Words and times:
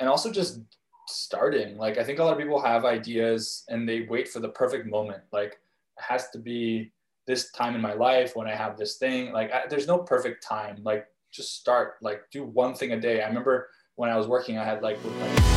and 0.00 0.08
also 0.08 0.30
just 0.30 0.60
starting. 1.06 1.76
Like 1.76 1.98
I 1.98 2.04
think 2.04 2.18
a 2.18 2.24
lot 2.24 2.32
of 2.32 2.38
people 2.38 2.60
have 2.60 2.84
ideas 2.84 3.64
and 3.68 3.88
they 3.88 4.02
wait 4.02 4.28
for 4.28 4.40
the 4.40 4.48
perfect 4.48 4.86
moment. 4.86 5.22
Like 5.32 5.52
it 5.98 6.02
has 6.02 6.30
to 6.30 6.38
be 6.38 6.92
this 7.26 7.50
time 7.52 7.74
in 7.74 7.80
my 7.80 7.94
life 7.94 8.36
when 8.36 8.46
I 8.46 8.54
have 8.54 8.76
this 8.76 8.96
thing. 8.96 9.32
Like 9.32 9.52
I, 9.52 9.62
there's 9.68 9.86
no 9.86 9.98
perfect 9.98 10.42
time. 10.42 10.78
Like 10.82 11.06
just 11.30 11.56
start. 11.56 11.96
Like 12.00 12.22
do 12.30 12.44
one 12.44 12.74
thing 12.74 12.92
a 12.92 13.00
day. 13.00 13.22
I 13.22 13.28
remember 13.28 13.68
when 13.96 14.10
I 14.10 14.16
was 14.16 14.26
working, 14.26 14.58
I 14.58 14.64
had 14.64 14.82
like. 14.82 14.98
like 15.04 15.54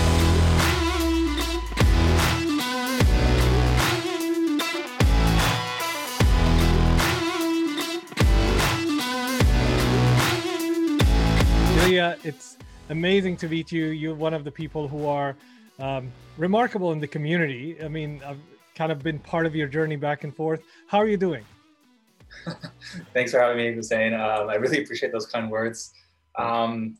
it's 12.23 12.57
amazing 12.89 13.38
to 13.38 13.47
meet 13.47 13.71
you. 13.71 13.85
You're 13.88 14.15
one 14.15 14.33
of 14.33 14.43
the 14.43 14.51
people 14.51 14.87
who 14.87 15.05
are 15.05 15.36
um, 15.79 16.11
remarkable 16.37 16.91
in 16.91 17.00
the 17.00 17.07
community. 17.07 17.77
I 17.83 17.87
mean, 17.87 18.21
I've 18.25 18.39
kind 18.75 18.91
of 18.91 19.04
been 19.04 19.19
part 19.19 19.46
of 19.46 19.55
your 19.55 19.68
journey 19.68 19.96
back 19.96 20.23
and 20.23 20.36
forth. 20.36 20.61
How 20.87 21.00
are 21.00 21.07
you 21.07 21.18
doing? 21.18 21.43
Thanks 23.13 23.32
for 23.32 23.39
having 23.39 23.57
me, 23.57 23.73
Hussein. 23.73 24.13
Um, 24.13 24.50
I 24.50 24.55
really 24.55 24.83
appreciate 24.83 25.11
those 25.11 25.25
kind 25.25 25.50
words. 25.50 25.93
Um, 26.37 26.97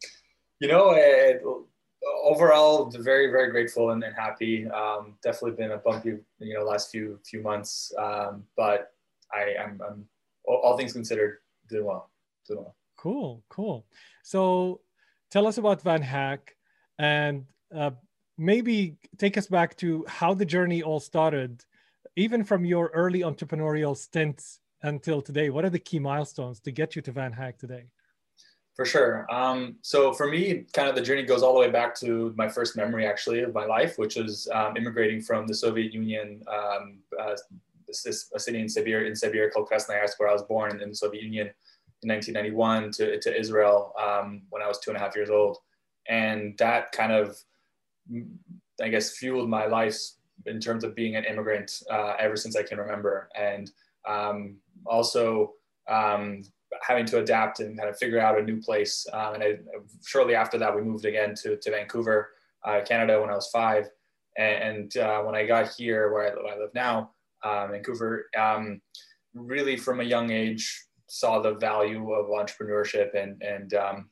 you 0.60 0.68
know, 0.68 0.91
it, 0.96 1.41
overall, 2.24 2.90
very, 2.90 3.32
very 3.32 3.52
grateful 3.52 3.91
and, 3.91 4.04
and 4.04 4.16
happy. 4.16 4.68
Um, 4.70 5.16
definitely 5.24 5.52
been 5.52 5.72
a 5.72 5.77
bumpy, 5.77 6.18
you 6.40 6.54
know, 6.54 6.63
last 6.63 6.91
few 6.91 7.20
few 7.24 7.41
months, 7.41 7.94
um, 7.99 8.44
but 8.55 8.91
I, 9.32 9.54
am 9.60 9.80
all, 10.46 10.58
all 10.63 10.77
things 10.77 10.94
considered, 10.94 11.38
doing 11.70 11.85
well. 11.85 12.10
Doing 12.48 12.62
well. 12.62 12.76
Cool, 12.98 13.44
cool. 13.49 13.85
So 14.24 14.82
tell 15.31 15.48
us 15.48 15.58
about 15.58 15.84
VanHack 15.84 16.40
and 16.99 17.45
uh, 17.76 17.91
maybe 18.38 18.98
take 19.18 19.38
us 19.38 19.48
back 19.48 19.76
to 19.77 20.05
how 20.08 20.34
the 20.34 20.45
journey 20.45 20.81
all 20.84 20.99
started, 20.99 21.63
even 22.15 22.43
from 22.43 22.65
your 22.65 22.91
early 22.93 23.21
entrepreneurial 23.21 23.96
stints 23.96 24.60
until 24.84 25.21
today. 25.21 25.49
What 25.49 25.65
are 25.65 25.70
the 25.70 25.79
key 25.79 25.99
milestones 25.99 26.60
to 26.62 26.71
get 26.71 26.96
you 26.96 27.02
to 27.04 27.12
VanHack 27.12 27.57
today? 27.57 27.85
For 28.76 28.85
sure. 28.85 29.26
Um, 29.32 29.77
so 29.82 30.13
for 30.13 30.27
me, 30.27 30.65
kind 30.71 30.87
of 30.87 30.96
the 30.96 31.02
journey 31.02 31.24
goes 31.24 31.41
all 31.41 31.54
the 31.54 31.59
way 31.59 31.71
back 31.71 31.96
to 31.96 32.32
my 32.37 32.48
first 32.48 32.77
memory, 32.77 33.07
actually, 33.07 33.41
of 33.41 33.52
my 33.52 33.65
life, 33.65 33.98
which 33.98 34.18
was 34.18 34.48
um, 34.54 34.77
immigrating 34.77 35.20
from 35.20 35.48
the 35.48 35.55
Soviet 35.55 35.91
Union, 35.93 36.43
um, 36.48 36.99
uh, 37.20 37.35
this, 37.87 38.30
a 38.35 38.40
city 38.40 38.59
in 38.59 38.70
Siberia, 38.70 39.09
in 39.09 39.15
Siberia 39.15 39.49
called 39.49 39.68
Krasnoyarsk, 39.68 40.20
where 40.20 40.30
I 40.30 40.34
was 40.34 40.43
born 40.43 40.76
in, 40.76 40.82
in 40.82 40.90
the 40.90 40.96
Soviet 40.96 41.24
Union 41.24 41.49
in 42.03 42.09
1991 42.09 42.91
to, 42.91 43.20
to 43.20 43.40
Israel 43.40 43.93
um, 43.99 44.43
when 44.49 44.62
I 44.62 44.67
was 44.67 44.79
two 44.79 44.91
and 44.91 44.98
a 44.98 44.99
half 44.99 45.15
years 45.15 45.29
old. 45.29 45.57
And 46.07 46.57
that 46.57 46.91
kind 46.91 47.12
of, 47.12 47.37
I 48.81 48.90
guess, 48.90 49.17
fueled 49.17 49.49
my 49.49 49.65
life 49.65 49.98
in 50.45 50.59
terms 50.59 50.84
of 50.84 50.95
being 50.95 51.15
an 51.15 51.25
immigrant 51.25 51.81
uh, 51.91 52.13
ever 52.20 52.35
since 52.35 52.55
I 52.55 52.63
can 52.63 52.77
remember. 52.77 53.29
And 53.35 53.71
um, 54.07 54.57
also 54.85 55.53
um, 55.90 56.43
having 56.81 57.05
to 57.07 57.20
adapt 57.20 57.59
and 57.59 57.77
kind 57.77 57.90
of 57.90 57.98
figure 57.98 58.20
out 58.20 58.40
a 58.40 58.43
new 58.43 58.62
place. 58.62 59.05
Um, 59.12 59.35
and 59.35 59.43
I, 59.43 59.57
shortly 60.05 60.35
after 60.35 60.57
that, 60.59 60.75
we 60.75 60.81
moved 60.81 61.05
again 61.05 61.34
to, 61.41 61.57
to 61.57 61.71
Vancouver, 61.71 62.29
uh, 62.63 62.81
Canada, 62.85 63.20
when 63.20 63.29
I 63.29 63.35
was 63.35 63.49
five. 63.49 63.90
And, 64.38 64.95
uh, 64.97 65.22
when 65.22 65.35
I 65.35 65.45
got 65.45 65.73
here, 65.73 66.13
where 66.13 66.31
I, 66.31 66.35
where 66.35 66.53
I 66.53 66.59
live 66.59 66.73
now, 66.75 67.12
uh, 67.44 67.68
Vancouver, 67.68 68.29
um, 68.38 68.81
really 69.34 69.78
from 69.78 70.00
a 70.00 70.03
young 70.03 70.31
age, 70.31 70.87
saw 71.08 71.40
the 71.40 71.56
value 71.56 72.12
of 72.13 72.28
entrepreneurship 72.28 73.16
and 73.16 73.41
and 73.41 73.74
um, 73.74 74.09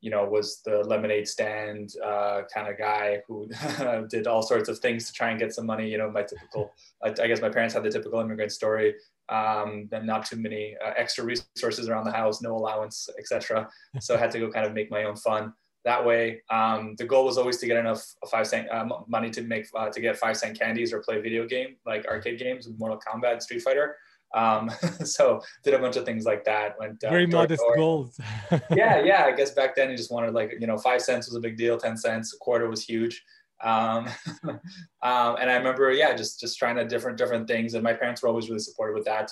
you 0.00 0.10
know 0.10 0.24
was 0.24 0.60
the 0.64 0.78
lemonade 0.84 1.26
stand 1.26 1.94
uh, 2.04 2.42
kind 2.52 2.68
of 2.68 2.76
guy 2.76 3.22
who 3.26 3.48
did 4.10 4.26
all 4.26 4.42
sorts 4.42 4.68
of 4.68 4.78
things 4.78 5.06
to 5.06 5.12
try 5.12 5.30
and 5.30 5.40
get 5.40 5.54
some 5.54 5.66
money. 5.66 5.88
You 5.88 5.98
know, 5.98 6.10
my 6.10 6.22
typical 6.22 6.72
I, 7.02 7.08
I 7.08 7.26
guess 7.26 7.40
my 7.40 7.48
parents 7.48 7.74
had 7.74 7.82
the 7.82 7.90
typical 7.90 8.20
immigrant 8.20 8.52
story. 8.52 8.94
Um, 9.30 9.88
and 9.90 10.06
not 10.06 10.26
too 10.26 10.36
many 10.36 10.76
uh, 10.84 10.92
extra 10.98 11.24
resources 11.24 11.88
around 11.88 12.04
the 12.04 12.12
house, 12.12 12.42
no 12.42 12.54
allowance, 12.54 13.08
etc. 13.18 13.70
So 13.98 14.14
I 14.14 14.18
had 14.18 14.30
to 14.32 14.38
go 14.38 14.50
kind 14.50 14.66
of 14.66 14.74
make 14.74 14.90
my 14.90 15.04
own 15.04 15.16
fun 15.16 15.54
that 15.84 16.04
way. 16.04 16.42
Um, 16.50 16.94
the 16.96 17.04
goal 17.04 17.24
was 17.24 17.38
always 17.38 17.58
to 17.58 17.66
get 17.66 17.76
enough 17.76 18.04
five 18.30 18.46
cent 18.46 18.68
uh, 18.70 18.86
money 19.06 19.30
to 19.30 19.42
make 19.42 19.66
uh, 19.76 19.90
to 19.90 20.00
get 20.00 20.16
five 20.16 20.36
cent 20.36 20.58
candies 20.58 20.92
or 20.92 21.00
play 21.00 21.20
video 21.20 21.46
game 21.46 21.76
like 21.86 22.06
arcade 22.06 22.38
games, 22.38 22.68
Mortal 22.78 22.98
Kombat, 22.98 23.42
Street 23.42 23.62
Fighter. 23.62 23.96
Um, 24.34 24.70
so 25.04 25.40
did 25.62 25.74
a 25.74 25.78
bunch 25.78 25.96
of 25.96 26.04
things 26.04 26.24
like 26.24 26.44
that. 26.44 26.78
Went 26.78 27.02
uh, 27.04 27.10
very 27.10 27.26
modest 27.26 27.62
goals. 27.76 28.18
yeah, 28.74 29.00
yeah. 29.00 29.24
I 29.24 29.32
guess 29.32 29.52
back 29.52 29.74
then 29.74 29.90
you 29.90 29.96
just 29.96 30.12
wanted 30.12 30.34
like 30.34 30.54
you 30.60 30.66
know 30.66 30.76
five 30.76 31.00
cents 31.00 31.26
was 31.26 31.36
a 31.36 31.40
big 31.40 31.56
deal, 31.56 31.78
ten 31.78 31.96
cents, 31.96 32.34
a 32.34 32.38
quarter 32.38 32.68
was 32.68 32.84
huge. 32.84 33.24
Um, 33.62 34.08
um, 34.44 35.36
and 35.40 35.50
I 35.50 35.56
remember, 35.56 35.92
yeah, 35.92 36.14
just 36.14 36.40
just 36.40 36.58
trying 36.58 36.76
to 36.76 36.84
different 36.84 37.16
different 37.16 37.48
things, 37.48 37.74
and 37.74 37.82
my 37.82 37.92
parents 37.92 38.22
were 38.22 38.28
always 38.28 38.48
really 38.48 38.60
supportive 38.60 38.94
with 38.94 39.04
that. 39.06 39.30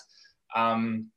Um, 0.54 1.08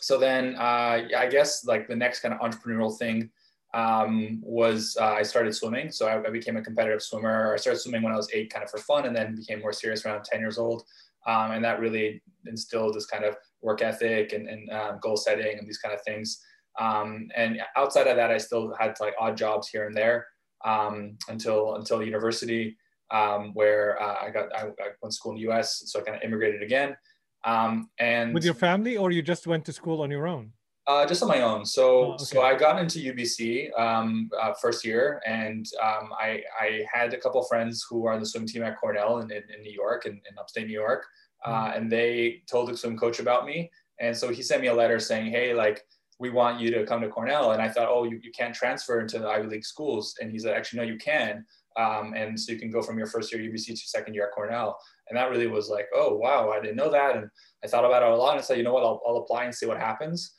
so 0.00 0.18
then, 0.18 0.56
uh, 0.56 1.08
I 1.16 1.28
guess 1.30 1.64
like 1.64 1.88
the 1.88 1.96
next 1.96 2.20
kind 2.20 2.34
of 2.34 2.40
entrepreneurial 2.40 2.96
thing 2.96 3.30
um, 3.72 4.40
was 4.42 4.96
uh, 5.00 5.14
I 5.14 5.22
started 5.22 5.54
swimming. 5.54 5.90
So 5.90 6.06
I, 6.06 6.18
I, 6.24 6.30
became 6.30 6.56
a 6.56 6.62
competitive 6.62 7.02
swimmer. 7.02 7.54
I 7.54 7.56
started 7.56 7.80
swimming 7.80 8.02
when 8.02 8.12
I 8.12 8.16
was 8.16 8.28
eight, 8.32 8.52
kind 8.52 8.62
of 8.62 8.70
for 8.70 8.78
fun, 8.78 9.06
and 9.06 9.16
then 9.16 9.34
became 9.34 9.60
more 9.60 9.72
serious 9.72 10.04
around 10.04 10.24
ten 10.24 10.40
years 10.40 10.58
old. 10.58 10.84
Um, 11.26 11.52
and 11.52 11.64
that 11.64 11.80
really 11.80 12.22
instilled 12.46 12.94
this 12.94 13.06
kind 13.06 13.24
of 13.24 13.36
work 13.62 13.82
ethic 13.82 14.32
and, 14.32 14.48
and 14.48 14.70
um, 14.70 14.98
goal 15.00 15.16
setting 15.16 15.58
and 15.58 15.66
these 15.66 15.78
kind 15.78 15.94
of 15.94 16.02
things. 16.02 16.40
Um, 16.78 17.28
and 17.36 17.60
outside 17.76 18.06
of 18.06 18.16
that, 18.16 18.30
I 18.30 18.38
still 18.38 18.74
had 18.78 18.94
like 19.00 19.14
odd 19.18 19.36
jobs 19.36 19.68
here 19.68 19.86
and 19.86 19.96
there 19.96 20.26
um, 20.64 21.16
until 21.28 21.76
until 21.76 22.02
university, 22.02 22.76
um, 23.10 23.52
where 23.54 24.00
uh, 24.02 24.16
I 24.22 24.30
got 24.30 24.54
I, 24.54 24.62
I, 24.62 24.90
went 25.00 25.10
to 25.10 25.12
school 25.12 25.32
in 25.32 25.36
the 25.36 25.42
U.S. 25.42 25.82
So 25.86 26.00
I 26.00 26.02
kind 26.02 26.16
of 26.16 26.22
immigrated 26.22 26.62
again. 26.62 26.96
Um, 27.44 27.90
and 27.98 28.34
with 28.34 28.44
your 28.44 28.54
family, 28.54 28.96
or 28.96 29.12
you 29.12 29.22
just 29.22 29.46
went 29.46 29.64
to 29.66 29.72
school 29.72 30.02
on 30.02 30.10
your 30.10 30.26
own? 30.26 30.52
Uh, 30.86 31.06
just 31.06 31.22
on 31.22 31.28
my 31.28 31.40
own. 31.40 31.64
So, 31.64 31.82
oh, 31.82 32.12
okay. 32.12 32.24
so 32.24 32.42
I 32.42 32.54
got 32.54 32.78
into 32.78 32.98
UBC 32.98 33.78
um, 33.78 34.28
uh, 34.38 34.52
first 34.60 34.84
year, 34.84 35.22
and 35.26 35.66
um, 35.82 36.10
I, 36.20 36.42
I 36.60 36.84
had 36.92 37.14
a 37.14 37.16
couple 37.18 37.42
friends 37.44 37.86
who 37.88 38.06
are 38.06 38.12
on 38.12 38.20
the 38.20 38.26
swim 38.26 38.44
team 38.44 38.62
at 38.62 38.78
Cornell 38.78 39.20
in, 39.20 39.30
in, 39.30 39.42
in 39.54 39.62
New 39.62 39.72
York, 39.72 40.04
in, 40.04 40.12
in 40.12 40.38
upstate 40.38 40.66
New 40.66 40.74
York, 40.74 41.06
uh, 41.44 41.68
mm. 41.68 41.76
and 41.76 41.92
they 41.92 42.42
told 42.50 42.68
the 42.68 42.76
swim 42.76 42.96
coach 42.96 43.20
about 43.20 43.46
me. 43.46 43.70
And 44.00 44.16
so 44.16 44.30
he 44.30 44.42
sent 44.42 44.60
me 44.62 44.68
a 44.68 44.74
letter 44.74 44.98
saying, 44.98 45.30
"Hey, 45.30 45.54
like 45.54 45.84
we 46.18 46.30
want 46.30 46.60
you 46.60 46.70
to 46.72 46.86
come 46.86 47.00
to 47.00 47.08
Cornell." 47.08 47.52
And 47.52 47.62
I 47.62 47.68
thought, 47.68 47.88
"Oh, 47.88 48.04
you, 48.04 48.18
you 48.22 48.32
can't 48.32 48.54
transfer 48.54 49.00
into 49.00 49.18
the 49.18 49.28
Ivy 49.28 49.48
League 49.48 49.64
schools." 49.64 50.16
And 50.20 50.30
he 50.30 50.38
said, 50.38 50.54
"Actually, 50.54 50.80
no, 50.80 50.92
you 50.92 50.98
can." 50.98 51.44
Um, 51.76 52.14
and 52.14 52.38
so 52.38 52.52
you 52.52 52.58
can 52.58 52.70
go 52.70 52.82
from 52.82 52.98
your 52.98 53.06
first 53.06 53.32
year 53.32 53.42
UBC 53.42 53.66
to 53.66 53.76
second 53.76 54.14
year 54.14 54.26
at 54.26 54.32
Cornell. 54.32 54.78
And 55.08 55.18
that 55.18 55.30
really 55.30 55.46
was 55.46 55.68
like, 55.68 55.86
oh 55.94 56.14
wow, 56.16 56.50
I 56.50 56.60
didn't 56.60 56.76
know 56.76 56.90
that. 56.90 57.16
And 57.16 57.28
I 57.64 57.66
thought 57.66 57.84
about 57.84 58.02
it 58.02 58.08
a 58.08 58.16
lot 58.16 58.32
and 58.32 58.38
I 58.38 58.42
said, 58.42 58.58
you 58.58 58.62
know 58.62 58.72
what, 58.72 58.84
I'll, 58.84 59.02
I'll 59.06 59.16
apply 59.16 59.44
and 59.44 59.54
see 59.54 59.66
what 59.66 59.78
happens. 59.78 60.32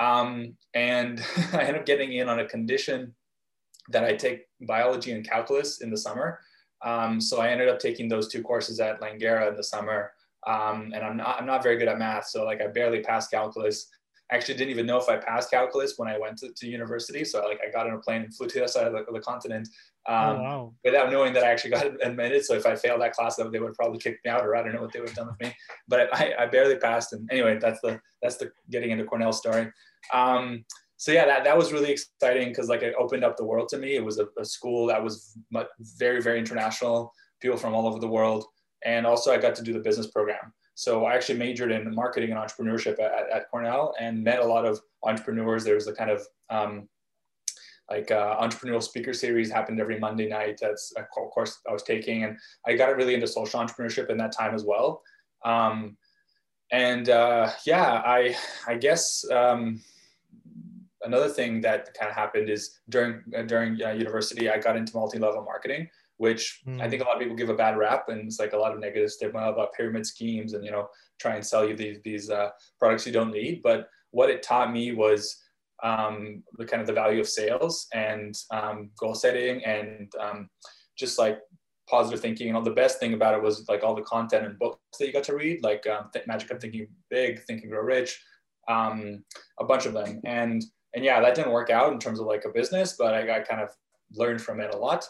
Um, 0.00 0.56
and 0.74 1.22
I 1.52 1.60
ended 1.60 1.76
up 1.76 1.86
getting 1.86 2.12
in 2.12 2.28
on 2.28 2.40
a 2.40 2.48
condition 2.48 3.14
that 3.90 4.04
I 4.04 4.14
take 4.14 4.46
biology 4.62 5.12
and 5.12 5.28
calculus 5.28 5.80
in 5.82 5.90
the 5.90 5.96
summer. 5.96 6.40
Um, 6.84 7.20
so 7.20 7.40
I 7.40 7.48
ended 7.48 7.68
up 7.68 7.78
taking 7.78 8.08
those 8.08 8.28
two 8.28 8.42
courses 8.42 8.80
at 8.80 9.00
Langara 9.00 9.48
in 9.48 9.56
the 9.56 9.64
summer. 9.64 10.12
Um, 10.46 10.92
and 10.94 11.04
I'm 11.04 11.16
not, 11.16 11.40
I'm 11.40 11.46
not 11.46 11.62
very 11.62 11.76
good 11.76 11.88
at 11.88 11.98
math. 11.98 12.28
So 12.28 12.44
like 12.44 12.60
I 12.60 12.68
barely 12.68 13.00
passed 13.00 13.30
calculus. 13.30 13.88
I 14.30 14.36
actually 14.36 14.54
didn't 14.54 14.70
even 14.70 14.86
know 14.86 14.98
if 14.98 15.08
I 15.08 15.16
passed 15.16 15.50
calculus 15.50 15.94
when 15.96 16.08
I 16.08 16.18
went 16.18 16.36
to, 16.38 16.50
to 16.54 16.68
university. 16.68 17.24
So 17.24 17.42
like 17.44 17.60
I 17.66 17.70
got 17.70 17.86
on 17.86 17.94
a 17.94 17.98
plane 17.98 18.22
and 18.22 18.34
flew 18.34 18.46
to 18.46 18.54
the 18.54 18.64
other 18.64 18.72
side 18.72 18.86
of 18.86 18.92
the, 18.92 18.98
of 19.00 19.14
the 19.14 19.20
continent 19.20 19.68
oh, 20.06 20.14
um, 20.14 20.36
oh, 20.36 20.42
wow. 20.42 20.74
without 20.84 21.10
knowing 21.10 21.32
that 21.32 21.44
I 21.44 21.50
actually 21.50 21.70
got 21.70 21.86
admitted. 22.02 22.44
So 22.44 22.54
if 22.54 22.66
I 22.66 22.76
failed 22.76 23.00
that 23.00 23.12
class, 23.12 23.36
they 23.36 23.58
would 23.58 23.74
probably 23.74 23.98
kick 23.98 24.18
me 24.24 24.30
out, 24.30 24.44
or 24.44 24.54
I 24.54 24.62
don't 24.62 24.74
know 24.74 24.82
what 24.82 24.92
they 24.92 25.00
would 25.00 25.08
have 25.08 25.16
done 25.16 25.28
with 25.28 25.40
me. 25.40 25.54
But 25.88 26.14
I, 26.14 26.34
I 26.40 26.46
barely 26.46 26.76
passed. 26.76 27.12
And 27.14 27.28
anyway, 27.32 27.58
that's 27.60 27.80
the 27.80 28.00
that's 28.22 28.36
the 28.36 28.50
getting 28.70 28.90
into 28.90 29.04
Cornell 29.04 29.32
story. 29.32 29.72
Um, 30.12 30.64
so 30.98 31.12
yeah, 31.12 31.26
that, 31.26 31.44
that 31.44 31.56
was 31.56 31.72
really 31.72 31.92
exciting 31.92 32.48
because 32.48 32.68
like 32.68 32.82
it 32.82 32.94
opened 32.98 33.24
up 33.24 33.36
the 33.36 33.44
world 33.44 33.68
to 33.68 33.78
me. 33.78 33.94
It 33.94 34.04
was 34.04 34.18
a, 34.18 34.26
a 34.36 34.44
school 34.44 34.86
that 34.88 35.02
was 35.02 35.38
very, 35.96 36.20
very 36.20 36.40
international, 36.40 37.12
people 37.40 37.56
from 37.56 37.72
all 37.72 37.86
over 37.86 38.00
the 38.00 38.08
world. 38.08 38.44
And 38.84 39.06
also 39.06 39.32
I 39.32 39.38
got 39.38 39.54
to 39.56 39.62
do 39.62 39.72
the 39.72 39.80
business 39.80 40.06
program. 40.06 40.52
So 40.74 41.06
I 41.06 41.14
actually 41.14 41.38
majored 41.38 41.72
in 41.72 41.92
marketing 41.94 42.30
and 42.30 42.38
entrepreneurship 42.38 43.00
at, 43.00 43.28
at 43.30 43.50
Cornell 43.50 43.94
and 43.98 44.22
met 44.22 44.38
a 44.38 44.44
lot 44.44 44.64
of 44.64 44.80
entrepreneurs. 45.02 45.64
There 45.64 45.74
was 45.74 45.88
a 45.88 45.92
kind 45.92 46.10
of 46.10 46.22
um, 46.50 46.88
like 47.90 48.10
uh, 48.10 48.36
entrepreneurial 48.40 48.82
speaker 48.82 49.12
series 49.12 49.50
happened 49.50 49.80
every 49.80 49.98
Monday 49.98 50.28
night. 50.28 50.58
That's 50.60 50.92
a 50.96 51.02
course 51.04 51.58
I 51.68 51.72
was 51.72 51.82
taking, 51.82 52.24
and 52.24 52.36
I 52.66 52.76
got 52.76 52.94
really 52.96 53.14
into 53.14 53.26
social 53.26 53.60
entrepreneurship 53.60 54.10
in 54.10 54.18
that 54.18 54.32
time 54.32 54.54
as 54.54 54.64
well. 54.64 55.02
Um, 55.44 55.96
and 56.70 57.08
uh, 57.08 57.50
yeah, 57.66 58.02
I 58.04 58.36
I 58.66 58.76
guess 58.76 59.24
um, 59.32 59.80
another 61.02 61.28
thing 61.28 61.60
that 61.62 61.94
kind 61.94 62.10
of 62.10 62.14
happened 62.14 62.50
is 62.50 62.78
during 62.88 63.22
uh, 63.36 63.42
during 63.42 63.82
uh, 63.82 63.90
university, 63.90 64.50
I 64.50 64.58
got 64.58 64.76
into 64.76 64.94
multi-level 64.94 65.42
marketing, 65.42 65.88
which 66.18 66.60
mm. 66.66 66.80
I 66.80 66.84
hmm. 66.84 66.90
think 66.90 67.02
a 67.02 67.06
lot 67.06 67.16
of 67.16 67.20
people 67.20 67.36
give 67.36 67.48
a 67.48 67.54
bad 67.54 67.78
rap, 67.78 68.08
and 68.08 68.26
it's 68.26 68.38
like 68.38 68.52
a 68.52 68.58
lot 68.58 68.72
of 68.72 68.80
negative 68.80 69.10
stigma 69.10 69.50
about 69.50 69.72
pyramid 69.72 70.06
schemes 70.06 70.52
and 70.52 70.64
you 70.64 70.70
know 70.70 70.88
try 71.18 71.34
and 71.34 71.44
sell 71.44 71.66
you 71.66 71.74
these 71.74 71.98
these 72.04 72.30
uh, 72.30 72.50
products 72.78 73.06
you 73.06 73.12
don't 73.12 73.32
need. 73.32 73.62
But 73.62 73.88
what 74.10 74.30
it 74.30 74.42
taught 74.42 74.72
me 74.72 74.92
was 74.92 75.42
um, 75.82 76.42
the 76.56 76.64
kind 76.64 76.80
of 76.80 76.86
the 76.86 76.92
value 76.92 77.20
of 77.20 77.28
sales 77.28 77.86
and 77.92 78.34
um, 78.50 78.90
goal 78.98 79.14
setting 79.14 79.64
and 79.64 80.12
um, 80.20 80.48
just 80.98 81.18
like 81.18 81.38
positive 81.88 82.20
thinking. 82.20 82.48
And 82.48 82.56
all 82.56 82.62
the 82.62 82.70
best 82.70 82.98
thing 82.98 83.14
about 83.14 83.34
it 83.34 83.42
was 83.42 83.68
like 83.68 83.82
all 83.82 83.94
the 83.94 84.02
content 84.02 84.44
and 84.44 84.58
books 84.58 84.78
that 84.98 85.06
you 85.06 85.12
got 85.12 85.24
to 85.24 85.36
read, 85.36 85.62
like 85.62 85.86
um, 85.86 86.10
Magic 86.26 86.50
of 86.50 86.60
Thinking 86.60 86.88
Big, 87.10 87.42
Thinking 87.44 87.70
Grow 87.70 87.80
Rich, 87.80 88.20
um, 88.68 89.24
a 89.58 89.64
bunch 89.64 89.86
of 89.86 89.94
them. 89.94 90.20
And 90.24 90.64
and 90.94 91.04
yeah, 91.04 91.20
that 91.20 91.34
didn't 91.34 91.52
work 91.52 91.70
out 91.70 91.92
in 91.92 91.98
terms 91.98 92.18
of 92.18 92.26
like 92.26 92.44
a 92.44 92.50
business, 92.50 92.96
but 92.98 93.14
I 93.14 93.24
got 93.24 93.46
kind 93.46 93.60
of 93.60 93.70
learned 94.14 94.40
from 94.40 94.60
it 94.60 94.74
a 94.74 94.78
lot. 94.78 95.06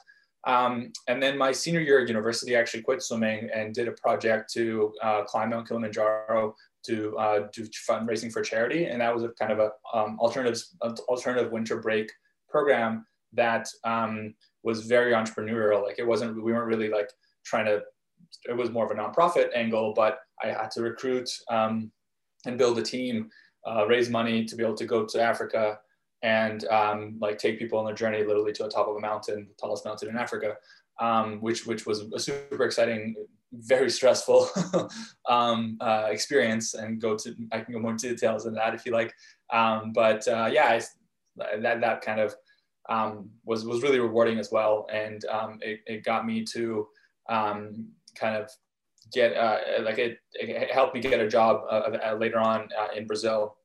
Um, 0.46 0.93
and 1.08 1.23
then 1.23 1.37
my 1.37 1.52
senior 1.52 1.81
year 1.81 2.00
at 2.00 2.08
university, 2.08 2.56
I 2.56 2.61
actually 2.61 2.82
quit 2.82 3.02
swimming 3.02 3.50
and 3.52 3.75
did 3.75 3.88
a 3.88 3.93
project 3.93 4.52
to 4.55 4.93
uh, 5.02 5.25
climb 5.25 5.50
Mount 5.50 5.69
Kilimanjaro 5.69 6.55
to 6.87 7.19
uh, 7.19 7.49
do 7.52 7.67
fundraising 7.88 8.32
for 8.32 8.43
charity, 8.43 8.87
and 8.87 9.00
that 9.00 9.14
was 9.14 9.25
a 9.25 9.31
kind 9.31 9.52
of 9.52 9.58
a 9.58 9.70
um, 9.96 10.19
alternative 10.20 10.62
alternative 11.08 11.52
winter 11.52 11.81
break 11.81 12.11
program 12.49 13.05
that 13.32 13.69
um, 13.85 14.35
was 14.62 14.87
very 14.87 15.12
entrepreneurial. 15.12 15.82
Like 15.82 15.99
it 15.99 16.06
wasn't 16.06 16.43
we 16.43 16.52
weren't 16.52 16.67
really 16.67 16.88
like 16.88 17.11
trying 17.44 17.67
to. 17.67 17.82
It 18.49 18.56
was 18.56 18.70
more 18.70 18.84
of 18.84 18.91
a 18.91 18.94
nonprofit 18.94 19.50
angle, 19.55 19.93
but 19.94 20.20
I 20.43 20.49
had 20.49 20.70
to 20.73 20.82
recruit 20.82 21.29
um, 21.50 21.91
and 22.46 22.56
build 22.56 22.79
a 22.79 22.82
team, 22.82 23.29
uh, 23.67 23.87
raise 23.87 24.08
money 24.08 24.44
to 24.44 24.56
be 24.56 24.62
able 24.62 24.76
to 24.76 24.87
go 24.87 25.05
to 25.05 25.20
Africa 25.20 25.79
and 26.23 26.65
um, 26.67 27.17
like 27.20 27.38
take 27.38 27.59
people 27.59 27.79
on 27.79 27.85
their 27.85 27.94
journey 27.94 28.25
literally 28.25 28.53
to 28.53 28.65
the 28.65 28.69
top 28.69 28.88
of 28.88 28.97
a 28.97 29.00
mountain, 29.00 29.49
the 29.49 29.55
tallest 29.55 29.85
mountain 29.85 30.09
in 30.09 30.17
Africa, 30.17 30.56
um, 31.00 31.41
which 31.41 31.67
which 31.67 31.87
was 31.87 32.00
a 32.15 32.19
super 32.19 32.65
exciting 32.65 33.15
very 33.53 33.88
stressful 33.88 34.47
um, 35.29 35.79
uh, 35.81 36.09
experience. 36.11 36.75
And 36.75 37.00
go 37.00 37.17
to 37.17 37.35
I 37.53 37.61
can 37.61 37.75
go 37.75 37.81
more 37.81 37.93
into 37.93 38.11
details 38.11 38.44
than 38.44 38.55
that 38.55 38.75
if 38.75 38.85
you 38.85 38.93
like. 38.93 39.15
Um, 39.53 39.93
but 39.93 40.26
uh, 40.29 40.50
yeah 40.53 40.67
I, 40.67 40.82
that 41.61 41.81
that 41.81 42.03
kind 42.03 42.20
of 42.20 42.35
um, 42.88 43.31
was 43.44 43.65
was 43.65 43.82
really 43.82 44.00
rewarding 44.00 44.38
as 44.38 44.50
well. 44.50 44.87
And 44.93 45.25
um, 45.26 45.59
it, 45.62 45.81
it 45.87 46.05
got 46.05 46.26
me 46.26 46.44
to 46.53 46.88
kind 47.29 48.37
of 48.37 48.50
get 49.12 49.37
uh, 49.37 49.59
like 49.82 49.99
it, 49.99 50.19
it, 50.35 50.70
helped 50.70 50.94
me 50.94 51.00
get 51.00 51.20
a 51.20 51.29
job 51.29 51.62
uh, 51.70 51.97
uh, 52.05 52.17
later 52.19 52.38
on 52.38 52.69
uh, 52.79 52.88
in 52.94 53.06
Brazil 53.06 53.56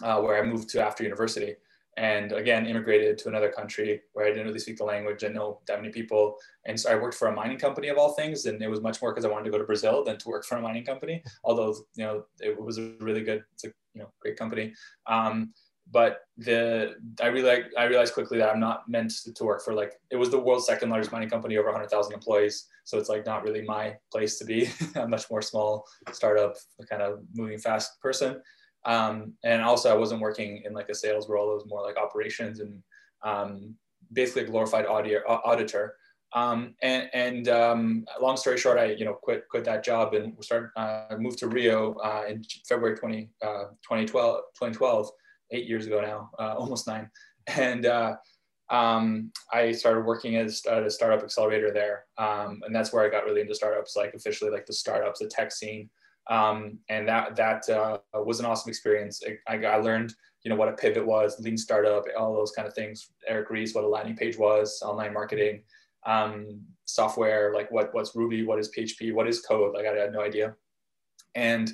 where 0.00 0.42
I 0.42 0.46
moved 0.46 0.70
to 0.70 0.84
after 0.84 1.04
university 1.04 1.54
and 1.96 2.32
again 2.32 2.66
immigrated 2.66 3.18
to 3.18 3.28
another 3.28 3.50
country 3.50 4.00
where 4.12 4.26
I 4.26 4.30
didn't 4.30 4.46
really 4.46 4.58
speak 4.58 4.78
the 4.78 4.84
language 4.84 5.22
and 5.22 5.34
know 5.34 5.60
that 5.66 5.80
many 5.80 5.92
people. 5.92 6.36
And 6.64 6.78
so 6.78 6.90
I 6.90 6.94
worked 6.94 7.16
for 7.16 7.28
a 7.28 7.34
mining 7.34 7.58
company 7.58 7.88
of 7.88 7.98
all 7.98 8.12
things, 8.12 8.46
and 8.46 8.62
it 8.62 8.68
was 8.68 8.80
much 8.80 9.02
more 9.02 9.12
because 9.12 9.24
I 9.24 9.28
wanted 9.28 9.44
to 9.44 9.50
go 9.50 9.58
to 9.58 9.64
Brazil 9.64 10.04
than 10.04 10.18
to 10.18 10.28
work 10.28 10.44
for 10.44 10.56
a 10.56 10.62
mining 10.62 10.84
company. 10.84 11.22
Although 11.44 11.74
you 11.94 12.04
know 12.04 12.24
it 12.40 12.60
was 12.60 12.78
a 12.78 12.92
really 13.00 13.22
good, 13.22 13.42
it's 13.52 13.64
a 13.64 13.68
you 13.94 14.02
know 14.02 14.10
great 14.20 14.36
company. 14.36 14.74
Um, 15.06 15.52
but 15.92 16.20
the 16.36 16.94
I 17.20 17.26
really 17.26 17.64
I 17.76 17.84
realized 17.84 18.14
quickly 18.14 18.38
that 18.38 18.50
I'm 18.50 18.60
not 18.60 18.88
meant 18.88 19.12
to, 19.24 19.32
to 19.32 19.44
work 19.44 19.62
for 19.64 19.74
like 19.74 19.94
it 20.10 20.16
was 20.16 20.30
the 20.30 20.38
world's 20.38 20.66
second 20.66 20.90
largest 20.90 21.12
mining 21.12 21.28
company, 21.28 21.56
over 21.56 21.68
100,000 21.68 22.12
employees. 22.12 22.66
So 22.84 22.98
it's 22.98 23.08
like 23.08 23.26
not 23.26 23.42
really 23.42 23.62
my 23.62 23.96
place 24.12 24.38
to 24.38 24.44
be. 24.44 24.68
a 24.94 25.08
much 25.08 25.30
more 25.30 25.42
small 25.42 25.86
startup, 26.12 26.56
kind 26.88 27.02
of 27.02 27.20
moving 27.34 27.58
fast 27.58 28.00
person. 28.00 28.40
Um, 28.84 29.34
and 29.44 29.62
also 29.62 29.92
I 29.92 29.96
wasn't 29.96 30.20
working 30.20 30.62
in 30.64 30.72
like 30.72 30.88
a 30.88 30.94
sales 30.94 31.28
role. 31.28 31.50
It 31.52 31.54
was 31.54 31.66
more 31.66 31.82
like 31.82 31.98
operations 31.98 32.60
and 32.60 32.82
um, 33.22 33.74
basically 34.12 34.42
a 34.42 34.46
glorified 34.46 34.86
auditor. 34.86 35.28
auditor. 35.28 35.96
Um, 36.32 36.74
and, 36.82 37.10
and 37.12 37.48
um, 37.48 38.04
long 38.20 38.36
story 38.36 38.56
short, 38.56 38.78
I 38.78 38.92
you 38.92 39.04
know 39.04 39.14
quit 39.14 39.48
quit 39.50 39.64
that 39.64 39.84
job 39.84 40.14
and 40.14 40.36
we 40.36 40.42
started 40.42 40.70
uh, 40.76 41.16
moved 41.18 41.38
to 41.38 41.48
Rio 41.48 41.94
uh, 41.94 42.24
in 42.28 42.44
February 42.68 42.96
20, 42.96 43.30
uh, 43.42 43.64
2012, 43.82 44.36
2012, 44.54 45.10
eight 45.50 45.66
years 45.66 45.86
ago 45.86 46.00
now, 46.00 46.30
uh, 46.38 46.54
almost 46.58 46.86
nine. 46.86 47.10
And 47.48 47.84
uh, 47.86 48.14
um, 48.70 49.32
I 49.52 49.72
started 49.72 50.06
working 50.06 50.36
as 50.36 50.64
a 50.66 50.88
startup 50.88 51.24
accelerator 51.24 51.72
there, 51.72 52.04
um, 52.18 52.60
and 52.64 52.74
that's 52.74 52.92
where 52.92 53.04
I 53.04 53.10
got 53.10 53.24
really 53.24 53.40
into 53.40 53.54
startups, 53.54 53.96
like 53.96 54.14
officially 54.14 54.52
like 54.52 54.66
the 54.66 54.72
startups, 54.72 55.18
the 55.18 55.26
tech 55.26 55.50
scene. 55.50 55.90
Um, 56.28 56.78
and 56.88 57.08
that 57.08 57.34
that 57.36 57.68
uh, 57.68 57.98
was 58.14 58.40
an 58.40 58.46
awesome 58.46 58.68
experience. 58.68 59.22
I, 59.48 59.56
I, 59.56 59.76
learned, 59.76 60.14
you 60.44 60.50
know, 60.50 60.56
what 60.56 60.68
a 60.68 60.72
pivot 60.72 61.04
was, 61.04 61.40
lean 61.40 61.56
startup, 61.56 62.04
all 62.16 62.34
those 62.34 62.52
kind 62.52 62.68
of 62.68 62.74
things. 62.74 63.10
Eric 63.26 63.50
Ries, 63.50 63.74
what 63.74 63.84
a 63.84 63.88
landing 63.88 64.16
page 64.16 64.38
was, 64.38 64.80
online 64.84 65.12
marketing, 65.12 65.62
um, 66.06 66.60
software, 66.84 67.52
like 67.52 67.70
what 67.72 67.92
what's 67.94 68.14
Ruby, 68.14 68.44
what 68.44 68.58
is 68.58 68.70
PHP, 68.76 69.12
what 69.12 69.28
is 69.28 69.40
code. 69.40 69.74
Like 69.74 69.86
I 69.86 69.94
had 69.94 70.12
no 70.12 70.20
idea. 70.20 70.54
And 71.34 71.70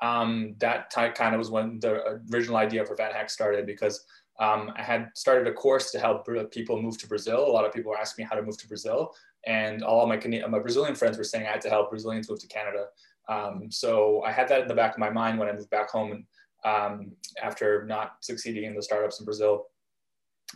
um, 0.00 0.54
that 0.58 0.90
kind 0.90 1.34
of 1.34 1.38
was 1.38 1.50
when 1.50 1.78
the 1.80 2.20
original 2.32 2.56
idea 2.56 2.84
for 2.84 2.96
VanHack 2.96 3.30
started 3.30 3.64
because 3.64 4.04
um, 4.40 4.72
I 4.76 4.82
had 4.82 5.10
started 5.14 5.46
a 5.46 5.52
course 5.52 5.90
to 5.92 6.00
help 6.00 6.26
people 6.50 6.80
move 6.82 6.98
to 6.98 7.06
Brazil. 7.06 7.46
A 7.46 7.52
lot 7.52 7.64
of 7.64 7.72
people 7.72 7.90
were 7.90 7.98
asking 7.98 8.24
me 8.24 8.28
how 8.28 8.36
to 8.36 8.42
move 8.42 8.58
to 8.58 8.68
Brazil, 8.68 9.14
and 9.46 9.82
all 9.82 10.06
my 10.06 10.20
my 10.48 10.58
Brazilian 10.58 10.94
friends 10.94 11.16
were 11.16 11.24
saying 11.24 11.46
I 11.46 11.52
had 11.52 11.60
to 11.62 11.70
help 11.70 11.90
Brazilians 11.90 12.28
move 12.28 12.40
to 12.40 12.48
Canada. 12.48 12.86
Um, 13.28 13.70
so 13.70 14.22
I 14.22 14.32
had 14.32 14.48
that 14.48 14.62
in 14.62 14.68
the 14.68 14.74
back 14.74 14.92
of 14.92 14.98
my 14.98 15.10
mind 15.10 15.38
when 15.38 15.48
I 15.48 15.52
moved 15.52 15.70
back 15.70 15.90
home 15.90 16.26
um, 16.64 17.12
after 17.42 17.84
not 17.86 18.16
succeeding 18.20 18.64
in 18.64 18.74
the 18.74 18.82
startups 18.82 19.20
in 19.20 19.24
Brazil. 19.24 19.66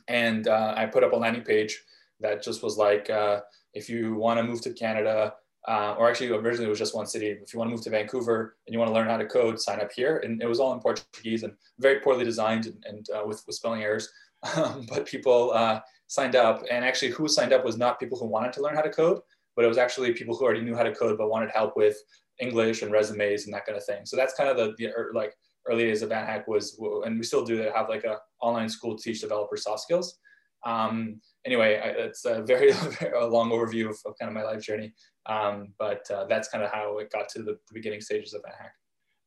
And 0.06 0.49
uh, 0.49 0.75
I 0.76 0.87
put 0.87 1.05
up 1.05 1.12
a 1.12 1.17
landing 1.17 1.43
page 1.43 1.82
that 2.20 2.43
just 2.43 2.62
was 2.62 2.76
like, 2.76 3.11
uh, 3.11 3.41
if 3.75 3.88
you 3.88 4.15
want 4.15 4.38
to 4.38 4.43
move 4.43 4.61
to 4.62 4.73
Canada, 4.73 5.35
uh, 5.67 5.94
or 5.99 6.09
actually 6.09 6.31
originally 6.31 6.67
it 6.67 6.70
was 6.70 6.79
just 6.79 6.94
one 6.94 7.06
city. 7.06 7.26
If 7.26 7.53
you 7.53 7.59
want 7.59 7.70
to 7.70 7.75
move 7.75 7.85
to 7.85 7.91
Vancouver 7.91 8.56
and 8.67 8.73
you 8.73 8.79
want 8.79 8.88
to 8.88 8.94
learn 8.94 9.09
how 9.09 9.19
to 9.19 9.26
code, 9.26 9.61
sign 9.61 9.81
up 9.81 9.93
here. 9.93 10.19
And 10.19 10.43
it 10.43 10.47
was 10.47 10.61
all 10.61 10.73
in 10.73 10.81
Portuguese 10.81 11.43
and 11.43 11.53
very 11.79 12.00
poorly 12.00 12.25
designed 12.25 12.67
and, 12.67 12.85
and 12.87 13.06
uh, 13.11 13.26
with, 13.26 13.43
with 13.47 13.56
spelling 13.56 13.82
errors. 13.82 14.09
Um, 14.56 14.87
but 14.88 15.05
people 15.05 15.50
uh, 15.53 15.81
signed 16.06 16.37
up, 16.37 16.62
and 16.70 16.85
actually, 16.85 17.11
who 17.11 17.26
signed 17.26 17.53
up 17.53 17.65
was 17.65 17.76
not 17.76 17.99
people 17.99 18.17
who 18.17 18.26
wanted 18.26 18.53
to 18.53 18.62
learn 18.62 18.76
how 18.76 18.82
to 18.82 18.88
code, 18.88 19.20
but 19.56 19.65
it 19.65 19.69
was 19.69 19.79
actually 19.79 20.12
people 20.12 20.37
who 20.37 20.44
already 20.44 20.61
knew 20.61 20.76
how 20.76 20.85
to 20.85 20.94
code 20.94 21.19
but 21.19 21.29
wanted 21.29 21.50
help 21.50 21.76
with 21.76 21.97
English 22.40 22.82
and 22.82 22.93
resumes 22.93 23.44
and 23.44 23.55
that 23.55 23.67
kind 23.67 23.76
of 23.76 23.85
thing. 23.85 24.05
So 24.05 24.17
that's 24.17 24.35
kind 24.35 24.49
of 24.49 24.56
the, 24.56 24.75
the 24.79 24.93
like 25.14 25.35
early 25.69 25.85
days 25.85 26.02
of 26.02 26.11
VanHack 26.11 26.46
was, 26.46 26.81
and 27.05 27.19
we 27.19 27.25
still 27.25 27.44
do 27.44 27.56
that, 27.58 27.75
have 27.75 27.88
like 27.88 28.05
a 28.05 28.19
online 28.40 28.69
school 28.69 28.96
to 28.96 29.02
teach 29.02 29.20
developers 29.20 29.64
soft 29.64 29.82
skills. 29.82 30.19
Um, 30.64 31.20
anyway, 31.44 31.81
I, 31.82 31.88
it's 32.06 32.25
a 32.25 32.43
very, 32.43 32.73
very 32.73 33.12
a 33.19 33.26
long 33.26 33.50
overview 33.50 33.88
of, 33.90 33.99
of, 34.06 34.14
kind 34.19 34.29
of 34.29 34.32
my 34.32 34.43
life 34.43 34.62
journey. 34.62 34.93
Um, 35.26 35.75
but 35.79 36.11
uh, 36.11 36.25
that's 36.26 36.49
kind 36.49 36.64
of 36.64 36.70
how 36.70 36.99
it 36.99 37.11
got 37.12 37.29
to 37.31 37.40
the, 37.40 37.52
the 37.52 37.75
beginning 37.75 38.00
stages 38.00 38.35
of 38.35 38.43
VanHack. 38.43 38.70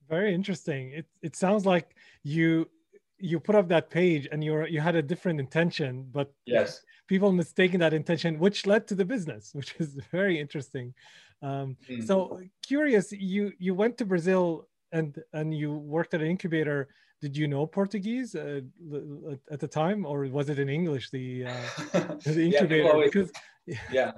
Very 0.10 0.34
interesting. 0.34 0.92
It, 0.92 1.06
it 1.22 1.36
sounds 1.36 1.66
like 1.66 1.96
you 2.24 2.68
you 3.24 3.40
put 3.40 3.54
up 3.56 3.68
that 3.70 3.92
page 3.92 4.28
and 4.32 4.44
you 4.44 4.66
you 4.66 4.82
had 4.82 4.96
a 4.96 5.02
different 5.02 5.40
intention, 5.40 6.08
but 6.12 6.34
yes, 6.46 6.82
people 7.08 7.32
mistaken 7.32 7.80
that 7.80 7.94
intention, 7.94 8.40
which 8.40 8.66
led 8.66 8.88
to 8.88 8.96
the 8.96 9.06
business, 9.06 9.52
which 9.60 9.76
is 9.80 9.98
very 10.12 10.40
interesting. 10.40 10.94
Um, 11.42 11.78
mm. 11.90 12.06
So 12.06 12.42
curious, 12.62 13.12
you 13.12 13.52
you 13.58 13.74
went 13.74 13.98
to 13.98 14.06
Brazil 14.06 14.68
and 14.92 15.18
and 15.34 15.56
you 15.56 15.74
worked 15.74 16.14
at 16.14 16.22
an 16.22 16.28
incubator. 16.28 16.90
Did 17.22 17.38
you 17.38 17.48
know 17.48 17.68
Portuguese 17.68 18.34
uh, 18.34 18.62
at 19.52 19.60
the 19.60 19.68
time, 19.68 20.06
or 20.06 20.26
was 20.26 20.50
it 20.50 20.58
in 20.58 20.70
English? 20.70 21.12
The, 21.12 21.46
uh, 21.46 21.54
the 22.26 22.46
incubator. 22.46 22.78
yeah, 22.78 22.90
always, 22.90 23.12
because, 23.12 23.32
yeah. 23.92 24.12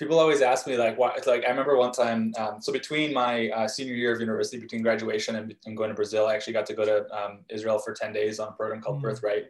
People 0.00 0.18
always 0.18 0.40
ask 0.40 0.66
me 0.66 0.76
like, 0.76 0.98
why? 0.98 1.16
Like, 1.26 1.44
I 1.44 1.50
remember 1.50 1.76
one 1.76 1.92
time. 1.92 2.32
Um, 2.38 2.60
so 2.60 2.72
between 2.72 3.12
my 3.12 3.50
uh, 3.50 3.68
senior 3.68 3.94
year 3.94 4.12
of 4.12 4.20
university, 4.20 4.58
between 4.58 4.82
graduation 4.82 5.36
and, 5.36 5.54
and, 5.66 5.76
going 5.76 5.90
to 5.90 5.94
Brazil, 5.94 6.26
I 6.26 6.34
actually 6.34 6.54
got 6.54 6.66
to 6.66 6.74
go 6.74 6.84
to 6.86 7.14
um, 7.14 7.44
Israel 7.50 7.78
for 7.78 7.92
ten 7.92 8.12
days 8.12 8.40
on 8.40 8.48
a 8.48 8.52
program 8.52 8.80
called 8.80 8.98
mm. 8.98 9.02
Birthright. 9.02 9.44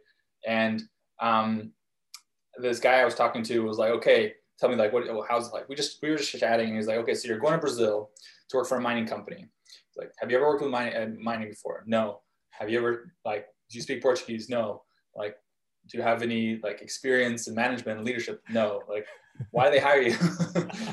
And 0.47 0.83
um, 1.21 1.73
this 2.59 2.81
guy 2.81 3.01
I 3.01 3.05
was 3.05 3.15
talking 3.15 3.43
to 3.45 3.61
was 3.61 3.79
like, 3.79 3.93
okay, 3.93 4.35
tell 4.61 4.69
me 4.69 4.77
like 4.77 4.93
what 4.93 5.05
how's 5.29 5.49
it 5.49 5.55
like? 5.55 5.69
We 5.69 5.75
just 5.75 6.03
we 6.03 6.11
were 6.11 6.17
just 6.17 6.37
chatting 6.39 6.69
and 6.69 6.77
he's 6.77 6.87
like 6.87 6.99
okay 6.99 7.15
so 7.15 7.27
you're 7.29 7.39
going 7.39 7.55
to 7.55 7.59
brazil 7.59 8.11
to 8.51 8.57
work 8.57 8.69
for 8.69 8.79
a 8.79 8.81
mining 8.81 9.07
company. 9.07 9.39
He's 9.39 9.97
like 9.97 10.13
have 10.19 10.31
you 10.31 10.37
ever 10.37 10.47
worked 10.47 10.63
with 10.63 10.71
mining, 10.71 10.97
uh, 10.97 11.09
mining 11.21 11.49
before? 11.49 11.85
No. 11.87 12.21
Have 12.51 12.69
you 12.71 12.79
ever 12.79 13.15
like 13.25 13.47
do 13.71 13.79
you 13.79 13.83
speak 13.83 14.03
portuguese? 14.03 14.49
No. 14.49 14.83
Like 15.17 15.37
do 15.89 15.99
you 15.99 16.05
have 16.05 16.23
any 16.23 16.61
like 16.63 16.83
experience 16.83 17.49
in 17.49 17.55
management 17.55 17.99
and 17.99 18.07
leadership? 18.07 18.43
No. 18.51 18.83
Like 18.89 19.07
why 19.51 19.71
they 19.71 19.81
hire 19.81 20.03
you? 20.03 20.17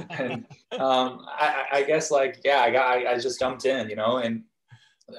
And 0.10 0.46
um, 0.80 1.26
I, 1.28 1.66
I, 1.72 1.84
guess 1.84 2.10
like 2.10 2.40
yeah 2.44 2.62
i 2.62 2.72
got 2.72 2.88
I, 2.88 3.14
I 3.14 3.20
just 3.20 3.40
jumped 3.40 3.66
in 3.66 3.90
you 3.90 3.96
know 3.96 4.18
and 4.18 4.44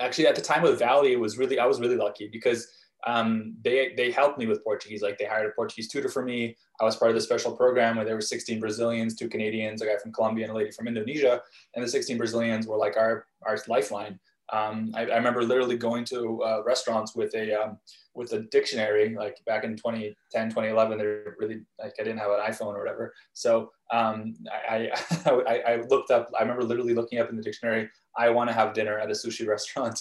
actually 0.00 0.26
at 0.26 0.34
the 0.34 0.40
time 0.40 0.62
with 0.62 0.78
Vale 0.78 1.02
it 1.02 1.20
was 1.20 1.38
really 1.38 1.58
i 1.58 1.66
was 1.66 1.80
really 1.80 1.96
lucky 1.96 2.28
because 2.32 2.66
um, 3.06 3.54
they 3.62 3.94
they 3.96 4.10
helped 4.10 4.38
me 4.38 4.46
with 4.46 4.64
Portuguese. 4.64 5.02
Like 5.02 5.18
they 5.18 5.24
hired 5.24 5.46
a 5.46 5.54
Portuguese 5.54 5.88
tutor 5.88 6.08
for 6.08 6.24
me. 6.24 6.56
I 6.80 6.84
was 6.84 6.96
part 6.96 7.10
of 7.10 7.14
the 7.14 7.20
special 7.20 7.52
program 7.56 7.96
where 7.96 8.04
there 8.04 8.14
were 8.14 8.20
16 8.20 8.60
Brazilians, 8.60 9.14
two 9.14 9.28
Canadians, 9.28 9.82
a 9.82 9.86
guy 9.86 9.96
from 10.02 10.12
Colombia, 10.12 10.44
and 10.44 10.52
a 10.52 10.56
lady 10.56 10.70
from 10.70 10.88
Indonesia. 10.88 11.40
And 11.74 11.84
the 11.84 11.88
16 11.88 12.18
Brazilians 12.18 12.66
were 12.66 12.76
like 12.76 12.96
our 12.96 13.26
our 13.46 13.58
lifeline. 13.68 14.18
Um, 14.52 14.92
I, 14.94 15.02
I, 15.02 15.16
remember 15.16 15.42
literally 15.42 15.76
going 15.76 16.04
to 16.06 16.42
uh, 16.42 16.62
restaurants 16.64 17.14
with 17.14 17.34
a 17.34 17.52
um, 17.52 17.78
with 18.14 18.32
a 18.32 18.40
dictionary, 18.50 19.14
like 19.14 19.36
back 19.44 19.64
in 19.64 19.76
2010, 19.76 20.48
2011. 20.48 20.98
They're 20.98 21.36
really 21.38 21.60
like 21.78 21.94
I 22.00 22.02
didn't 22.02 22.18
have 22.18 22.30
an 22.30 22.40
iPhone 22.40 22.74
or 22.74 22.78
whatever, 22.78 23.14
so 23.34 23.70
um, 23.92 24.34
I, 24.68 24.90
I, 25.26 25.62
I 25.72 25.76
looked 25.88 26.10
up. 26.10 26.30
I 26.38 26.42
remember 26.42 26.64
literally 26.64 26.94
looking 26.94 27.18
up 27.18 27.28
in 27.28 27.36
the 27.36 27.42
dictionary. 27.42 27.90
I 28.16 28.30
want 28.30 28.48
to 28.48 28.54
have 28.54 28.74
dinner 28.74 28.98
at 28.98 29.10
a 29.10 29.14
sushi 29.14 29.46
restaurant, 29.46 30.00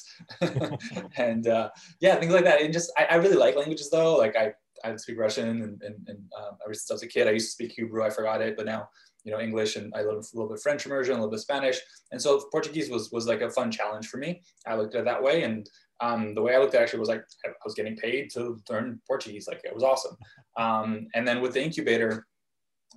and 1.17 1.47
uh, 1.47 1.69
yeah, 1.99 2.15
things 2.15 2.33
like 2.33 2.45
that. 2.45 2.61
And 2.61 2.71
just 2.71 2.91
I, 2.97 3.05
I 3.05 3.15
really 3.15 3.35
like 3.35 3.55
languages 3.55 3.89
though. 3.89 4.15
Like 4.15 4.35
I 4.35 4.53
I 4.83 4.95
speak 4.95 5.19
Russian, 5.19 5.49
and, 5.49 5.81
and, 5.81 5.95
and 6.07 6.19
um, 6.39 6.57
ever 6.63 6.73
since 6.73 6.89
I 6.89 6.93
was 6.93 7.03
a 7.03 7.07
kid, 7.07 7.27
I 7.27 7.31
used 7.31 7.47
to 7.47 7.51
speak 7.51 7.73
Hebrew. 7.75 8.03
I 8.03 8.09
forgot 8.09 8.41
it, 8.41 8.55
but 8.55 8.65
now 8.65 8.89
you 9.27 9.33
know 9.33 9.41
English, 9.41 9.75
and 9.75 9.93
I 9.93 10.01
learned 10.03 10.23
a 10.23 10.37
little 10.37 10.49
bit 10.49 10.61
French 10.61 10.85
immersion, 10.85 11.13
a 11.13 11.17
little 11.17 11.29
bit 11.29 11.41
Spanish, 11.41 11.79
and 12.11 12.21
so 12.21 12.41
Portuguese 12.49 12.89
was 12.89 13.11
was 13.11 13.27
like 13.27 13.41
a 13.41 13.49
fun 13.49 13.69
challenge 13.69 14.07
for 14.07 14.17
me. 14.17 14.41
I 14.65 14.75
looked 14.75 14.95
at 14.95 15.01
it 15.01 15.05
that 15.05 15.21
way, 15.21 15.43
and 15.43 15.69
um, 15.99 16.33
the 16.33 16.41
way 16.41 16.55
I 16.55 16.59
looked 16.59 16.73
at 16.75 16.79
it 16.79 16.83
actually 16.85 17.01
was 17.01 17.09
like 17.09 17.25
I 17.45 17.49
was 17.65 17.73
getting 17.73 17.97
paid 17.97 18.29
to 18.31 18.57
learn 18.69 19.01
Portuguese. 19.05 19.45
Like 19.45 19.61
it 19.65 19.75
was 19.75 19.83
awesome. 19.83 20.15
Um, 20.55 21.07
and 21.13 21.27
then 21.27 21.41
with 21.41 21.53
the 21.53 21.61
incubator, 21.61 22.25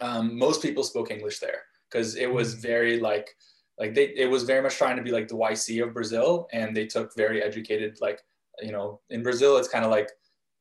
um, 0.00 0.38
most 0.38 0.62
people 0.62 0.84
spoke 0.84 1.10
English 1.10 1.40
there 1.40 1.62
because 1.90 2.14
it 2.14 2.32
was 2.32 2.54
mm. 2.54 2.62
very 2.62 3.00
like 3.00 3.28
like 3.76 3.92
they 3.94 4.12
it 4.14 4.30
was 4.30 4.44
very 4.44 4.62
much 4.62 4.76
trying 4.76 4.96
to 4.98 5.02
be 5.02 5.10
like 5.10 5.26
the 5.26 5.34
YC 5.34 5.82
of 5.82 5.92
Brazil, 5.92 6.46
and 6.52 6.76
they 6.76 6.86
took 6.86 7.14
very 7.16 7.42
educated 7.42 7.98
like 8.00 8.20
you 8.62 8.70
know 8.70 9.00
in 9.10 9.24
Brazil 9.24 9.56
it's 9.56 9.68
kind 9.68 9.84
of 9.84 9.90
like 9.90 10.10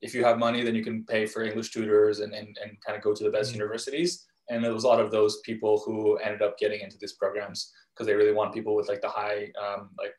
if 0.02 0.16
you 0.16 0.24
have 0.24 0.40
money 0.40 0.64
then 0.64 0.74
you 0.74 0.84
can 0.84 1.04
pay 1.04 1.28
for 1.28 1.44
English 1.44 1.70
tutors 1.70 2.22
and 2.22 2.34
and, 2.34 2.58
and 2.64 2.72
kind 2.84 2.98
of 2.98 3.04
go 3.04 3.14
to 3.14 3.24
the 3.24 3.30
best 3.30 3.50
mm-hmm. 3.50 3.60
universities. 3.60 4.26
And 4.50 4.63
there 4.63 4.74
was 4.74 4.84
a 4.84 4.88
lot 4.88 5.00
of 5.00 5.12
those 5.12 5.39
people 5.41 5.82
who 5.86 6.18
ended 6.18 6.41
up 6.41 6.58
getting 6.58 6.82
into 6.82 6.98
these 7.00 7.13
programs 7.13 7.72
because 7.94 8.08
they 8.08 8.15
really 8.15 8.34
want 8.34 8.53
people 8.53 8.75
with 8.75 8.88
like 8.88 9.01
the 9.01 9.10
high 9.10 9.51
um, 9.62 9.89
like 9.98 10.13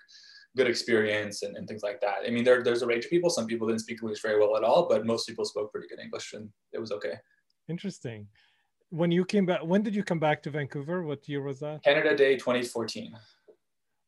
good 0.56 0.66
experience 0.66 1.42
and, 1.42 1.56
and 1.56 1.68
things 1.68 1.82
like 1.82 2.00
that. 2.00 2.16
I 2.26 2.30
mean, 2.30 2.44
there, 2.44 2.62
there's 2.62 2.82
a 2.82 2.86
range 2.86 3.04
of 3.04 3.10
people. 3.10 3.30
Some 3.30 3.46
people 3.46 3.66
didn't 3.68 3.80
speak 3.80 3.98
English 4.02 4.22
very 4.22 4.38
well 4.38 4.56
at 4.56 4.64
all, 4.64 4.88
but 4.88 5.06
most 5.06 5.28
people 5.28 5.44
spoke 5.44 5.72
pretty 5.72 5.88
good 5.88 6.00
English 6.00 6.32
and 6.32 6.48
it 6.72 6.78
was 6.78 6.92
okay. 6.92 7.14
Interesting. 7.68 8.26
When 8.90 9.12
you 9.12 9.24
came 9.24 9.46
back, 9.46 9.60
when 9.64 9.82
did 9.82 9.94
you 9.94 10.02
come 10.02 10.18
back 10.18 10.42
to 10.42 10.50
Vancouver? 10.50 11.04
What 11.04 11.28
year 11.28 11.42
was 11.42 11.60
that? 11.60 11.84
Canada 11.84 12.16
Day 12.16 12.36
2014. 12.36 13.14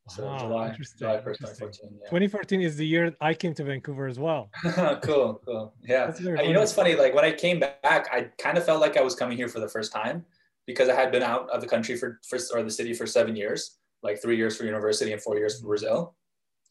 So 0.08 0.26
wow, 0.26 0.38
July, 0.38 0.68
interesting, 0.68 0.98
July 0.98 1.18
1st, 1.18 1.38
2014. 1.38 1.90
Yeah. 1.92 2.06
2014 2.06 2.60
is 2.60 2.76
the 2.76 2.86
year 2.86 3.14
I 3.20 3.34
came 3.34 3.54
to 3.54 3.64
Vancouver 3.64 4.06
as 4.08 4.18
well. 4.18 4.50
cool, 5.02 5.40
cool. 5.46 5.74
Yeah. 5.82 6.12
you 6.20 6.52
know, 6.52 6.60
it's 6.60 6.72
funny. 6.72 6.96
Like 6.96 7.14
when 7.14 7.24
I 7.24 7.30
came 7.32 7.60
back, 7.60 8.08
I 8.12 8.28
kind 8.38 8.58
of 8.58 8.64
felt 8.64 8.80
like 8.80 8.96
I 8.96 9.00
was 9.02 9.14
coming 9.14 9.36
here 9.36 9.48
for 9.48 9.60
the 9.60 9.68
first 9.68 9.92
time 9.92 10.24
because 10.66 10.88
I 10.88 10.94
had 10.94 11.12
been 11.12 11.22
out 11.22 11.48
of 11.50 11.60
the 11.60 11.68
country 11.68 11.96
for, 11.96 12.20
for 12.28 12.38
or 12.52 12.62
the 12.62 12.70
city 12.70 12.94
for 12.94 13.06
seven 13.06 13.36
years, 13.36 13.78
like 14.02 14.20
three 14.20 14.36
years 14.36 14.56
for 14.56 14.64
university 14.64 15.12
and 15.12 15.22
four 15.22 15.38
years 15.38 15.54
for 15.54 15.60
mm-hmm. 15.60 15.68
Brazil 15.68 16.16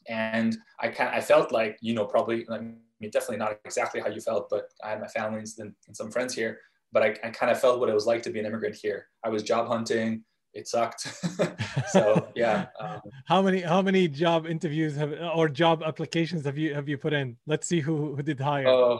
and 0.07 0.57
I 0.79 0.89
kind 0.89 1.13
I 1.13 1.21
felt 1.21 1.51
like 1.51 1.77
you 1.81 1.93
know 1.93 2.05
probably 2.05 2.45
I 2.49 2.59
mean 2.59 2.79
definitely 3.11 3.37
not 3.37 3.59
exactly 3.65 3.99
how 3.99 4.09
you 4.09 4.21
felt, 4.21 4.49
but 4.49 4.69
I 4.83 4.89
had 4.91 5.01
my 5.01 5.07
family 5.07 5.39
and, 5.39 5.73
and 5.87 5.95
some 5.95 6.11
friends 6.11 6.35
here. 6.35 6.59
But 6.91 7.03
I, 7.03 7.07
I 7.23 7.29
kind 7.29 7.51
of 7.51 7.59
felt 7.59 7.79
what 7.79 7.89
it 7.89 7.95
was 7.95 8.05
like 8.05 8.21
to 8.23 8.29
be 8.29 8.39
an 8.39 8.45
immigrant 8.45 8.75
here. 8.75 9.07
I 9.23 9.29
was 9.29 9.43
job 9.43 9.67
hunting. 9.67 10.23
It 10.53 10.67
sucked. 10.67 11.01
so 11.91 12.27
yeah. 12.35 12.67
Um, 12.79 13.01
how 13.25 13.41
many 13.41 13.61
how 13.61 13.81
many 13.81 14.07
job 14.07 14.45
interviews 14.45 14.95
have 14.95 15.13
or 15.33 15.47
job 15.47 15.81
applications 15.83 16.45
have 16.45 16.57
you 16.57 16.73
have 16.73 16.89
you 16.89 16.97
put 16.97 17.13
in? 17.13 17.37
Let's 17.47 17.67
see 17.67 17.79
who 17.79 18.15
who 18.15 18.21
did 18.21 18.39
hire. 18.39 18.67
Oh, 18.67 18.99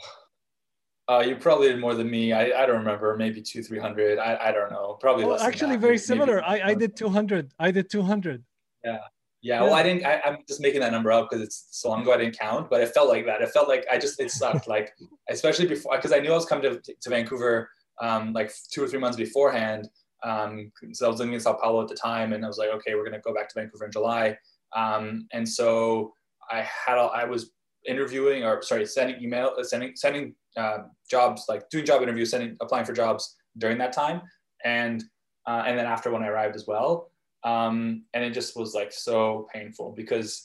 uh, 1.10 1.20
you 1.20 1.36
probably 1.36 1.68
did 1.68 1.80
more 1.80 1.94
than 1.94 2.10
me. 2.10 2.32
I, 2.32 2.64
I 2.64 2.66
don't 2.66 2.78
remember. 2.78 3.18
Maybe 3.18 3.42
two 3.42 3.64
three 3.64 3.80
hundred. 3.80 4.18
I, 4.18 4.50
I 4.50 4.52
don't 4.52 4.72
know. 4.72 4.98
Probably. 5.02 5.26
Oh, 5.26 5.38
actually, 5.40 5.76
very 5.76 5.98
similar. 5.98 6.42
I, 6.44 6.62
I 6.70 6.74
did 6.74 6.96
two 6.96 7.10
hundred. 7.10 7.52
I 7.60 7.72
did 7.72 7.90
two 7.90 8.02
hundred. 8.02 8.44
Yeah. 8.84 9.00
Yeah, 9.44 9.64
well, 9.64 9.74
I 9.74 9.82
didn't. 9.82 10.06
I, 10.06 10.22
am 10.24 10.38
just 10.48 10.62
making 10.62 10.82
that 10.82 10.92
number 10.92 11.12
up 11.12 11.28
because 11.28 11.44
it's 11.44 11.68
so 11.72 11.90
long 11.90 12.04
ago. 12.04 12.14
I 12.14 12.18
didn't 12.18 12.38
count, 12.38 12.70
but 12.70 12.80
it 12.80 12.94
felt 12.94 13.10
like 13.10 13.26
that. 13.26 13.42
It 13.42 13.50
felt 13.50 13.68
like 13.68 13.88
I 13.92 13.98
just 13.98 14.20
it 14.20 14.30
sucked. 14.30 14.68
like 14.68 14.94
especially 15.32 15.66
before, 15.66 15.96
because 15.96 16.12
I 16.12 16.20
knew 16.20 16.32
I 16.32 16.36
was 16.36 16.46
coming 16.46 16.72
to, 16.72 16.80
to 16.80 17.10
Vancouver 17.10 17.68
um, 18.00 18.34
like 18.34 18.52
two 18.72 18.84
or 18.84 18.88
three 18.88 19.00
months 19.00 19.18
beforehand. 19.18 19.90
Um, 20.24 20.72
so 20.94 21.06
I 21.06 21.10
was 21.10 21.20
living 21.20 21.34
in 21.34 21.40
Sao 21.40 21.54
Paulo 21.54 21.82
at 21.82 21.88
the 21.88 21.96
time, 21.96 22.34
and 22.34 22.44
I 22.44 22.48
was 22.48 22.58
like, 22.58 22.70
okay, 22.70 22.96
we're 22.96 23.04
gonna 23.04 23.20
go 23.20 23.34
back 23.34 23.50
to 23.50 23.60
Vancouver 23.60 23.86
in 23.86 23.92
July. 23.92 24.38
Um, 24.76 25.28
and 25.34 25.48
so 25.48 26.14
I 26.50 26.62
had 26.62 26.98
I 26.98 27.26
was 27.26 27.52
interviewing 27.88 28.44
or 28.44 28.62
sorry, 28.62 28.86
sending 28.86 29.22
email, 29.22 29.54
uh, 29.58 29.64
sending 29.64 29.96
sending 29.96 30.36
uh, 30.58 30.80
jobs, 31.10 31.46
like 31.50 31.70
doing 31.70 31.86
job 31.86 32.02
interviews, 32.02 32.32
sending 32.32 32.58
applying 32.62 32.86
for 32.86 32.94
jobs 32.94 33.36
during 33.58 33.78
that 33.80 33.94
time, 33.94 34.22
and 34.64 35.04
uh, 35.48 35.64
and 35.66 35.78
then 35.78 35.86
after 35.86 36.12
when 36.12 36.24
I 36.24 36.28
arrived 36.28 36.56
as 36.56 36.68
well. 36.68 37.12
Um, 37.44 38.04
and 38.14 38.24
it 38.24 38.32
just 38.32 38.56
was 38.56 38.76
like 38.76 38.94
so 38.94 39.48
painful 39.52 39.94
because 39.98 40.44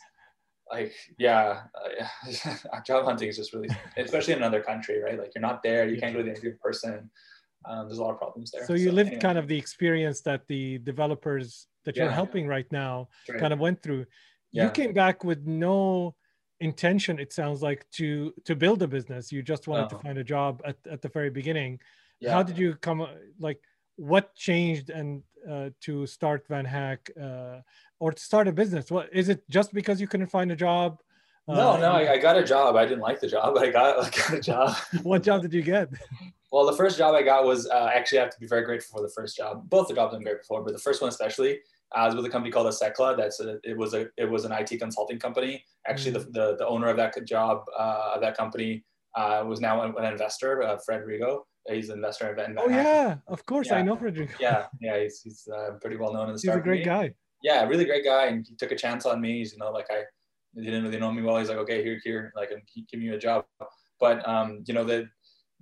like 0.72 0.92
yeah 1.18 1.60
uh, 1.74 2.80
job 2.86 3.04
hunting 3.04 3.28
is 3.28 3.36
just 3.36 3.52
really 3.52 3.68
especially 3.96 4.32
in 4.32 4.38
another 4.38 4.62
country 4.62 5.00
right? 5.00 5.18
Like 5.18 5.32
you're 5.34 5.42
not 5.42 5.62
there 5.62 5.88
you 5.88 6.00
can't 6.00 6.12
go 6.12 6.18
to 6.18 6.24
the 6.24 6.30
interview 6.30 6.50
in 6.50 6.58
person 6.58 7.10
um, 7.66 7.86
there's 7.86 7.98
a 7.98 8.02
lot 8.02 8.12
of 8.12 8.18
problems 8.18 8.50
there 8.50 8.64
so 8.66 8.74
you 8.74 8.88
so, 8.88 8.94
lived 8.94 9.08
anyway. 9.08 9.20
kind 9.20 9.38
of 9.38 9.48
the 9.48 9.56
experience 9.56 10.20
that 10.20 10.46
the 10.48 10.78
developers 10.78 11.66
that 11.84 11.96
you're 11.96 12.10
helping 12.10 12.46
right 12.46 12.70
now 12.72 13.08
right. 13.28 13.38
kind 13.38 13.52
of 13.52 13.58
went 13.58 13.82
through 13.82 14.04
yeah. 14.52 14.64
you 14.64 14.70
came 14.70 14.92
back 14.92 15.24
with 15.24 15.46
no 15.46 16.14
intention 16.60 17.18
it 17.18 17.32
sounds 17.32 17.62
like 17.62 17.84
to 17.90 18.32
to 18.44 18.56
build 18.56 18.82
a 18.82 18.88
business 18.88 19.30
you 19.30 19.42
just 19.42 19.68
wanted 19.68 19.90
to 19.90 19.98
find 19.98 20.16
a 20.18 20.24
job 20.24 20.62
at, 20.64 20.76
at 20.90 21.02
the 21.02 21.08
very 21.08 21.30
beginning 21.30 21.78
yeah. 22.20 22.32
how 22.32 22.42
did 22.42 22.56
you 22.56 22.74
come 22.76 23.06
like 23.38 23.60
what 23.96 24.34
changed 24.34 24.90
and 24.90 25.22
uh, 25.50 25.70
to 25.80 26.06
start 26.06 26.46
VanHack 26.48 26.98
uh, 27.20 27.60
or 27.98 28.12
to 28.12 28.22
start 28.22 28.48
a 28.48 28.52
business? 28.52 28.90
What 28.90 29.08
is 29.12 29.28
it? 29.28 29.48
Just 29.48 29.72
because 29.72 30.00
you 30.00 30.06
couldn't 30.06 30.28
find 30.28 30.52
a 30.52 30.56
job? 30.56 31.00
No, 31.48 31.72
uh, 31.72 31.76
no, 31.78 31.92
I, 31.92 32.12
I, 32.14 32.18
got 32.18 32.36
a 32.36 32.44
job. 32.44 32.74
I 32.74 32.84
didn't 32.84 33.00
like 33.00 33.20
the 33.20 33.28
job, 33.28 33.54
but 33.54 33.62
I 33.68 33.70
got, 33.70 34.04
I 34.04 34.10
got 34.10 34.32
a 34.32 34.40
job. 34.40 34.76
what 35.02 35.22
job 35.22 35.42
did 35.42 35.54
you 35.54 35.62
get? 35.62 35.88
Well, 36.56 36.64
the 36.64 36.72
first 36.72 36.96
job 36.96 37.14
I 37.14 37.22
got 37.22 37.44
was 37.44 37.68
uh, 37.68 37.90
actually 37.92 38.20
I 38.20 38.22
have 38.22 38.32
to 38.32 38.40
be 38.40 38.46
very 38.46 38.64
grateful 38.64 38.96
for 38.96 39.02
the 39.06 39.12
first 39.12 39.36
job. 39.36 39.68
Both 39.68 39.88
the 39.88 39.94
jobs 39.94 40.14
I'm 40.14 40.22
grateful 40.22 40.56
for, 40.56 40.64
but 40.64 40.72
the 40.72 40.78
first 40.78 41.02
one 41.02 41.10
especially. 41.10 41.58
Uh, 41.94 41.98
I 41.98 42.06
was 42.06 42.16
with 42.16 42.24
a 42.24 42.30
company 42.30 42.50
called 42.50 42.66
Asecla. 42.66 43.14
That's 43.14 43.40
a, 43.40 43.58
it 43.62 43.76
was 43.76 43.92
a 43.92 44.06
it 44.16 44.24
was 44.24 44.46
an 44.46 44.52
IT 44.52 44.78
consulting 44.78 45.18
company. 45.18 45.62
Actually, 45.86 46.12
the, 46.12 46.20
the, 46.20 46.56
the 46.56 46.66
owner 46.66 46.88
of 46.88 46.96
that 46.96 47.12
job 47.26 47.66
uh, 47.78 48.12
of 48.14 48.22
that 48.22 48.38
company 48.38 48.86
uh, 49.16 49.44
was 49.46 49.60
now 49.60 49.82
an, 49.82 49.92
an 49.98 50.10
investor, 50.10 50.62
uh, 50.62 50.78
Fred 50.78 51.02
Rigo 51.02 51.42
he's 51.68 51.90
an 51.90 51.96
investor 51.96 52.30
in 52.30 52.36
Van 52.36 52.56
Oh 52.58 52.70
yeah, 52.70 53.16
of 53.26 53.44
course 53.44 53.68
yeah. 53.68 53.76
I 53.76 53.82
know 53.82 53.96
Frederick. 53.96 54.30
yeah, 54.40 54.66
yeah, 54.80 55.02
he's, 55.02 55.20
he's 55.20 55.46
uh, 55.54 55.72
pretty 55.82 55.96
well 55.96 56.14
known 56.14 56.30
in 56.30 56.36
the. 56.36 56.40
He's 56.40 56.48
a 56.48 56.58
great 56.58 56.86
guy. 56.86 57.12
Yeah, 57.42 57.64
really 57.64 57.84
great 57.84 58.04
guy, 58.04 58.28
and 58.28 58.46
he 58.48 58.54
took 58.54 58.72
a 58.72 58.76
chance 58.76 59.04
on 59.04 59.20
me. 59.20 59.40
He's, 59.40 59.52
you 59.52 59.58
know, 59.58 59.72
like 59.72 59.88
I, 59.90 60.04
he 60.54 60.62
didn't 60.62 60.84
really 60.84 61.00
know 61.00 61.12
me 61.12 61.20
well. 61.20 61.36
He's 61.36 61.50
like, 61.50 61.58
okay, 61.58 61.82
here, 61.82 62.00
here, 62.02 62.32
like, 62.34 62.50
I'm, 62.50 62.62
give 62.90 62.98
me 62.98 63.10
a 63.10 63.18
job. 63.18 63.44
But 64.00 64.26
um, 64.26 64.64
you 64.66 64.72
know, 64.72 64.84
the 64.84 65.08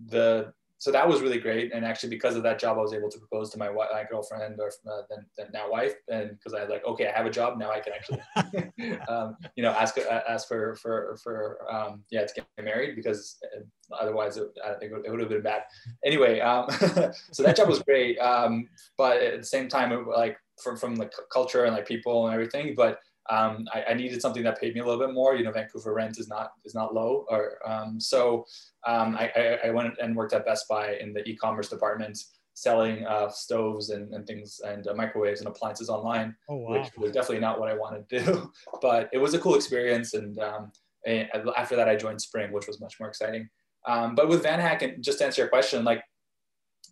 the 0.06 0.52
so 0.84 0.92
that 0.92 1.08
was 1.08 1.22
really 1.22 1.38
great. 1.38 1.72
And 1.72 1.82
actually, 1.82 2.10
because 2.10 2.36
of 2.36 2.42
that 2.42 2.58
job, 2.58 2.76
I 2.76 2.82
was 2.82 2.92
able 2.92 3.08
to 3.08 3.18
propose 3.18 3.48
to 3.52 3.58
my, 3.58 3.70
wife, 3.70 3.88
my 3.90 4.04
girlfriend 4.04 4.60
or 4.60 4.68
uh, 4.68 5.00
then, 5.08 5.24
then 5.34 5.46
now 5.50 5.70
wife. 5.70 5.94
And 6.12 6.32
because 6.32 6.52
I 6.52 6.60
was 6.60 6.68
like, 6.68 6.84
okay, 6.84 7.08
I 7.08 7.16
have 7.16 7.24
a 7.24 7.30
job 7.30 7.56
now, 7.56 7.70
I 7.70 7.80
can 7.80 7.94
actually, 7.94 8.98
um, 9.08 9.34
you 9.56 9.62
know, 9.62 9.70
ask 9.70 9.96
uh, 9.96 10.20
ask 10.28 10.46
for 10.46 10.74
for 10.74 11.16
for 11.22 11.56
um, 11.72 12.02
yeah 12.10 12.26
to 12.26 12.34
get 12.34 12.46
married 12.62 12.96
because 12.96 13.38
uh, 13.56 13.60
otherwise 13.98 14.36
it, 14.36 14.48
I 14.62 14.74
think 14.74 14.92
it 14.92 15.10
would 15.10 15.20
have 15.20 15.30
been 15.30 15.40
bad. 15.40 15.62
Anyway, 16.04 16.40
um, 16.40 16.68
so 17.32 17.42
that 17.42 17.56
job 17.56 17.66
was 17.66 17.80
great. 17.82 18.18
Um, 18.18 18.68
but 18.98 19.22
at 19.22 19.40
the 19.40 19.46
same 19.46 19.68
time, 19.68 19.90
it, 19.90 20.06
like 20.06 20.36
from 20.62 20.76
from 20.76 20.96
the 20.96 21.08
culture 21.32 21.64
and 21.64 21.74
like 21.74 21.88
people 21.88 22.26
and 22.26 22.34
everything, 22.34 22.74
but 22.76 22.98
um, 23.30 23.66
I, 23.72 23.84
I, 23.90 23.94
needed 23.94 24.20
something 24.20 24.42
that 24.42 24.60
paid 24.60 24.74
me 24.74 24.80
a 24.80 24.84
little 24.84 25.00
bit 25.04 25.14
more. 25.14 25.34
You 25.34 25.44
know, 25.44 25.52
Vancouver 25.52 25.94
rent 25.94 26.18
is 26.18 26.28
not 26.28 26.52
is 26.64 26.74
not 26.74 26.94
low, 26.94 27.24
or 27.30 27.58
um, 27.66 27.98
so 27.98 28.44
um, 28.86 29.16
I, 29.16 29.30
I, 29.34 29.68
I, 29.68 29.70
went 29.70 29.94
and 30.00 30.14
worked 30.14 30.34
at 30.34 30.44
Best 30.44 30.68
Buy 30.68 30.96
in 30.96 31.14
the 31.14 31.26
e-commerce 31.26 31.70
department, 31.70 32.18
selling 32.52 33.06
uh, 33.06 33.30
stoves 33.30 33.88
and, 33.90 34.12
and 34.12 34.26
things 34.26 34.60
and 34.66 34.86
uh, 34.86 34.94
microwaves 34.94 35.40
and 35.40 35.48
appliances 35.48 35.88
online, 35.88 36.36
oh, 36.50 36.56
wow. 36.56 36.72
which 36.72 36.90
was 36.98 37.12
definitely 37.12 37.40
not 37.40 37.58
what 37.58 37.70
I 37.70 37.74
wanted 37.74 38.08
to 38.10 38.24
do. 38.24 38.52
but 38.82 39.08
it 39.12 39.18
was 39.18 39.32
a 39.32 39.38
cool 39.38 39.54
experience, 39.54 40.12
and, 40.12 40.38
um, 40.38 40.70
and 41.06 41.28
after 41.56 41.76
that, 41.76 41.88
I 41.88 41.96
joined 41.96 42.20
Spring, 42.20 42.52
which 42.52 42.66
was 42.66 42.80
much 42.80 43.00
more 43.00 43.08
exciting. 43.08 43.48
Um, 43.86 44.14
but 44.14 44.28
with 44.28 44.44
VanHack, 44.44 44.82
and 44.82 45.02
just 45.02 45.18
to 45.18 45.24
answer 45.24 45.42
your 45.42 45.48
question, 45.48 45.82
like 45.82 46.02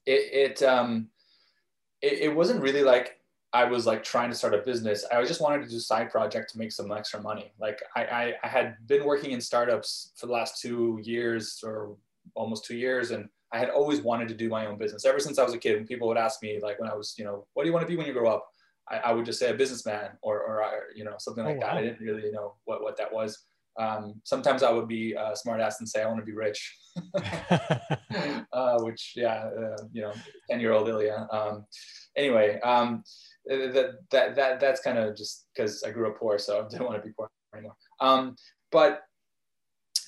it 0.07 0.61
it, 0.61 0.63
um, 0.63 1.09
it, 2.01 2.21
it 2.21 2.35
wasn't 2.35 2.63
really 2.63 2.83
like 2.83 3.19
I 3.55 3.65
was 3.65 3.87
like 3.87 4.03
trying 4.03 4.31
to 4.31 4.37
start 4.37 4.55
a 4.55 4.59
business. 4.59 5.05
I 5.13 5.23
just 5.25 5.41
wanted 5.41 5.65
to 5.65 5.71
do 5.71 5.79
side 5.79 6.11
project 6.11 6.53
to 6.53 6.59
make 6.59 6.73
some 6.73 6.91
extra 6.91 7.21
money. 7.21 7.53
Like 7.61 7.83
I, 7.95 8.05
I, 8.05 8.35
I, 8.43 8.49
had 8.49 8.77
been 8.87 9.05
working 9.05 9.33
in 9.33 9.43
startups 9.43 10.13
for 10.17 10.27
the 10.27 10.33
last 10.33 10.61
two 10.61 10.99
years 11.03 11.61
or 11.63 11.97
almost 12.35 12.65
two 12.65 12.77
years. 12.77 13.11
And 13.11 13.29
I 13.53 13.59
had 13.59 13.69
always 13.69 14.01
wanted 14.01 14.29
to 14.29 14.35
do 14.35 14.49
my 14.49 14.67
own 14.67 14.79
business 14.79 15.05
ever 15.05 15.21
since 15.21 15.39
I 15.39 15.45
was 15.45 15.53
a 15.53 15.59
kid. 15.59 15.77
When 15.77 15.87
people 15.87 16.09
would 16.09 16.17
ask 16.17 16.43
me 16.43 16.61
like 16.63 16.81
when 16.81 16.91
I 16.91 16.95
was, 16.95 17.15
you 17.19 17.25
know, 17.25 17.47
what 17.53 17.65
do 17.65 17.69
you 17.69 17.75
want 17.75 17.87
to 17.87 17.91
be 17.91 17.97
when 17.97 18.07
you 18.07 18.15
grow 18.15 18.31
up? 18.31 18.49
I, 18.91 18.99
I 18.99 19.13
would 19.13 19.27
just 19.27 19.39
say 19.39 19.51
a 19.51 19.55
businessman 19.55 20.11
or, 20.23 20.41
or, 20.41 20.65
you 20.95 21.05
know, 21.05 21.15
something 21.19 21.45
like 21.45 21.57
oh, 21.57 21.61
wow. 21.61 21.75
that. 21.75 21.77
I 21.77 21.83
didn't 21.83 22.01
really 22.01 22.33
know 22.33 22.55
what, 22.65 22.83
what 22.83 22.97
that 22.97 23.13
was. 23.13 23.45
Um, 23.79 24.21
sometimes 24.25 24.63
I 24.63 24.71
would 24.71 24.89
be 24.89 25.15
a 25.15 25.35
smart 25.35 25.61
ass 25.61 25.81
and 25.81 25.89
say, 25.89 26.03
I 26.03 26.07
want 26.07 26.21
to 26.21 26.27
be 26.27 26.33
rich, 26.33 26.77
uh, 28.53 28.79
which 28.81 29.13
yeah, 29.17 29.45
uh, 29.45 29.83
you 29.93 30.03
know, 30.03 30.13
10 30.51 30.61
year 30.61 30.73
old 30.73 30.89
Ilya. 30.89 31.27
Um, 31.31 31.65
anyway, 32.17 32.61
um, 32.61 33.03
that 33.47 33.99
that 34.11 34.37
that 34.37 34.61
that's 34.61 34.81
kind 34.81 34.99
of 34.99 35.17
just 35.17 35.47
because 35.55 35.83
I 35.83 35.91
grew 35.91 36.09
up 36.09 36.19
poor, 36.19 36.39
so 36.39 36.61
I 36.65 36.69
didn't 36.69 36.87
want 36.87 37.03
to 37.03 37.07
be 37.07 37.13
poor. 37.13 37.31
anymore. 37.55 37.77
Um, 38.01 38.37
but 38.71 39.03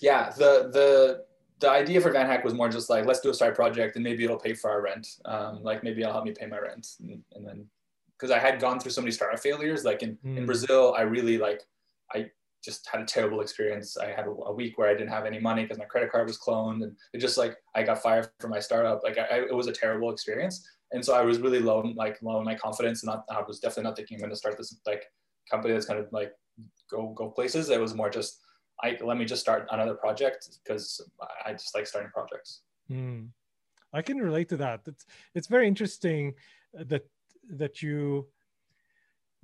yeah, 0.01 0.31
the 0.31 0.71
the 0.73 1.25
the 1.61 1.71
idea 1.71 2.01
for 2.01 2.13
VanHack 2.13 2.45
was 2.45 2.55
more 2.55 2.69
just 2.69 2.91
like 2.91 3.07
let's 3.07 3.21
do 3.21 3.31
a 3.31 3.35
side 3.35 3.55
project 3.55 3.97
and 3.97 4.05
maybe 4.05 4.25
it'll 4.25 4.39
pay 4.39 4.55
for 4.55 4.71
our 4.71 4.83
rent. 4.83 5.09
Um, 5.25 5.63
like 5.63 5.83
maybe 5.83 6.03
it'll 6.03 6.13
help 6.13 6.25
me 6.25 6.33
pay 6.33 6.47
my 6.47 6.59
rent, 6.59 6.87
and, 7.01 7.23
and 7.33 7.47
then 7.47 7.67
because 8.19 8.31
I 8.31 8.39
had 8.39 8.61
gone 8.61 8.81
through 8.81 8.93
so 8.93 9.01
many 9.01 9.13
startup 9.13 9.41
failures. 9.41 9.85
Like 9.85 10.03
in 10.03 10.17
mm. 10.25 10.37
in 10.39 10.47
Brazil, 10.47 10.95
I 10.97 11.03
really 11.03 11.39
like 11.39 11.63
I 12.15 12.31
just 12.65 12.89
had 12.91 13.03
a 13.03 13.05
terrible 13.05 13.41
experience. 13.41 13.97
I 13.97 14.07
had 14.07 14.27
a 14.27 14.53
week 14.53 14.79
where 14.79 14.89
I 14.89 14.95
didn't 14.95 15.11
have 15.11 15.27
any 15.27 15.39
money 15.39 15.63
because 15.63 15.79
my 15.79 15.85
credit 15.85 16.11
card 16.11 16.27
was 16.27 16.39
cloned, 16.39 16.83
and 16.83 16.97
it 17.13 17.19
just 17.19 17.37
like 17.37 17.57
I 17.75 17.83
got 17.83 18.03
fired 18.03 18.29
from 18.41 18.51
my 18.51 18.61
startup. 18.61 19.03
Like 19.05 19.19
I, 19.19 19.23
I, 19.23 19.37
it 19.43 19.55
was 19.55 19.67
a 19.67 19.73
terrible 19.73 20.11
experience, 20.11 20.67
and 20.93 21.05
so 21.05 21.15
I 21.15 21.23
was 21.23 21.39
really 21.39 21.61
low, 21.61 21.81
like 21.97 22.23
low 22.23 22.39
in 22.39 22.45
my 22.45 22.55
confidence, 22.55 23.03
and 23.03 23.09
not, 23.09 23.25
I 23.31 23.43
was 23.43 23.59
definitely 23.59 23.85
not 23.85 23.97
thinking 23.97 24.17
I'm 24.17 24.21
going 24.21 24.31
to 24.31 24.37
start 24.37 24.57
this 24.57 24.77
like 24.87 25.05
company 25.51 25.75
that's 25.75 25.87
kind 25.87 25.99
of 25.99 26.07
like 26.13 26.33
go 26.91 27.13
go 27.17 27.31
places. 27.31 27.71
It 27.71 27.81
was 27.81 27.95
more 27.95 28.11
just 28.11 28.41
I 28.83 28.99
let 29.03 29.17
me 29.17 29.25
just 29.25 29.43
start 29.43 29.67
another 29.71 29.95
project 29.95 30.49
because 30.63 31.01
I 31.45 31.53
just 31.53 31.75
like 31.75 31.87
starting 31.87 32.11
projects. 32.11 32.63
Mm. 32.91 33.29
I 33.93 34.03
can 34.03 34.19
relate 34.19 34.49
to 34.51 34.57
that. 34.59 34.81
It's 34.87 35.07
it's 35.35 35.47
very 35.47 35.67
interesting 35.69 36.35
that 36.75 37.05
that 37.49 37.83
you 37.83 38.29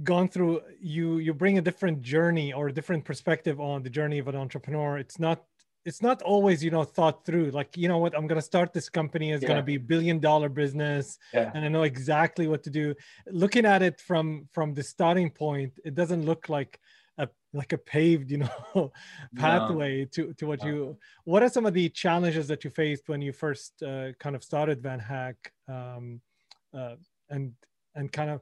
gone 0.02 0.28
through 0.28 0.62
you 0.80 1.18
you 1.18 1.34
bring 1.34 1.58
a 1.58 1.60
different 1.60 2.02
journey 2.02 2.52
or 2.52 2.68
a 2.68 2.72
different 2.72 3.04
perspective 3.04 3.60
on 3.60 3.82
the 3.82 3.90
journey 3.90 4.18
of 4.18 4.28
an 4.28 4.36
entrepreneur 4.36 4.96
it's 4.96 5.18
not 5.18 5.44
it's 5.84 6.02
not 6.02 6.20
always 6.22 6.62
you 6.62 6.70
know 6.70 6.84
thought 6.84 7.24
through 7.24 7.50
like 7.50 7.76
you 7.76 7.88
know 7.88 7.98
what 7.98 8.16
i'm 8.16 8.26
going 8.26 8.40
to 8.40 8.42
start 8.42 8.72
this 8.72 8.88
company 8.88 9.32
it's 9.32 9.42
yeah. 9.42 9.48
going 9.48 9.60
to 9.60 9.64
be 9.64 9.76
billion 9.76 10.18
dollar 10.18 10.48
business 10.48 11.18
yeah. 11.32 11.50
and 11.54 11.64
i 11.64 11.68
know 11.68 11.82
exactly 11.82 12.46
what 12.46 12.62
to 12.62 12.70
do 12.70 12.94
looking 13.30 13.64
at 13.64 13.82
it 13.82 14.00
from 14.00 14.48
from 14.52 14.74
the 14.74 14.82
starting 14.82 15.30
point 15.30 15.72
it 15.84 15.94
doesn't 15.94 16.24
look 16.24 16.48
like 16.48 16.78
a 17.18 17.28
like 17.52 17.72
a 17.72 17.78
paved 17.78 18.30
you 18.30 18.38
know 18.38 18.92
pathway 19.36 20.00
no. 20.00 20.04
to 20.06 20.34
to 20.34 20.46
what 20.46 20.62
no. 20.62 20.68
you 20.68 20.98
what 21.24 21.42
are 21.42 21.48
some 21.48 21.66
of 21.66 21.74
the 21.74 21.88
challenges 21.88 22.48
that 22.48 22.64
you 22.64 22.70
faced 22.70 23.08
when 23.08 23.22
you 23.22 23.32
first 23.32 23.82
uh, 23.82 24.12
kind 24.18 24.36
of 24.36 24.44
started 24.44 24.82
VanHack 24.82 25.36
um, 25.68 26.20
uh, 26.74 26.96
and 27.28 27.52
and 27.94 28.12
kind 28.12 28.30
of 28.30 28.40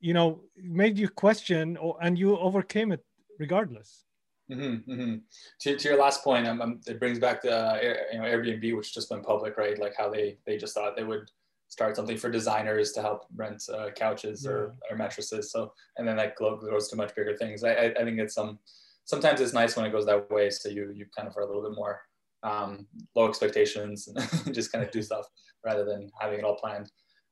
you 0.00 0.14
know 0.14 0.40
made 0.56 0.98
you 0.98 1.08
question 1.08 1.76
or, 1.76 1.96
and 2.02 2.18
you 2.18 2.36
overcame 2.38 2.92
it 2.92 3.04
regardless 3.38 4.04
mm-hmm, 4.50 4.90
mm-hmm. 4.90 5.14
To, 5.60 5.76
to 5.76 5.88
your 5.88 5.98
last 5.98 6.24
point 6.24 6.46
um, 6.46 6.60
um, 6.60 6.80
it 6.86 6.98
brings 6.98 7.18
back 7.18 7.42
the 7.42 7.56
uh, 7.56 7.94
you 8.12 8.18
know 8.18 8.24
airbnb 8.24 8.76
which 8.76 8.94
just 8.94 9.10
went 9.10 9.24
public 9.24 9.56
right 9.56 9.78
like 9.78 9.94
how 9.96 10.08
they 10.10 10.38
they 10.46 10.56
just 10.56 10.74
thought 10.74 10.96
they 10.96 11.04
would 11.04 11.30
start 11.68 11.96
something 11.96 12.16
for 12.16 12.30
designers 12.30 12.92
to 12.92 13.02
help 13.02 13.26
rent 13.36 13.62
uh, 13.72 13.90
couches 13.90 14.44
yeah. 14.44 14.50
or, 14.50 14.74
or 14.90 14.96
mattresses 14.96 15.52
so 15.52 15.72
and 15.96 16.08
then 16.08 16.16
that 16.16 16.34
grows 16.34 16.88
to 16.88 16.96
much 16.96 17.14
bigger 17.14 17.36
things 17.36 17.62
I, 17.62 17.72
I, 17.72 17.84
I 18.00 18.04
think 18.04 18.18
it's 18.18 18.34
some 18.34 18.48
um, 18.50 18.58
sometimes 19.04 19.40
it's 19.40 19.52
nice 19.52 19.76
when 19.76 19.86
it 19.86 19.92
goes 19.92 20.06
that 20.06 20.30
way 20.30 20.50
so 20.50 20.68
you 20.68 20.92
you 20.94 21.06
kind 21.16 21.28
of 21.28 21.36
are 21.36 21.42
a 21.42 21.46
little 21.46 21.62
bit 21.62 21.76
more 21.76 22.00
um, 22.42 22.86
low 23.14 23.28
expectations 23.28 24.08
and 24.08 24.54
just 24.54 24.72
kind 24.72 24.84
of 24.84 24.90
do 24.90 25.02
stuff 25.02 25.26
rather 25.64 25.84
than 25.84 26.10
having 26.20 26.38
it 26.38 26.44
all 26.44 26.56
planned 26.56 26.90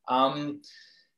um, 0.09 0.61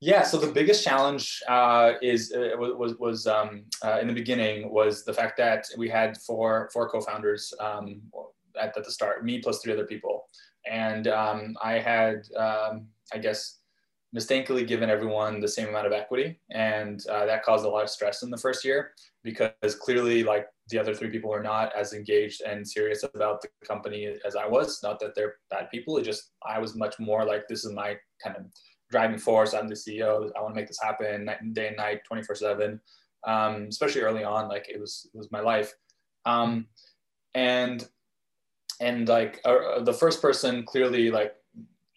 yeah, 0.01 0.23
so 0.23 0.37
the 0.37 0.51
biggest 0.51 0.83
challenge 0.83 1.41
uh, 1.49 1.93
is 2.01 2.31
uh, 2.31 2.55
was 2.57 2.95
was 2.99 3.27
um, 3.27 3.65
uh, 3.83 3.99
in 3.99 4.07
the 4.07 4.13
beginning 4.13 4.71
was 4.71 5.03
the 5.03 5.13
fact 5.13 5.35
that 5.37 5.65
we 5.77 5.89
had 5.89 6.17
four 6.17 6.69
four 6.71 6.89
co-founders 6.89 7.53
um, 7.59 8.01
at, 8.59 8.77
at 8.77 8.85
the 8.85 8.91
start, 8.91 9.25
me 9.25 9.39
plus 9.39 9.61
three 9.61 9.73
other 9.73 9.85
people, 9.85 10.29
and 10.69 11.07
um, 11.07 11.53
I 11.61 11.79
had 11.79 12.23
um, 12.37 12.87
I 13.13 13.17
guess 13.17 13.57
mistakenly 14.13 14.65
given 14.65 14.89
everyone 14.89 15.39
the 15.39 15.47
same 15.47 15.67
amount 15.67 15.85
of 15.85 15.91
equity, 15.91 16.39
and 16.49 17.05
uh, 17.09 17.25
that 17.25 17.43
caused 17.43 17.65
a 17.65 17.69
lot 17.69 17.83
of 17.83 17.89
stress 17.89 18.23
in 18.23 18.29
the 18.29 18.37
first 18.37 18.63
year 18.63 18.91
because 19.23 19.75
clearly 19.81 20.23
like 20.23 20.47
the 20.69 20.79
other 20.79 20.95
three 20.95 21.09
people 21.09 21.29
were 21.29 21.43
not 21.43 21.75
as 21.75 21.91
engaged 21.91 22.41
and 22.41 22.65
serious 22.65 23.03
about 23.03 23.41
the 23.41 23.49
company 23.67 24.15
as 24.25 24.37
I 24.37 24.47
was. 24.47 24.79
Not 24.81 24.97
that 25.01 25.13
they're 25.13 25.35
bad 25.49 25.69
people, 25.69 25.97
it 25.97 26.03
just 26.03 26.31
I 26.47 26.57
was 26.57 26.73
much 26.73 26.99
more 26.99 27.25
like 27.25 27.49
this 27.49 27.65
is 27.65 27.73
my 27.73 27.97
kind 28.23 28.37
of 28.37 28.45
driving 28.89 29.17
force. 29.17 29.53
I'm 29.53 29.67
the 29.67 29.75
CEO. 29.75 30.31
I 30.35 30.41
want 30.41 30.53
to 30.53 30.59
make 30.59 30.67
this 30.67 30.81
happen 30.81 31.25
night 31.25 31.53
day 31.53 31.67
and 31.67 31.77
night, 31.77 32.03
24 32.05 32.35
seven. 32.35 32.81
Um, 33.27 33.67
especially 33.69 34.01
early 34.01 34.23
on, 34.23 34.47
like 34.47 34.67
it 34.69 34.79
was, 34.79 35.09
it 35.13 35.17
was 35.17 35.31
my 35.31 35.41
life. 35.41 35.73
Um, 36.25 36.67
and, 37.35 37.87
and 38.79 39.07
like 39.07 39.41
uh, 39.43 39.81
the 39.81 39.93
first 39.93 40.21
person 40.21 40.63
clearly 40.63 41.11
like 41.11 41.35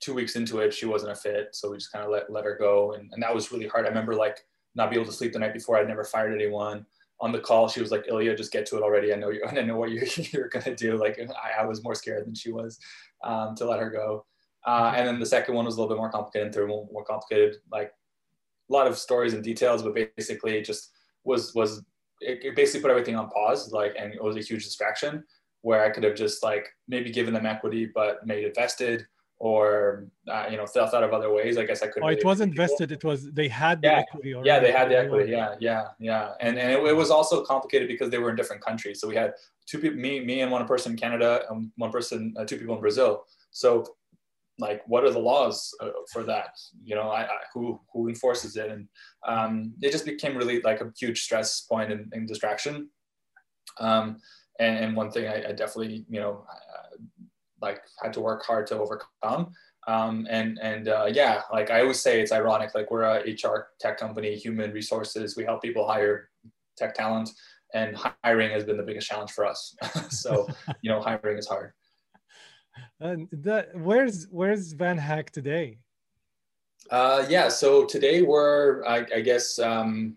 two 0.01 0.15
weeks 0.15 0.37
into 0.37 0.59
it, 0.59 0.75
she 0.75 0.87
wasn't 0.87 1.13
a 1.13 1.15
fit. 1.17 1.51
So 1.53 1.71
we 1.71 1.77
just 1.77 1.93
kind 1.93 2.05
of 2.05 2.11
let, 2.11 2.31
let 2.31 2.45
her 2.45 2.57
go. 2.59 2.93
And, 2.93 3.09
and 3.13 3.23
that 3.23 3.35
was 3.35 3.53
really 3.53 3.69
hard. 3.69 3.87
I 3.87 3.89
remember 3.89 4.15
like 4.15 4.39
not 4.75 4.91
be 4.91 4.97
able 4.97 5.07
to 5.07 5.13
sleep 5.13 5.33
the 5.33 5.39
night 5.39 5.55
before. 5.55 5.79
I'd 5.79 5.89
never 5.89 6.05
fired 6.05 6.35
anyone 6.35 6.85
on 7.21 7.31
the 7.31 7.39
call. 7.39 7.69
She 7.69 7.81
was 7.81 7.93
like, 7.93 8.07
Ilya, 8.09 8.37
just 8.37 8.53
get 8.53 8.67
to 8.67 8.77
it 8.77 8.83
already. 8.83 9.13
I 9.13 9.17
know 9.17 9.31
you, 9.31 9.45
I 9.49 9.63
know 9.63 9.77
what 9.77 9.93
you're, 9.93 10.05
you're 10.33 10.49
going 10.49 10.65
to 10.65 10.75
do. 10.75 10.97
Like 10.97 11.19
I, 11.21 11.63
I 11.63 11.67
was 11.67 11.85
more 11.85 11.95
scared 11.95 12.27
than 12.27 12.35
she 12.35 12.53
was 12.53 12.79
um, 13.23 13.55
to 13.57 13.65
let 13.65 13.81
her 13.81 13.91
go. 13.91 14.27
Uh, 14.65 14.93
and 14.97 15.07
then 15.07 15.19
the 15.19 15.27
second 15.27 15.55
one 15.55 15.65
was 15.65 15.77
a 15.77 15.81
little 15.81 15.95
bit 15.95 15.99
more 15.99 16.11
complicated, 16.11 16.47
and 16.47 16.55
third 16.55 16.69
one 16.69 16.87
more 16.93 17.05
complicated. 17.05 17.57
Like 17.71 17.93
a 18.71 18.73
lot 18.73 18.87
of 18.87 18.97
stories 18.97 19.35
and 19.35 19.43
details, 19.43 19.83
but 19.83 19.95
basically 19.95 20.57
it 20.57 20.65
just 20.65 20.93
was 21.25 21.55
was 21.55 21.83
it, 22.21 22.45
it 22.45 22.57
basically 22.57 22.83
put 22.83 22.91
everything 22.91 23.17
on 23.17 23.29
pause. 23.31 23.73
Like, 23.73 23.95
and 23.99 24.15
it 24.15 24.23
was 24.23 24.37
a 24.37 24.41
huge 24.41 24.65
distraction 24.65 25.25
where 25.63 25.85
I 25.85 25.91
could 25.91 26.05
have 26.05 26.15
just 26.15 26.43
like 26.43 26.69
maybe 26.89 27.11
given 27.11 27.35
them 27.35 27.47
equity, 27.47 27.87
but 27.87 28.27
made 28.27 28.45
it 28.45 28.55
vested 28.55 29.07
or 29.43 30.07
uh, 30.29 30.47
you 30.49 30.57
know 30.57 30.67
thought 30.67 31.03
of 31.03 31.13
other 31.13 31.33
ways. 31.33 31.59
I 31.59 31.65
guess 31.65 31.83
I 31.83 31.89
could. 31.89 32.05
Oh, 32.05 32.09
it 32.09 32.25
wasn't 32.25 32.55
vested. 32.55 32.93
It 32.93 33.03
was 33.03 33.29
they 33.33 33.49
had 33.49 33.83
the 33.83 33.89
yeah. 33.89 33.99
equity. 33.99 34.35
Already. 34.35 34.49
Yeah, 34.49 34.61
they 34.61 34.71
had 34.71 34.89
the 34.89 34.99
equity. 34.99 35.33
Yeah, 35.33 35.57
yeah, 35.59 35.89
yeah. 35.99 36.35
And 36.41 36.57
and 36.57 36.71
it, 36.71 36.79
it, 36.79 36.97
was 36.97 37.11
also 37.11 37.45
complicated 37.45 37.89
because 37.89 38.09
they 38.09 38.19
were 38.19 38.31
in 38.31 38.37
different 38.37 38.65
countries. 38.65 39.01
So 39.01 39.09
we 39.09 39.17
had 39.17 39.33
two 39.67 39.79
people, 39.79 39.99
me, 39.99 40.21
me, 40.21 40.43
and 40.43 40.53
one 40.53 40.65
person 40.67 40.93
in 40.93 40.99
Canada, 40.99 41.43
and 41.51 41.73
one 41.77 41.91
person, 41.91 42.35
uh, 42.39 42.45
two 42.45 42.57
people 42.57 42.77
in 42.77 42.81
Brazil. 42.81 43.25
So 43.51 43.85
like 44.59 44.83
what 44.87 45.05
are 45.05 45.11
the 45.11 45.19
laws 45.19 45.75
uh, 45.81 45.91
for 46.13 46.23
that? 46.25 46.51
You 46.85 46.95
know 46.95 47.09
I, 47.11 47.23
I, 47.23 47.39
who 47.55 47.81
who 47.93 48.09
enforces 48.09 48.57
it? 48.57 48.71
And 48.71 48.89
um, 49.27 49.75
it 49.81 49.93
just 49.93 50.05
became 50.05 50.37
really 50.37 50.61
like 50.61 50.81
a 50.81 50.93
huge 50.99 51.23
stress 51.23 51.63
point 51.63 51.93
and, 51.93 52.13
and 52.13 52.29
distraction. 52.29 52.89
Um, 53.81 54.19
and, 54.61 54.85
and, 54.85 54.97
one 54.97 55.11
thing 55.11 55.29
I, 55.29 55.49
I 55.49 55.53
definitely 55.53 56.05
you 56.09 56.21
know 56.21 56.45
like 57.61 57.81
had 58.03 58.13
to 58.15 58.21
work 58.21 58.45
hard 58.45 58.67
to 58.69 58.79
overcome. 58.79 59.53
Um, 59.89 60.27
and 60.31 60.61
and 60.63 60.87
uh, 60.87 61.09
yeah 61.13 61.43
like 61.53 61.73
i 61.73 61.81
always 61.81 62.01
say 62.01 62.21
it's 62.21 62.31
ironic 62.31 62.73
like 62.73 62.89
we're 62.93 63.03
a 63.03 63.33
hr 63.33 63.67
tech 63.81 63.99
company 63.99 64.37
human 64.37 64.71
resources 64.71 65.37
we 65.37 65.43
help 65.43 65.61
people 65.61 65.85
hire 65.89 66.29
tech 66.77 66.95
talent 66.95 67.31
and 67.75 67.97
hiring 68.23 68.51
has 68.51 68.65
been 68.65 68.77
the 68.77 68.83
biggest 68.83 69.09
challenge 69.09 69.33
for 69.33 69.47
us. 69.47 69.75
So 70.11 70.47
you 70.83 70.91
know 70.91 71.01
hiring 71.01 71.39
is 71.39 71.47
hard 71.47 71.73
and 73.01 73.29
that, 73.33 73.75
where's 73.75 74.27
where's 74.31 74.75
VanHack 74.75 75.31
today? 75.31 75.79
Uh, 76.91 77.25
yeah, 77.29 77.49
so 77.49 77.85
today 77.85 78.23
we're, 78.23 78.85
I, 78.85 79.07
I 79.15 79.21
guess, 79.21 79.59
um, 79.59 80.17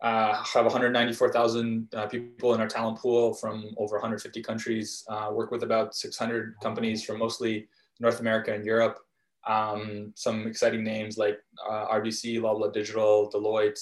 uh, 0.00 0.42
have 0.44 0.64
194,000 0.64 1.88
uh, 1.94 2.06
people 2.06 2.54
in 2.54 2.60
our 2.60 2.68
talent 2.68 2.98
pool 2.98 3.34
from 3.34 3.74
over 3.78 3.96
150 3.96 4.42
countries. 4.42 5.04
Uh, 5.08 5.30
work 5.32 5.50
with 5.50 5.64
about 5.64 5.94
600 5.94 6.54
companies 6.62 7.04
from 7.04 7.18
mostly 7.18 7.68
North 7.98 8.20
America 8.20 8.54
and 8.54 8.64
Europe. 8.64 9.00
Um, 9.46 10.12
some 10.14 10.46
exciting 10.46 10.84
names 10.84 11.18
like 11.18 11.38
uh, 11.68 11.88
RBC, 11.88 12.38
Loblaw 12.38 12.72
Digital, 12.72 13.30
Deloitte, 13.32 13.80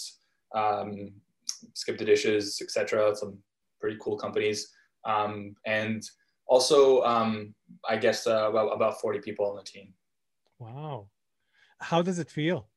um, 0.54 1.12
Skip 1.74 1.98
the 1.98 2.04
Dishes, 2.04 2.58
etc. 2.62 3.14
Some 3.14 3.38
pretty 3.80 3.98
cool 4.00 4.16
companies. 4.16 4.72
Um, 5.04 5.54
and 5.66 6.02
also, 6.46 7.02
um, 7.02 7.54
I 7.88 7.96
guess 7.96 8.26
uh, 8.26 8.48
about, 8.48 8.68
about 8.68 9.00
40 9.00 9.20
people 9.20 9.46
on 9.46 9.56
the 9.56 9.62
team. 9.62 9.92
Wow. 10.58 11.08
How 11.80 12.02
does 12.02 12.18
it 12.18 12.30
feel? 12.30 12.68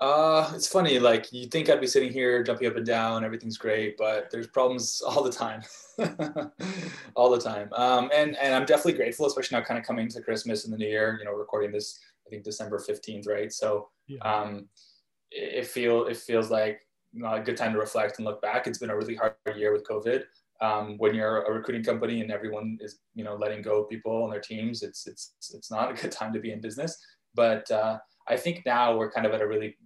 Uh, 0.00 0.50
it's 0.52 0.66
funny. 0.66 0.98
Like 0.98 1.32
you 1.32 1.46
think 1.46 1.70
I'd 1.70 1.80
be 1.80 1.86
sitting 1.86 2.12
here 2.12 2.42
jumping 2.42 2.66
up 2.66 2.76
and 2.76 2.84
down, 2.84 3.24
everything's 3.24 3.56
great, 3.56 3.96
but 3.96 4.30
there's 4.32 4.48
problems 4.48 5.00
all 5.06 5.22
the 5.22 5.30
time, 5.30 5.62
all 7.14 7.30
the 7.30 7.38
time. 7.38 7.68
Um, 7.72 8.10
and 8.12 8.36
and 8.38 8.52
I'm 8.52 8.64
definitely 8.64 8.94
grateful, 8.94 9.26
especially 9.26 9.58
now, 9.58 9.64
kind 9.64 9.78
of 9.78 9.86
coming 9.86 10.08
to 10.08 10.20
Christmas 10.20 10.64
and 10.64 10.72
the 10.72 10.78
New 10.78 10.88
Year. 10.88 11.16
You 11.20 11.24
know, 11.24 11.30
recording 11.30 11.70
this, 11.70 12.00
I 12.26 12.30
think 12.30 12.42
December 12.42 12.80
15th, 12.80 13.28
right? 13.28 13.52
So, 13.52 13.90
yeah. 14.08 14.18
um, 14.22 14.66
it, 15.30 15.58
it 15.58 15.66
feel 15.68 16.06
it 16.06 16.16
feels 16.16 16.50
like 16.50 16.80
you 17.12 17.22
know, 17.22 17.34
a 17.34 17.40
good 17.40 17.56
time 17.56 17.72
to 17.72 17.78
reflect 17.78 18.18
and 18.18 18.26
look 18.26 18.42
back. 18.42 18.66
It's 18.66 18.78
been 18.78 18.90
a 18.90 18.96
really 18.96 19.14
hard 19.14 19.34
year 19.54 19.72
with 19.72 19.86
COVID 19.86 20.24
um, 20.62 20.96
when 20.98 21.14
you're 21.14 21.42
a 21.42 21.52
recruiting 21.52 21.82
company 21.82 22.20
and 22.22 22.30
everyone 22.30 22.78
is 22.80 23.00
you 23.14 23.24
know 23.24 23.34
letting 23.34 23.60
go 23.60 23.82
of 23.82 23.90
people 23.90 24.22
on 24.22 24.30
their 24.30 24.40
teams 24.40 24.82
it's 24.82 25.06
it's 25.06 25.34
it's 25.52 25.70
not 25.70 25.90
a 25.90 25.94
good 25.94 26.12
time 26.18 26.32
to 26.32 26.40
be 26.40 26.52
in 26.52 26.60
business. 26.60 26.96
But 27.34 27.70
uh, 27.70 27.98
i 28.28 28.36
think 28.36 28.62
now 28.64 28.96
we're 28.96 29.10
kind 29.10 29.26
of 29.26 29.32
at 29.32 29.40
a 29.40 29.46
really 29.46 29.76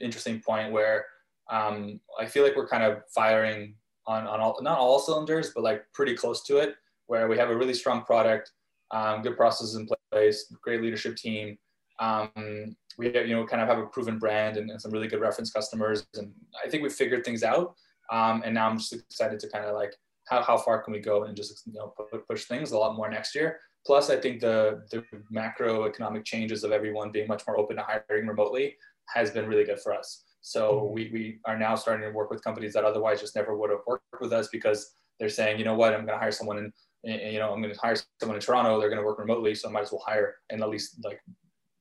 interesting 0.00 0.40
point 0.40 0.72
where 0.72 1.04
um, 1.50 2.00
i 2.18 2.24
feel 2.24 2.44
like 2.44 2.56
we're 2.56 2.68
kind 2.68 2.84
of 2.84 3.02
firing 3.14 3.74
on, 4.06 4.26
on 4.26 4.40
all 4.40 4.58
not 4.62 4.78
all 4.78 4.98
cylinders 4.98 5.50
but 5.54 5.64
like 5.64 5.84
pretty 5.92 6.14
close 6.14 6.42
to 6.44 6.58
it 6.58 6.76
where 7.06 7.28
we 7.28 7.36
have 7.36 7.50
a 7.50 7.56
really 7.56 7.74
strong 7.74 8.02
product 8.02 8.52
um, 8.92 9.22
good 9.22 9.36
processes 9.36 9.74
in 9.76 9.88
place 10.12 10.52
great 10.62 10.82
leadership 10.82 11.16
team. 11.16 11.56
Um, 11.98 12.76
we 12.98 13.12
you 13.12 13.34
know 13.34 13.44
kind 13.46 13.62
of 13.62 13.68
have 13.68 13.78
a 13.78 13.86
proven 13.86 14.18
brand 14.18 14.56
and, 14.56 14.70
and 14.70 14.80
some 14.80 14.90
really 14.90 15.08
good 15.08 15.20
reference 15.20 15.50
customers 15.50 16.06
and 16.14 16.32
i 16.64 16.68
think 16.68 16.82
we 16.82 16.90
figured 16.90 17.24
things 17.24 17.42
out. 17.42 17.74
Um, 18.10 18.42
and 18.44 18.54
now 18.54 18.68
I'm 18.68 18.78
just 18.78 18.92
excited 18.92 19.38
to 19.40 19.48
kind 19.48 19.64
of 19.64 19.74
like 19.74 19.94
how, 20.30 20.42
how 20.42 20.56
far 20.56 20.82
can 20.82 20.92
we 20.92 21.00
go 21.00 21.24
and 21.24 21.36
just 21.36 21.66
you 21.66 21.74
know 21.74 21.92
push 22.28 22.44
things 22.44 22.72
a 22.72 22.78
lot 22.78 22.96
more 22.96 23.10
next 23.10 23.34
year. 23.34 23.58
Plus, 23.86 24.10
I 24.10 24.16
think 24.16 24.40
the 24.40 24.82
the 24.90 25.04
macroeconomic 25.34 26.24
changes 26.24 26.64
of 26.64 26.72
everyone 26.72 27.10
being 27.10 27.28
much 27.28 27.42
more 27.46 27.58
open 27.58 27.76
to 27.76 27.82
hiring 27.82 28.26
remotely 28.26 28.76
has 29.08 29.30
been 29.30 29.46
really 29.46 29.64
good 29.64 29.80
for 29.80 29.92
us. 29.92 30.24
So 30.40 30.72
mm-hmm. 30.72 30.94
we, 30.94 31.10
we 31.12 31.38
are 31.44 31.58
now 31.58 31.74
starting 31.74 32.08
to 32.08 32.14
work 32.14 32.30
with 32.30 32.44
companies 32.44 32.72
that 32.74 32.84
otherwise 32.84 33.20
just 33.20 33.36
never 33.36 33.56
would 33.56 33.70
have 33.70 33.80
worked 33.86 34.04
with 34.20 34.32
us 34.32 34.48
because 34.48 34.94
they're 35.18 35.28
saying, 35.28 35.58
you 35.58 35.64
know 35.64 35.74
what, 35.74 35.92
I'm 35.92 36.06
going 36.06 36.16
to 36.16 36.18
hire 36.18 36.32
someone 36.32 36.58
in, 36.58 36.72
in 37.04 37.34
you 37.34 37.38
know, 37.38 37.52
I'm 37.52 37.60
going 37.60 37.74
to 37.74 37.80
hire 37.80 37.96
someone 38.20 38.36
in 38.36 38.40
Toronto. 38.40 38.78
They're 38.78 38.88
going 38.88 39.00
to 39.00 39.06
work 39.06 39.18
remotely, 39.18 39.54
so 39.54 39.68
I 39.68 39.72
might 39.72 39.82
as 39.82 39.92
well 39.92 40.02
hire 40.06 40.36
and 40.50 40.62
at 40.62 40.70
least 40.70 40.96
like 41.04 41.20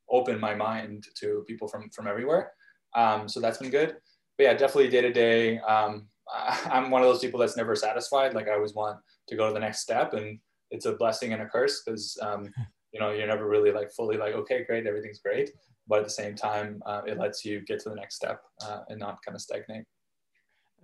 open 0.09 0.39
my 0.39 0.55
mind 0.55 1.05
to 1.19 1.45
people 1.47 1.67
from 1.67 1.89
from 1.91 2.07
everywhere. 2.07 2.51
Um, 2.95 3.29
so 3.29 3.39
that's 3.39 3.59
been 3.59 3.69
good. 3.69 3.97
But 4.37 4.43
yeah, 4.43 4.53
definitely 4.53 4.89
day 4.89 5.01
to 5.01 5.13
day. 5.13 5.59
Um, 5.59 6.07
I'm 6.71 6.91
one 6.91 7.01
of 7.01 7.07
those 7.07 7.19
people 7.19 7.39
that's 7.39 7.57
never 7.57 7.75
satisfied. 7.75 8.33
Like 8.33 8.47
I 8.47 8.53
always 8.53 8.73
want 8.73 8.99
to 9.27 9.35
go 9.35 9.47
to 9.47 9.53
the 9.53 9.59
next 9.59 9.79
step, 9.79 10.13
and 10.13 10.39
it's 10.71 10.85
a 10.85 10.93
blessing 10.93 11.33
and 11.33 11.41
a 11.41 11.45
curse 11.45 11.81
because 11.83 12.17
um, 12.21 12.51
you 12.93 12.99
know 12.99 13.11
you're 13.11 13.27
never 13.27 13.47
really 13.47 13.71
like 13.71 13.91
fully 13.91 14.17
like 14.17 14.33
okay, 14.35 14.63
great, 14.65 14.87
everything's 14.87 15.19
great. 15.19 15.51
But 15.87 15.99
at 15.99 16.05
the 16.05 16.11
same 16.11 16.35
time, 16.35 16.83
uh, 16.85 17.01
it 17.07 17.17
lets 17.17 17.43
you 17.43 17.61
get 17.61 17.79
to 17.81 17.89
the 17.89 17.95
next 17.95 18.15
step 18.15 18.41
uh, 18.63 18.81
and 18.89 18.99
not 18.99 19.17
kind 19.25 19.35
of 19.35 19.41
stagnate. 19.41 19.85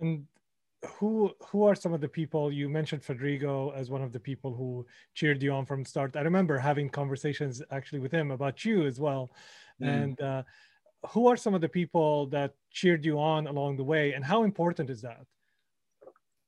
And 0.00 0.24
who 0.98 1.32
who 1.48 1.64
are 1.64 1.74
some 1.74 1.94
of 1.94 2.00
the 2.00 2.08
people 2.08 2.52
you 2.52 2.68
mentioned 2.68 3.04
Federico 3.04 3.70
as 3.70 3.88
one 3.88 4.02
of 4.02 4.12
the 4.12 4.20
people 4.20 4.54
who 4.54 4.84
cheered 5.14 5.42
you 5.42 5.52
on 5.52 5.64
from 5.64 5.84
the 5.84 5.88
start? 5.88 6.16
I 6.16 6.22
remember 6.22 6.58
having 6.58 6.90
conversations 6.90 7.62
actually 7.70 8.00
with 8.00 8.12
him 8.12 8.30
about 8.30 8.64
you 8.64 8.86
as 8.86 9.00
well, 9.00 9.30
mm. 9.80 9.88
and. 9.88 10.20
Uh, 10.20 10.42
who 11.10 11.28
are 11.28 11.36
some 11.36 11.54
of 11.54 11.60
the 11.60 11.68
people 11.68 12.26
that 12.26 12.54
cheered 12.72 13.04
you 13.04 13.20
on 13.20 13.46
along 13.46 13.76
the 13.76 13.84
way 13.84 14.14
and 14.14 14.24
how 14.24 14.42
important 14.42 14.90
is 14.90 15.00
that 15.02 15.24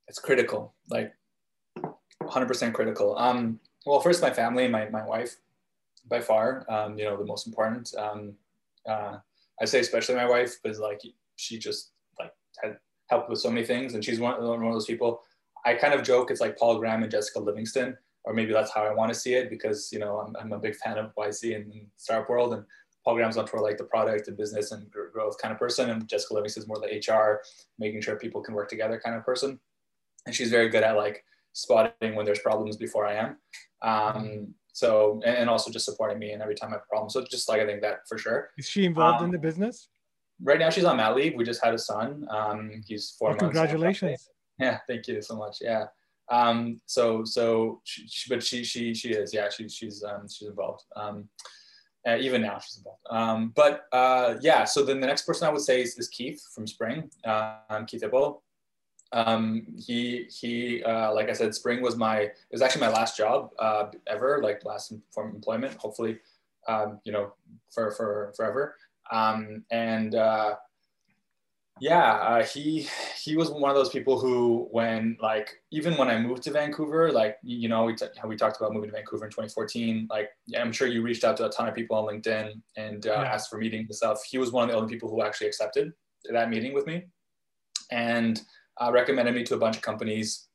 it's 0.09 0.19
critical 0.19 0.75
like 0.91 1.13
100% 2.23 2.73
critical. 2.73 3.17
Um 3.19 3.61
well 3.87 4.01
first 4.01 4.23
my 4.23 4.31
family 4.31 4.69
my, 4.69 4.89
my 4.91 5.07
wife 5.07 5.37
by 6.09 6.21
far 6.21 6.65
um 6.69 6.99
you 6.99 7.05
know 7.05 7.17
the 7.17 7.25
most 7.25 7.47
important. 7.47 7.95
Um 7.97 8.35
uh 8.89 9.19
i 9.61 9.65
say 9.65 9.81
especially 9.81 10.15
my 10.15 10.29
wife 10.29 10.57
because 10.63 10.79
like 10.79 11.03
she 11.37 11.59
just 11.59 11.93
like 12.19 12.33
had 12.63 12.77
helped 13.09 13.29
with 13.29 13.41
so 13.41 13.51
many 13.51 13.67
things 13.67 13.95
and 13.95 14.05
she's 14.05 14.21
one, 14.21 14.43
one 14.43 14.65
of 14.65 14.73
those 14.73 14.87
people. 14.87 15.23
I 15.65 15.75
kind 15.75 15.93
of 15.93 16.03
joke 16.03 16.31
it's 16.31 16.41
like 16.41 16.57
paul 16.57 16.79
graham 16.79 17.03
and 17.03 17.11
jessica 17.11 17.41
livingston 17.41 17.97
or 18.25 18.33
maybe 18.33 18.53
that's 18.53 18.73
how 18.73 18.85
i 18.85 18.95
want 18.95 19.13
to 19.13 19.19
see 19.19 19.35
it 19.35 19.51
because 19.51 19.91
you 19.93 19.99
know 19.99 20.19
i'm, 20.19 20.35
I'm 20.41 20.53
a 20.53 20.59
big 20.59 20.77
fan 20.77 20.97
of 20.99 21.13
yc 21.17 21.55
and 21.55 21.87
startup 21.97 22.31
world 22.31 22.55
and 22.55 22.65
Paul 23.09 23.15
Graham's 23.15 23.39
on 23.39 23.47
for 23.47 23.61
like 23.61 23.79
the 23.79 23.85
product 23.85 24.29
and 24.29 24.37
business 24.37 24.71
and 24.71 24.87
growth 24.91 25.39
kind 25.39 25.51
of 25.51 25.59
person, 25.59 25.89
and 25.89 26.07
Jessica 26.07 26.35
Livingston 26.35 26.63
is 26.63 26.69
more 26.69 26.79
the 26.79 26.99
HR, 27.11 27.41
making 27.79 28.03
sure 28.03 28.17
people 28.17 28.43
can 28.43 28.53
work 28.53 28.69
together 28.69 29.01
kind 29.03 29.17
of 29.17 29.25
person. 29.25 29.59
And 30.27 30.35
she's 30.35 30.51
very 30.51 30.69
good 30.69 30.83
at 30.83 30.97
like 30.97 31.25
spotting 31.53 32.15
when 32.15 32.25
there's 32.25 32.41
problems 32.41 32.77
before 32.77 33.07
I 33.07 33.15
am. 33.15 33.37
Um, 33.83 34.55
so 34.73 35.21
and, 35.25 35.51
also 35.51 35.71
just 35.71 35.85
supporting 35.85 36.19
me 36.19 36.31
and 36.33 36.43
every 36.43 36.55
time 36.55 36.71
I 36.71 36.75
have 36.75 36.83
a 36.83 36.89
problem. 36.89 37.11
So 37.11 37.25
just 37.29 37.49
like 37.49 37.61
I 37.61 37.67
think 37.67 37.83
that 37.83 38.01
for 38.09 38.19
sure. 38.19 38.51
Is 38.59 38.69
she 38.69 38.85
involved 38.85 39.21
um, 39.21 39.27
in 39.27 39.33
the 39.33 39.39
business? 39.39 39.89
Right 40.41 40.59
now 40.59 40.71
she's 40.71 40.85
on 40.85 40.99
mat 40.99 41.17
leave. 41.17 41.35
We 41.35 41.45
just 41.45 41.65
had 41.65 41.75
a 41.75 41.79
son. 41.79 42.27
Um, 42.31 42.83
he's 42.87 43.11
four 43.19 43.31
months. 43.31 43.43
Congratulations. 43.43 44.29
Yeah, 44.61 44.79
thank 44.89 45.09
you 45.09 45.21
so 45.21 45.37
much. 45.37 45.59
Yeah. 45.61 45.87
Um, 46.31 46.81
so 46.87 47.25
so 47.25 47.81
she, 47.85 48.07
she, 48.07 48.29
but 48.29 48.43
she 48.43 48.63
she 48.63 48.95
she 48.95 49.11
is 49.11 49.33
yeah 49.33 49.49
she, 49.49 49.69
she's 49.69 50.05
um, 50.05 50.29
she's 50.29 50.49
involved. 50.49 50.85
Um, 50.95 51.29
uh, 52.07 52.17
even 52.17 52.43
now, 52.43 52.59
she's 52.59 52.79
involved. 52.79 53.01
Um, 53.11 53.53
but 53.55 53.83
uh, 53.93 54.37
yeah, 54.41 54.65
so 54.65 54.85
then 54.85 55.01
the 55.01 55.07
next 55.07 55.23
person 55.23 55.49
I 55.49 55.51
would 55.51 55.63
say 55.63 55.83
is, 55.83 55.99
is 55.99 56.09
Keith 56.09 56.43
from 56.55 56.67
Spring, 56.67 57.11
um, 57.25 57.87
Keith 57.87 58.03
Ippel. 58.03 58.41
Um, 59.13 59.67
he, 59.79 60.27
he 60.31 60.83
uh, 60.83 61.15
like 61.15 61.29
I 61.29 61.33
said, 61.33 61.55
Spring 61.55 61.81
was 61.81 61.97
my, 61.97 62.19
it 62.21 62.37
was 62.53 62.63
actually 62.63 62.83
my 62.83 62.91
last 62.91 63.17
job 63.17 63.51
uh, 63.59 63.87
ever, 64.07 64.41
like 64.43 64.65
last 64.65 64.93
form 65.11 65.31
of 65.31 65.35
employment, 65.35 65.75
hopefully, 65.75 66.19
um, 66.67 67.01
you 67.05 67.13
know, 67.13 67.33
for, 67.71 67.91
for 67.93 68.33
forever. 68.37 68.77
Um, 69.11 69.65
and 69.71 70.15
uh, 70.15 70.57
yeah 71.81 72.13
uh, 72.15 72.45
he 72.45 72.89
he 73.17 73.37
was 73.37 73.51
one 73.51 73.71
of 73.71 73.77
those 73.77 73.89
people 73.89 74.19
who 74.19 74.69
when 74.71 75.17
like 75.21 75.61
even 75.71 75.97
when 75.97 76.09
i 76.09 76.19
moved 76.19 76.43
to 76.43 76.51
vancouver 76.51 77.13
like 77.13 77.37
you 77.43 77.69
know 77.69 77.85
we 77.85 77.95
t- 77.95 78.07
how 78.21 78.29
we 78.29 78.37
talked 78.37 78.57
about 78.57 78.73
moving 78.73 78.91
to 78.91 78.97
vancouver 78.97 79.25
in 79.25 79.31
2014 79.31 80.07
like 80.11 80.31
i'm 80.57 80.73
sure 80.73 80.89
you 80.89 81.03
reached 81.03 81.25
out 81.25 81.37
to 81.37 81.47
a 81.47 81.51
ton 81.51 81.69
of 81.69 81.75
people 81.75 81.97
on 81.97 82.05
linkedin 82.05 82.61
and 82.77 83.07
uh, 83.07 83.11
yeah. 83.11 83.23
asked 83.23 83.51
for 83.51 83.59
meetings 83.59 83.87
and 83.89 83.97
stuff 83.97 84.23
he 84.25 84.39
was 84.39 84.51
one 84.51 84.65
of 84.65 84.71
the 84.71 84.77
only 84.77 84.93
people 84.93 85.09
who 85.09 85.23
actually 85.23 85.47
accepted 85.47 85.93
that 86.31 86.51
meeting 86.51 86.75
with 86.75 86.87
me 86.87 87.05
and 87.91 88.43
uh, 88.81 88.91
recommended 88.93 89.35
me 89.35 89.43
to 89.45 89.55
a 89.55 89.59
bunch 89.59 89.77
of 89.77 89.83
companies 89.83 90.49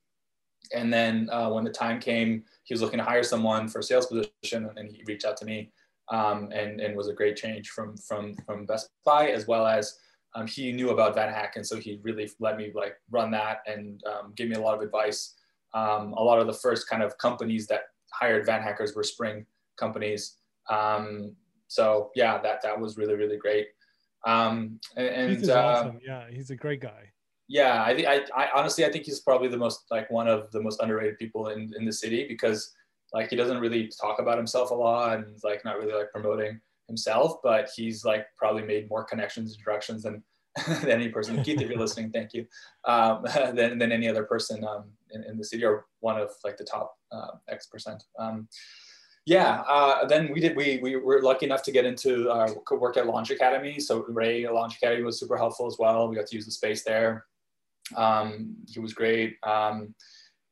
and 0.74 0.92
then 0.92 1.30
uh, 1.32 1.50
when 1.50 1.64
the 1.64 1.70
time 1.70 2.00
came 2.00 2.44
he 2.64 2.74
was 2.74 2.82
looking 2.82 3.00
to 3.00 3.04
hire 3.04 3.24
someone 3.24 3.68
for 3.68 3.80
a 3.80 3.84
sales 3.84 4.08
position 4.08 4.70
and 4.76 4.90
he 4.90 5.04
reached 5.08 5.26
out 5.26 5.38
to 5.38 5.46
me 5.46 5.72
um, 6.10 6.50
and, 6.54 6.80
and 6.82 6.96
was 6.96 7.10
a 7.10 7.14
great 7.14 7.36
change 7.36 7.70
from 7.70 7.96
from 7.98 8.36
from 8.46 8.66
best 8.66 8.90
buy 9.06 9.30
as 9.30 9.48
well 9.48 9.66
as 9.68 9.98
um, 10.36 10.48
he 10.48 10.72
knew 10.72 10.90
about 10.90 11.16
VanHack, 11.16 11.56
and 11.56 11.66
so 11.66 11.78
he 11.78 12.00
really 12.02 12.30
let 12.40 12.58
me 12.58 12.72
like 12.74 12.96
run 13.12 13.32
that 13.32 13.60
and 13.68 14.02
um, 14.06 14.34
give 14.36 14.50
me 14.50 14.56
a 14.56 14.60
lot 14.60 14.76
of 14.76 14.82
advice. 14.82 15.36
Um, 15.74 16.14
a 16.14 16.24
lot 16.24 16.40
of 16.40 16.48
the 16.48 16.54
first 16.54 16.90
kind 16.90 17.04
of 17.04 17.18
companies 17.18 17.68
that 17.68 17.82
hired 18.12 18.46
VanHackers 18.48 18.96
were 18.96 19.04
Spring 19.04 19.46
companies. 19.78 20.38
Um, 20.70 21.36
so 21.68 22.12
yeah, 22.16 22.40
that 22.40 22.62
that 22.64 22.80
was 22.80 22.98
really 22.98 23.16
really 23.16 23.38
great. 23.38 23.68
Um, 24.26 24.80
and, 24.96 25.38
he's 25.38 25.50
uh, 25.50 25.62
awesome. 25.62 26.00
Yeah, 26.06 26.26
he's 26.32 26.50
a 26.50 26.56
great 26.56 26.80
guy. 26.80 27.12
Yeah, 27.54 27.84
I, 27.84 27.92
I, 27.92 28.44
I 28.44 28.50
honestly 28.56 28.84
I 28.84 28.92
think 28.92 29.06
he's 29.06 29.20
probably 29.20 29.48
the 29.48 29.58
most 29.58 29.84
like 29.92 30.10
one 30.10 30.28
of 30.28 30.50
the 30.50 30.60
most 30.60 30.82
underrated 30.82 31.20
people 31.20 31.50
in 31.50 31.72
in 31.78 31.86
the 31.86 31.94
city 31.94 32.26
because 32.28 32.74
like 33.14 33.30
he 33.30 33.36
doesn't 33.36 33.60
really 33.60 33.92
talk 34.02 34.18
about 34.18 34.38
himself 34.38 34.72
a 34.72 34.74
lot 34.74 35.20
and 35.20 35.38
like 35.44 35.64
not 35.64 35.78
really 35.78 35.94
like 35.94 36.12
promoting 36.12 36.60
himself, 36.88 37.44
but 37.44 37.70
he's 37.76 38.04
like 38.04 38.26
probably 38.38 38.64
made 38.64 38.90
more 38.90 39.04
connections, 39.04 39.52
and 39.52 39.60
introductions 39.60 40.02
than, 40.02 40.24
than 40.82 40.90
any 40.90 41.10
person. 41.10 41.44
Keith, 41.44 41.62
if 41.62 41.70
you're 41.70 41.78
listening, 41.86 42.10
thank 42.10 42.34
you. 42.34 42.48
Um, 42.86 43.24
than, 43.54 43.78
than 43.78 43.92
any 43.92 44.08
other 44.08 44.24
person 44.24 44.64
um, 44.64 44.86
in, 45.12 45.24
in, 45.24 45.38
the 45.38 45.46
city 45.46 45.64
or 45.64 45.86
one 46.00 46.20
of 46.20 46.32
like 46.44 46.58
the 46.58 46.64
top 46.64 46.98
uh, 47.12 47.34
X 47.50 47.68
percent. 47.68 48.04
Um, 48.18 48.48
yeah, 49.28 49.62
uh, 49.70 50.08
then 50.08 50.34
we 50.34 50.40
did, 50.40 50.58
we, 50.58 50.80
we 50.82 50.96
were 50.96 51.22
lucky 51.22 51.46
enough 51.46 51.62
to 51.64 51.72
get 51.72 51.86
into 51.86 52.30
uh, 52.30 52.52
work 52.72 52.98
at 52.98 53.06
Launch 53.06 53.30
Academy. 53.30 53.80
So 53.80 54.06
Ray 54.10 54.48
Launch 54.50 54.78
Academy 54.78 55.04
was 55.04 55.20
super 55.20 55.38
helpful 55.38 55.68
as 55.68 55.78
well. 55.78 56.10
We 56.10 56.16
got 56.16 56.28
to 56.28 56.36
use 56.36 56.46
the 56.46 56.52
space 56.52 56.84
there. 56.84 57.26
Um, 57.96 58.56
he 58.68 58.80
was 58.80 58.94
great. 58.94 59.38
Um, 59.44 59.94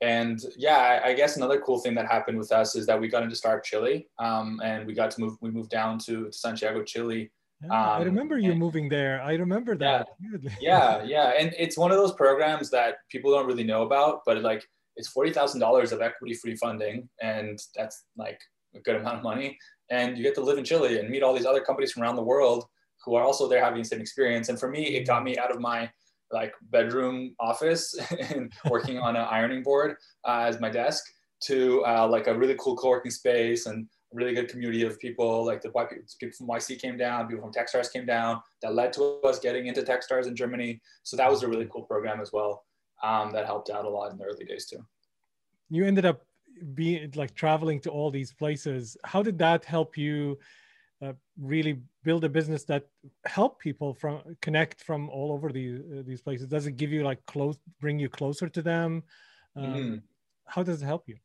and 0.01 0.43
yeah, 0.57 0.99
I 1.03 1.13
guess 1.13 1.37
another 1.37 1.61
cool 1.61 1.79
thing 1.79 1.93
that 1.95 2.07
happened 2.07 2.37
with 2.37 2.51
us 2.51 2.75
is 2.75 2.87
that 2.87 2.99
we 2.99 3.07
got 3.07 3.21
into 3.21 3.35
Startup 3.35 3.63
Chile, 3.63 4.07
um, 4.17 4.59
and 4.63 4.87
we 4.87 4.93
got 4.93 5.11
to 5.11 5.21
move. 5.21 5.37
We 5.41 5.51
moved 5.51 5.69
down 5.69 5.99
to, 5.99 6.25
to 6.25 6.33
Santiago, 6.33 6.83
Chile. 6.83 7.31
Yeah, 7.63 7.71
I 7.71 7.97
um, 7.99 8.05
remember 8.05 8.39
you 8.39 8.51
and, 8.51 8.59
moving 8.59 8.89
there. 8.89 9.21
I 9.21 9.35
remember 9.35 9.77
that. 9.77 10.07
Yeah, 10.19 10.49
yeah, 10.59 11.03
yeah, 11.05 11.33
and 11.39 11.53
it's 11.55 11.77
one 11.77 11.91
of 11.91 11.97
those 11.97 12.13
programs 12.13 12.71
that 12.71 12.95
people 13.09 13.31
don't 13.31 13.45
really 13.45 13.63
know 13.63 13.83
about, 13.83 14.21
but 14.25 14.41
like 14.41 14.67
it's 14.95 15.07
forty 15.07 15.31
thousand 15.31 15.59
dollars 15.59 15.91
of 15.91 16.01
equity-free 16.01 16.55
funding, 16.55 17.07
and 17.21 17.59
that's 17.75 18.05
like 18.17 18.39
a 18.73 18.79
good 18.79 18.95
amount 18.95 19.17
of 19.17 19.23
money. 19.23 19.55
And 19.91 20.17
you 20.17 20.23
get 20.23 20.33
to 20.35 20.41
live 20.41 20.57
in 20.57 20.63
Chile 20.63 20.97
and 20.97 21.09
meet 21.09 21.21
all 21.21 21.35
these 21.35 21.45
other 21.45 21.61
companies 21.61 21.91
from 21.91 22.01
around 22.01 22.15
the 22.15 22.23
world 22.23 22.65
who 23.05 23.15
are 23.15 23.23
also 23.23 23.47
there 23.47 23.63
having 23.63 23.81
the 23.81 23.87
same 23.87 24.01
experience. 24.01 24.49
And 24.49 24.59
for 24.59 24.69
me, 24.69 24.95
it 24.95 25.05
got 25.05 25.23
me 25.23 25.37
out 25.37 25.51
of 25.51 25.59
my 25.59 25.91
like 26.31 26.53
bedroom 26.69 27.35
office 27.39 27.97
and 28.29 28.51
working 28.69 28.97
on 28.97 29.15
an 29.15 29.25
ironing 29.29 29.63
board 29.63 29.95
uh, 30.27 30.45
as 30.47 30.59
my 30.59 30.69
desk 30.69 31.03
to 31.41 31.83
uh, 31.85 32.07
like 32.07 32.27
a 32.27 32.37
really 32.37 32.55
cool 32.59 32.75
co-working 32.75 33.11
space 33.11 33.65
and 33.65 33.87
a 34.13 34.15
really 34.15 34.33
good 34.33 34.47
community 34.47 34.83
of 34.83 34.99
people 34.99 35.45
like 35.45 35.61
the 35.61 35.69
white 35.71 35.89
people, 35.89 36.05
people 36.19 36.37
from 36.37 36.47
YC 36.47 36.79
came 36.79 36.97
down, 36.97 37.27
people 37.27 37.43
from 37.43 37.53
Techstars 37.53 37.91
came 37.91 38.05
down 38.05 38.41
that 38.61 38.75
led 38.75 38.93
to 38.93 39.19
us 39.23 39.39
getting 39.39 39.67
into 39.67 39.81
Techstars 39.81 40.27
in 40.27 40.35
Germany. 40.35 40.79
So 41.03 41.17
that 41.17 41.29
was 41.29 41.43
a 41.43 41.47
really 41.47 41.67
cool 41.71 41.83
program 41.83 42.21
as 42.21 42.31
well 42.31 42.63
um, 43.03 43.31
that 43.31 43.45
helped 43.45 43.69
out 43.69 43.85
a 43.85 43.89
lot 43.89 44.11
in 44.11 44.17
the 44.17 44.25
early 44.25 44.45
days 44.45 44.65
too. 44.65 44.85
You 45.69 45.85
ended 45.85 46.05
up 46.05 46.21
being 46.73 47.11
like 47.15 47.33
traveling 47.33 47.79
to 47.81 47.89
all 47.89 48.11
these 48.11 48.33
places. 48.33 48.97
How 49.03 49.23
did 49.23 49.37
that 49.39 49.65
help 49.65 49.97
you 49.97 50.37
uh, 51.01 51.13
really 51.39 51.81
build 52.03 52.23
a 52.23 52.29
business 52.29 52.63
that 52.65 52.87
help 53.25 53.59
people 53.59 53.93
from 53.93 54.21
connect 54.41 54.81
from 54.83 55.09
all 55.09 55.31
over 55.31 55.51
the, 55.51 55.75
uh, 55.75 56.03
these 56.05 56.21
places? 56.21 56.47
Does 56.47 56.67
it 56.67 56.73
give 56.73 56.91
you 56.91 57.03
like 57.03 57.25
close 57.25 57.57
bring 57.79 57.99
you 57.99 58.09
closer 58.09 58.47
to 58.49 58.61
them? 58.61 59.03
Um, 59.55 59.63
mm-hmm. 59.63 59.95
how 60.45 60.63
does 60.63 60.81
it 60.81 60.85
help 60.85 61.03
you? 61.07 61.17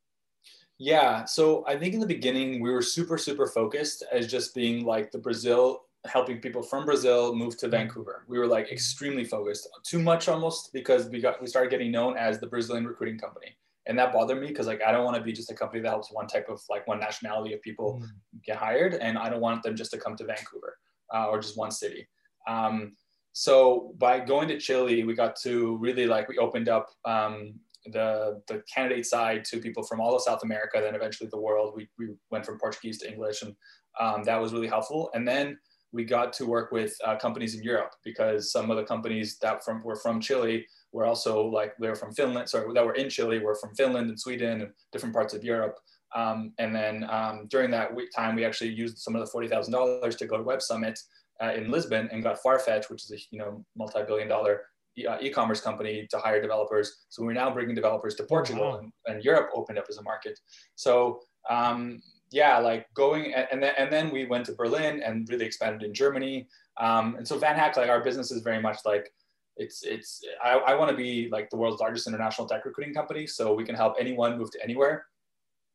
Yeah 0.78 1.24
so 1.24 1.64
i 1.66 1.74
think 1.76 1.94
in 1.94 2.00
the 2.00 2.06
beginning 2.06 2.60
we 2.60 2.70
were 2.70 2.82
super 2.82 3.16
super 3.16 3.46
focused 3.46 4.04
as 4.12 4.26
just 4.26 4.54
being 4.54 4.84
like 4.84 5.10
the 5.10 5.18
brazil 5.18 5.86
helping 6.04 6.38
people 6.38 6.62
from 6.62 6.84
brazil 6.84 7.34
move 7.34 7.56
to 7.56 7.66
mm-hmm. 7.66 7.76
vancouver. 7.76 8.24
We 8.28 8.38
were 8.38 8.46
like 8.46 8.70
extremely 8.70 9.24
focused 9.24 9.68
too 9.84 9.98
much 9.98 10.28
almost 10.28 10.72
because 10.72 11.08
we 11.08 11.20
got 11.20 11.40
we 11.40 11.46
started 11.46 11.70
getting 11.70 11.90
known 11.90 12.16
as 12.16 12.38
the 12.38 12.46
brazilian 12.46 12.86
recruiting 12.86 13.18
company 13.18 13.56
and 13.86 13.98
that 13.98 14.12
bothered 14.12 14.40
me 14.40 14.48
because 14.48 14.66
like 14.66 14.82
I 14.82 14.92
don't 14.92 15.04
want 15.04 15.16
to 15.16 15.22
be 15.22 15.32
just 15.32 15.50
a 15.50 15.54
company 15.54 15.82
that 15.82 15.88
helps 15.88 16.12
one 16.12 16.26
type 16.26 16.48
of 16.48 16.60
like 16.68 16.86
one 16.86 17.00
nationality 17.00 17.54
of 17.54 17.62
people 17.62 18.00
mm. 18.02 18.08
get 18.44 18.56
hired, 18.56 18.94
and 18.94 19.16
I 19.16 19.28
don't 19.28 19.40
want 19.40 19.62
them 19.62 19.76
just 19.76 19.90
to 19.92 19.98
come 19.98 20.16
to 20.16 20.24
Vancouver 20.24 20.76
uh, 21.14 21.26
or 21.26 21.40
just 21.40 21.56
one 21.56 21.70
city. 21.70 22.08
Um, 22.48 22.92
so 23.32 23.94
by 23.98 24.20
going 24.20 24.48
to 24.48 24.58
Chile, 24.58 25.04
we 25.04 25.14
got 25.14 25.36
to 25.42 25.76
really 25.76 26.06
like 26.06 26.28
we 26.28 26.38
opened 26.38 26.68
up 26.68 26.88
um, 27.04 27.54
the 27.92 28.42
the 28.48 28.62
candidate 28.72 29.06
side 29.06 29.44
to 29.46 29.60
people 29.60 29.82
from 29.82 30.00
all 30.00 30.14
of 30.16 30.22
South 30.22 30.42
America, 30.42 30.80
then 30.80 30.94
eventually 30.94 31.28
the 31.30 31.40
world. 31.40 31.74
We 31.76 31.88
we 31.98 32.14
went 32.30 32.46
from 32.46 32.58
Portuguese 32.58 32.98
to 32.98 33.10
English, 33.10 33.42
and 33.42 33.54
um, 34.00 34.24
that 34.24 34.40
was 34.40 34.52
really 34.52 34.68
helpful. 34.68 35.10
And 35.14 35.26
then 35.26 35.58
we 35.92 36.04
got 36.04 36.32
to 36.34 36.46
work 36.46 36.72
with 36.72 36.94
uh, 37.04 37.16
companies 37.16 37.54
in 37.54 37.62
Europe 37.62 37.92
because 38.04 38.52
some 38.52 38.70
of 38.70 38.76
the 38.76 38.84
companies 38.84 39.38
that 39.38 39.64
from 39.64 39.82
were 39.82 39.96
from 39.96 40.20
Chile 40.20 40.66
were 40.96 41.04
also 41.04 41.46
like 41.58 41.76
they 41.78 41.88
were 41.88 42.02
from 42.02 42.14
Finland, 42.14 42.48
sorry, 42.48 42.72
that 42.72 42.86
were 42.86 42.94
in 42.94 43.10
Chile 43.10 43.38
were 43.38 43.54
from 43.54 43.74
Finland 43.74 44.08
and 44.08 44.18
Sweden 44.18 44.62
and 44.62 44.70
different 44.92 45.14
parts 45.14 45.34
of 45.34 45.44
Europe. 45.44 45.76
Um, 46.14 46.54
and 46.58 46.74
then 46.74 47.04
um, 47.10 47.46
during 47.48 47.70
that 47.72 47.90
time, 48.16 48.34
we 48.34 48.46
actually 48.46 48.70
used 48.70 48.96
some 48.98 49.14
of 49.14 49.20
the 49.20 49.30
forty 49.34 49.46
thousand 49.46 49.72
dollars 49.74 50.16
to 50.16 50.26
go 50.26 50.38
to 50.38 50.42
Web 50.42 50.62
Summit 50.62 50.98
uh, 51.42 51.52
in 51.58 51.70
Lisbon 51.70 52.08
and 52.10 52.22
got 52.22 52.42
Farfetch, 52.42 52.88
which 52.88 53.04
is 53.04 53.12
a 53.12 53.18
you 53.30 53.38
know 53.38 53.62
multi-billion-dollar 53.76 54.62
uh, 55.06 55.18
e-commerce 55.20 55.60
company 55.60 56.06
to 56.10 56.18
hire 56.18 56.40
developers. 56.40 57.04
So 57.10 57.22
we're 57.22 57.34
now 57.34 57.50
bringing 57.52 57.74
developers 57.74 58.14
to 58.14 58.24
Portugal, 58.24 58.70
wow. 58.70 58.78
and, 58.78 58.90
and, 59.08 59.22
Europe 59.22 59.50
opened 59.54 59.78
up 59.78 59.88
as 59.90 59.98
a 59.98 60.02
market. 60.02 60.38
So 60.76 61.20
um, 61.50 62.00
yeah, 62.30 62.56
like 62.58 62.86
going 62.94 63.34
and 63.34 63.62
then 63.62 63.74
and 63.76 63.92
then 63.92 64.10
we 64.10 64.24
went 64.24 64.46
to 64.46 64.52
Berlin 64.52 65.02
and 65.02 65.28
really 65.28 65.44
expanded 65.44 65.82
in 65.82 65.92
Germany. 65.92 66.48
Um, 66.78 67.16
and 67.16 67.28
so 67.28 67.38
VanHack, 67.38 67.76
like 67.76 67.90
our 67.90 68.02
business 68.02 68.30
is 68.30 68.40
very 68.42 68.62
much 68.62 68.78
like 68.86 69.12
it's 69.56 69.82
it's 69.82 70.22
I, 70.42 70.54
I 70.54 70.74
want 70.74 70.90
to 70.90 70.96
be 70.96 71.28
like 71.30 71.50
the 71.50 71.56
world's 71.56 71.80
largest 71.80 72.06
international 72.06 72.46
tech 72.46 72.64
recruiting 72.64 72.94
company, 72.94 73.26
so 73.26 73.54
we 73.54 73.64
can 73.64 73.74
help 73.74 73.94
anyone 73.98 74.38
move 74.38 74.50
to 74.52 74.62
anywhere. 74.62 75.06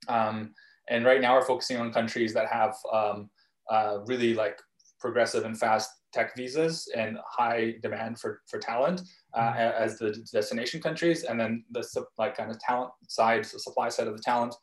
Um, 0.08 0.54
and 0.90 1.06
right 1.06 1.22
now 1.22 1.36
we're 1.36 1.46
focusing 1.46 1.78
on 1.78 1.94
countries 1.94 2.34
that 2.34 2.48
have 2.48 2.76
um, 2.92 3.30
uh, 3.70 4.00
really 4.06 4.34
like 4.34 4.60
progressive 5.00 5.46
and 5.46 5.58
fast 5.58 5.90
tech 6.14 6.36
visas 6.36 6.90
and 6.96 7.18
high 7.26 7.76
demand 7.82 8.20
for, 8.20 8.42
for 8.48 8.60
talent 8.60 9.02
uh, 9.34 9.52
mm-hmm. 9.52 9.84
as 9.84 9.98
the 9.98 10.12
destination 10.32 10.82
countries. 10.82 11.24
And 11.24 11.40
then 11.40 11.64
the 11.72 11.84
like 12.18 12.36
kind 12.36 12.52
of 12.52 12.60
talent 12.60 12.92
side, 13.08 13.46
the 13.46 13.60
supply 13.60 13.90
side 13.90 14.08
of 14.08 14.16
the 14.16 14.24
talent 14.24 14.54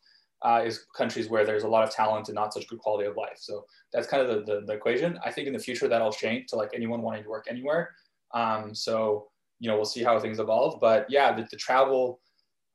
uh, 0.43 0.61
is 0.63 0.85
countries 0.95 1.29
where 1.29 1.45
there's 1.45 1.63
a 1.63 1.67
lot 1.67 1.83
of 1.83 1.93
talent 1.93 2.29
and 2.29 2.35
not 2.35 2.53
such 2.53 2.67
good 2.67 2.79
quality 2.79 3.07
of 3.07 3.17
life. 3.17 3.37
So 3.37 3.65
that's 3.91 4.07
kind 4.07 4.21
of 4.21 4.29
the, 4.29 4.53
the, 4.53 4.61
the 4.65 4.73
equation. 4.73 5.19
I 5.25 5.31
think 5.31 5.47
in 5.47 5.53
the 5.53 5.59
future 5.59 5.87
that'll 5.87 6.13
change 6.13 6.47
to 6.49 6.55
like 6.55 6.69
anyone 6.73 7.01
wanting 7.01 7.23
to 7.23 7.29
work 7.29 7.47
anywhere. 7.49 7.89
Um, 8.33 8.73
so, 8.73 9.27
you 9.59 9.69
know, 9.69 9.75
we'll 9.75 9.85
see 9.85 10.03
how 10.03 10.19
things 10.19 10.39
evolve. 10.39 10.79
But 10.79 11.05
yeah, 11.09 11.33
the, 11.33 11.47
the 11.49 11.57
travel 11.57 12.19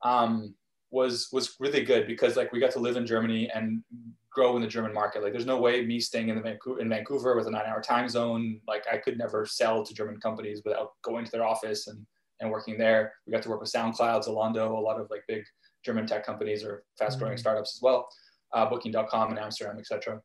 um, 0.03 0.55
was 0.91 1.29
was 1.33 1.57
really 1.59 1.83
good 1.83 2.07
because 2.07 2.37
like 2.37 2.53
we 2.53 2.61
got 2.61 2.73
to 2.73 2.79
live 2.79 2.97
in 2.97 3.07
Germany 3.07 3.51
and 3.55 3.83
grow 4.31 4.57
in 4.57 4.63
the 4.63 4.69
German 4.69 4.93
market. 4.93 5.23
Like 5.23 5.33
there's 5.33 5.47
no 5.47 5.61
way 5.61 5.85
me 5.85 6.01
staying 6.01 6.29
in 6.29 6.37
the 6.37 6.43
Vancouver 6.43 6.81
in 6.81 6.89
Vancouver 6.89 7.37
with 7.37 7.47
a 7.47 7.51
nine 7.51 7.67
hour 7.67 7.81
time 7.81 8.09
zone, 8.09 8.61
like 8.67 8.85
I 8.91 8.99
could 8.99 9.17
never 9.17 9.47
sell 9.47 9.85
to 9.85 9.95
German 9.95 10.21
companies 10.21 10.63
without 10.65 10.93
going 11.03 11.25
to 11.25 11.31
their 11.31 11.45
office 11.45 11.87
and, 11.87 12.05
and 12.41 12.51
working 12.51 12.77
there. 12.77 13.15
We 13.27 13.33
got 13.33 13.43
to 13.43 13.49
work 13.49 13.61
with 13.61 13.73
SoundCloud, 13.73 14.27
Zalando, 14.27 14.77
a 14.77 14.81
lot 14.81 15.01
of 15.01 15.09
like 15.11 15.23
big 15.29 15.45
German 15.85 16.07
tech 16.07 16.27
companies 16.27 16.65
or 16.65 16.83
fast 16.99 17.19
growing 17.19 17.35
mm-hmm. 17.35 17.41
startups 17.41 17.77
as 17.77 17.83
well, 17.83 18.09
uh, 18.53 18.67
booking.com 18.67 19.31
in 19.31 19.39
Amsterdam, 19.39 19.79
etc. 19.79 20.21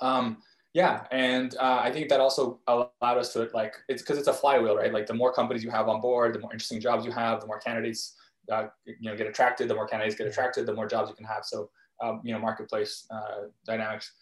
Um, 0.00 0.38
yeah, 0.74 1.04
and 1.12 1.54
uh, 1.56 1.80
I 1.82 1.92
think 1.92 2.08
that 2.08 2.18
also 2.18 2.58
allowed 2.66 2.90
us 3.00 3.32
to 3.34 3.48
like 3.54 3.74
it's 3.88 4.02
because 4.02 4.18
it's 4.18 4.26
a 4.26 4.32
flywheel, 4.32 4.76
right? 4.76 4.92
Like 4.92 5.06
the 5.06 5.14
more 5.14 5.32
companies 5.32 5.62
you 5.62 5.70
have 5.70 5.88
on 5.88 6.00
board, 6.00 6.34
the 6.34 6.40
more 6.40 6.52
interesting 6.52 6.80
jobs 6.80 7.06
you 7.06 7.12
have, 7.12 7.40
the 7.40 7.46
more 7.46 7.60
candidates 7.60 8.16
uh, 8.50 8.66
you 8.84 9.08
know 9.08 9.16
get 9.16 9.28
attracted, 9.28 9.68
the 9.68 9.74
more 9.74 9.86
candidates 9.86 10.16
get 10.16 10.26
attracted, 10.26 10.66
the 10.66 10.74
more 10.74 10.88
jobs 10.88 11.08
you 11.08 11.14
can 11.14 11.26
have. 11.26 11.44
So 11.44 11.70
um, 12.02 12.20
you 12.24 12.34
know 12.34 12.40
marketplace 12.40 13.06
uh, 13.12 13.46
dynamics. 13.64 14.12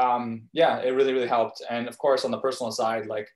Um, 0.00 0.48
yeah, 0.52 0.80
it 0.80 0.90
really 0.90 1.12
really 1.12 1.28
helped. 1.28 1.62
And 1.70 1.86
of 1.86 1.96
course, 1.96 2.24
on 2.24 2.32
the 2.32 2.38
personal 2.38 2.72
side, 2.72 3.06
like 3.06 3.28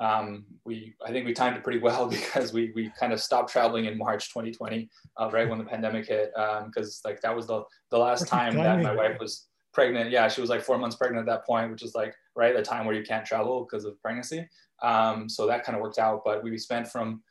um, 0.00 0.46
we 0.64 0.94
I 1.06 1.12
think 1.12 1.26
we 1.26 1.32
timed 1.32 1.56
it 1.56 1.62
pretty 1.62 1.78
well 1.88 2.08
because 2.08 2.52
we 2.52 2.72
we 2.74 2.90
kind 2.98 3.12
of 3.12 3.20
stopped 3.20 3.52
traveling 3.52 3.84
in 3.84 3.96
March 3.96 4.30
2020, 4.30 4.90
uh, 5.20 5.30
right 5.32 5.48
when 5.48 5.58
the 5.58 5.64
pandemic 5.64 6.08
hit, 6.08 6.32
because 6.66 7.02
um, 7.04 7.08
like 7.08 7.20
that 7.20 7.36
was 7.36 7.46
the 7.46 7.62
the 7.92 7.98
last 7.98 8.26
time 8.26 8.56
that 8.56 8.82
my 8.82 8.96
wife 8.96 9.16
was 9.20 9.45
pregnant. 9.76 10.10
Yeah, 10.10 10.26
she 10.26 10.40
was 10.40 10.48
like 10.48 10.62
four 10.62 10.78
months 10.78 10.96
pregnant 10.96 11.28
at 11.28 11.30
that 11.30 11.46
point, 11.46 11.70
which 11.70 11.82
is 11.82 11.94
like 11.94 12.14
right 12.34 12.50
at 12.50 12.56
the 12.56 12.68
time 12.68 12.86
where 12.86 12.96
you 12.96 13.04
can't 13.04 13.26
travel 13.26 13.62
because 13.62 13.84
of 13.84 14.00
pregnancy. 14.00 14.48
Um, 14.82 15.28
so 15.28 15.46
that 15.46 15.64
kind 15.64 15.76
of 15.76 15.82
worked 15.82 15.98
out. 15.98 16.22
But 16.24 16.42
we 16.42 16.56
spent 16.56 16.88
from 16.88 17.22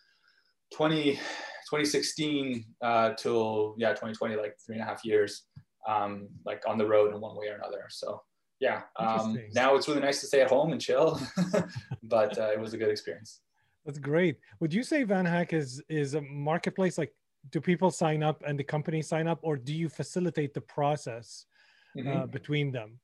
20, 0.71 1.13
2016 1.13 2.63
uh, 2.83 3.13
till 3.17 3.73
yeah 3.79 3.89
2020, 3.89 4.35
like 4.35 4.55
three 4.63 4.75
and 4.75 4.83
a 4.83 4.85
half 4.85 5.03
years 5.03 5.47
um, 5.87 6.27
like 6.45 6.61
on 6.67 6.77
the 6.77 6.85
road 6.85 7.15
in 7.15 7.19
one 7.19 7.35
way 7.35 7.47
or 7.47 7.55
another. 7.55 7.85
So 7.89 8.21
yeah, 8.59 8.83
um, 8.97 9.39
now 9.53 9.75
it's 9.75 9.87
really 9.87 10.01
nice 10.01 10.21
to 10.21 10.27
stay 10.27 10.41
at 10.41 10.49
home 10.49 10.71
and 10.71 10.79
chill, 10.79 11.19
but 12.03 12.37
uh, 12.37 12.51
it 12.53 12.59
was 12.59 12.75
a 12.75 12.77
good 12.77 12.89
experience. 12.89 13.41
That's 13.85 13.97
great. 13.97 14.37
Would 14.59 14.71
you 14.71 14.83
say 14.83 15.03
VanHack 15.03 15.51
is 15.51 15.81
is 15.89 16.13
a 16.13 16.21
marketplace? 16.21 16.99
Like, 16.99 17.13
do 17.49 17.59
people 17.59 17.89
sign 17.89 18.21
up 18.21 18.43
and 18.45 18.57
the 18.57 18.63
company 18.63 19.01
sign 19.01 19.27
up, 19.27 19.39
or 19.41 19.57
do 19.57 19.73
you 19.73 19.89
facilitate 19.89 20.53
the 20.53 20.61
process 20.61 21.47
mm-hmm. 21.95 22.21
uh, 22.21 22.25
between 22.25 22.71
them? 22.71 22.99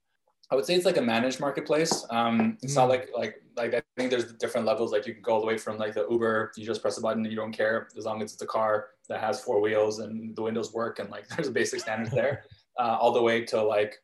I 0.52 0.56
would 0.56 0.66
say 0.66 0.76
it's 0.76 0.86
like 0.86 0.98
a 0.98 1.02
managed 1.02 1.40
marketplace. 1.40 2.06
Um, 2.10 2.58
it's 2.62 2.74
mm. 2.74 2.76
not 2.76 2.90
like 2.90 3.10
like 3.16 3.42
like 3.56 3.74
I 3.74 3.82
think 3.96 4.10
there's 4.12 4.34
different 4.34 4.68
levels. 4.68 4.92
Like 4.92 5.08
you 5.08 5.14
can 5.14 5.24
go 5.24 5.34
all 5.34 5.40
the 5.40 5.48
way 5.48 5.58
from 5.58 5.78
like 5.78 5.94
the 5.94 6.06
Uber, 6.10 6.52
you 6.58 6.66
just 6.66 6.82
press 6.82 6.98
a 6.98 7.02
button 7.02 7.24
and 7.24 7.32
you 7.32 7.38
don't 7.38 7.54
care 7.54 7.88
as 7.98 8.06
long 8.06 8.22
as 8.22 8.34
it's 8.34 8.42
a 8.42 8.48
car 8.48 8.90
that 9.08 9.22
has 9.22 9.42
four 9.42 9.62
wheels 9.62 10.00
and 10.00 10.36
the 10.36 10.42
windows 10.42 10.74
work 10.74 11.00
and 11.00 11.10
like 11.10 11.28
there's 11.30 11.48
a 11.48 11.52
basic 11.52 11.80
standard 11.80 12.12
there 12.12 12.44
uh, 12.80 12.98
all 13.00 13.14
the 13.14 13.22
way 13.22 13.46
to 13.46 13.64
like, 13.64 13.96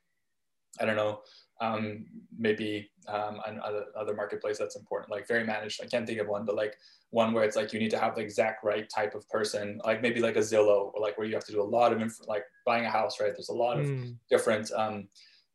I 0.80 0.86
don't 0.86 0.96
know, 0.96 1.22
um, 1.60 2.06
maybe 2.38 2.90
um, 3.08 3.40
another 3.46 3.86
other 3.98 4.14
marketplace 4.14 4.58
that's 4.58 4.76
important, 4.76 5.12
like 5.12 5.28
very 5.28 5.44
managed. 5.44 5.82
I 5.82 5.88
can't 5.88 6.06
think 6.06 6.20
of 6.20 6.28
one, 6.28 6.46
but 6.46 6.56
like 6.56 6.76
one 7.10 7.34
where 7.34 7.44
it's 7.44 7.56
like 7.56 7.74
you 7.74 7.80
need 7.80 7.92
to 7.92 8.00
have 8.00 8.16
the 8.16 8.22
exact 8.22 8.64
right 8.64 8.90
type 8.90 9.16
of 9.16 9.28
person, 9.30 9.80
like 9.84 10.02
maybe 10.02 10.20
like 10.20 10.36
a 10.36 10.40
Zillow, 10.40 10.92
or 10.94 11.02
like 11.02 11.18
where 11.18 11.28
you 11.28 11.34
have 11.34 11.46
to 11.46 11.52
do 11.52 11.62
a 11.62 11.64
lot 11.64 11.94
of 11.94 12.02
inf- 12.02 12.28
like 12.28 12.44
buying 12.66 12.86
a 12.86 12.90
house, 12.90 13.20
right? 13.20 13.32
There's 13.34 13.50
a 13.50 13.54
lot 13.54 13.80
of 13.80 13.88
mm. 13.88 14.16
different 14.30 14.72
um, 14.74 15.08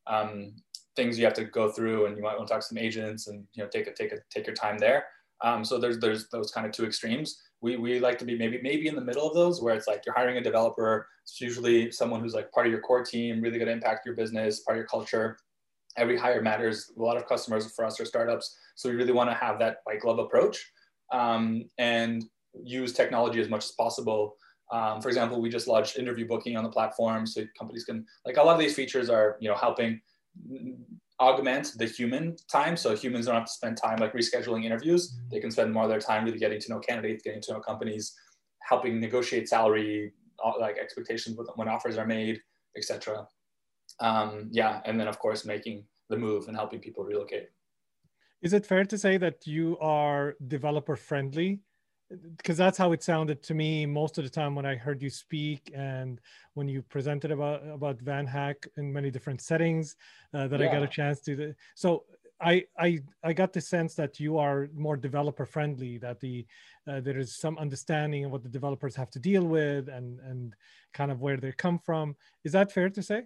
um, 0.06 0.54
things 0.96 1.18
you 1.18 1.24
have 1.24 1.34
to 1.34 1.44
go 1.44 1.70
through, 1.70 2.06
and 2.06 2.16
you 2.16 2.22
might 2.22 2.36
want 2.36 2.48
to 2.48 2.54
talk 2.54 2.62
to 2.62 2.66
some 2.66 2.78
agents, 2.78 3.28
and 3.28 3.44
you 3.54 3.62
know 3.62 3.68
take 3.68 3.86
a 3.86 3.92
take 3.92 4.12
a 4.12 4.18
take 4.30 4.46
your 4.46 4.56
time 4.56 4.78
there. 4.78 5.04
Um, 5.42 5.64
so 5.64 5.78
there's 5.78 5.98
there's 5.98 6.28
those 6.28 6.50
kind 6.50 6.66
of 6.66 6.72
two 6.72 6.86
extremes 6.86 7.42
we, 7.62 7.76
we 7.76 8.00
like 8.00 8.18
to 8.18 8.24
be 8.24 8.36
maybe 8.36 8.60
maybe 8.62 8.88
in 8.88 8.94
the 8.94 9.00
middle 9.00 9.26
of 9.26 9.34
those 9.34 9.62
where 9.62 9.74
it's 9.74 9.86
like 9.86 10.02
you're 10.04 10.14
hiring 10.14 10.36
a 10.36 10.42
developer 10.42 11.06
it's 11.22 11.40
usually 11.40 11.90
someone 11.90 12.20
who's 12.20 12.34
like 12.34 12.50
part 12.52 12.66
of 12.66 12.72
your 12.72 12.80
core 12.80 13.04
team 13.04 13.40
really 13.40 13.56
going 13.56 13.68
to 13.68 13.72
impact 13.72 14.04
your 14.04 14.14
business 14.14 14.60
part 14.60 14.76
of 14.76 14.80
your 14.80 14.86
culture 14.86 15.38
every 15.96 16.16
hire 16.16 16.42
matters 16.42 16.90
a 16.96 17.02
lot 17.02 17.16
of 17.16 17.26
customers 17.26 17.72
for 17.74 17.84
us 17.84 18.00
are 18.00 18.04
startups 18.04 18.56
so 18.76 18.88
we 18.88 18.96
really 18.96 19.12
want 19.12 19.28
to 19.30 19.34
have 19.34 19.58
that 19.58 19.78
white 19.84 20.00
glove 20.00 20.18
approach 20.18 20.70
um, 21.12 21.64
and 21.78 22.24
use 22.64 22.92
technology 22.92 23.40
as 23.40 23.48
much 23.48 23.64
as 23.64 23.72
possible 23.72 24.36
um, 24.72 25.00
for 25.00 25.08
example 25.08 25.40
we 25.40 25.48
just 25.48 25.68
launched 25.68 25.98
interview 25.98 26.26
booking 26.26 26.56
on 26.56 26.64
the 26.64 26.70
platform 26.70 27.26
so 27.26 27.42
companies 27.58 27.84
can 27.84 28.04
like 28.26 28.36
a 28.36 28.42
lot 28.42 28.54
of 28.54 28.60
these 28.60 28.74
features 28.74 29.10
are 29.10 29.36
you 29.40 29.48
know 29.48 29.56
helping 29.56 30.00
augment 31.22 31.72
the 31.76 31.86
human 31.86 32.36
time. 32.50 32.76
So 32.76 32.96
humans 32.96 33.26
don't 33.26 33.36
have 33.36 33.46
to 33.46 33.52
spend 33.52 33.76
time 33.76 33.98
like 33.98 34.12
rescheduling 34.12 34.64
interviews. 34.64 35.16
They 35.30 35.40
can 35.40 35.50
spend 35.50 35.72
more 35.72 35.84
of 35.84 35.88
their 35.88 36.00
time 36.00 36.24
really 36.24 36.38
getting 36.38 36.60
to 36.60 36.70
know 36.70 36.80
candidates, 36.80 37.22
getting 37.22 37.40
to 37.42 37.52
know 37.52 37.60
companies, 37.60 38.14
helping 38.60 39.00
negotiate 39.00 39.48
salary, 39.48 40.12
uh, 40.44 40.52
like 40.58 40.78
expectations 40.78 41.38
when 41.54 41.68
offers 41.68 41.96
are 41.96 42.06
made, 42.06 42.40
etc. 42.76 43.26
Um, 44.00 44.48
yeah, 44.50 44.80
and 44.84 44.98
then 44.98 45.08
of 45.08 45.18
course 45.18 45.44
making 45.44 45.84
the 46.08 46.16
move 46.16 46.48
and 46.48 46.56
helping 46.56 46.80
people 46.80 47.04
relocate. 47.04 47.48
Is 48.42 48.52
it 48.52 48.66
fair 48.66 48.84
to 48.84 48.98
say 48.98 49.18
that 49.18 49.46
you 49.46 49.78
are 49.80 50.34
developer 50.48 50.96
friendly? 50.96 51.60
because 52.36 52.56
that's 52.56 52.78
how 52.78 52.92
it 52.92 53.02
sounded 53.02 53.42
to 53.42 53.54
me 53.54 53.86
most 53.86 54.18
of 54.18 54.24
the 54.24 54.30
time 54.30 54.54
when 54.54 54.66
I 54.66 54.74
heard 54.76 55.02
you 55.02 55.10
speak 55.10 55.70
and 55.74 56.20
when 56.54 56.68
you 56.68 56.82
presented 56.82 57.30
about 57.30 57.66
about 57.66 57.98
VanHack 57.98 58.66
in 58.76 58.92
many 58.92 59.10
different 59.10 59.40
settings 59.40 59.96
uh, 60.34 60.48
that 60.48 60.60
yeah. 60.60 60.68
I 60.68 60.72
got 60.72 60.82
a 60.82 60.88
chance 60.88 61.20
to. 61.22 61.54
So 61.74 62.04
I 62.40 62.64
I 62.78 63.00
I 63.22 63.32
got 63.32 63.52
the 63.52 63.60
sense 63.60 63.94
that 63.94 64.20
you 64.20 64.38
are 64.38 64.68
more 64.74 64.96
developer 64.96 65.46
friendly. 65.46 65.98
That 65.98 66.20
the 66.20 66.46
uh, 66.86 67.00
there 67.00 67.18
is 67.18 67.36
some 67.36 67.56
understanding 67.58 68.24
of 68.24 68.32
what 68.32 68.42
the 68.42 68.48
developers 68.48 68.96
have 68.96 69.10
to 69.10 69.18
deal 69.18 69.44
with 69.44 69.88
and 69.88 70.20
and 70.20 70.54
kind 70.92 71.10
of 71.10 71.20
where 71.20 71.36
they 71.36 71.52
come 71.52 71.78
from. 71.78 72.16
Is 72.44 72.52
that 72.52 72.72
fair 72.72 72.90
to 72.90 73.02
say? 73.02 73.24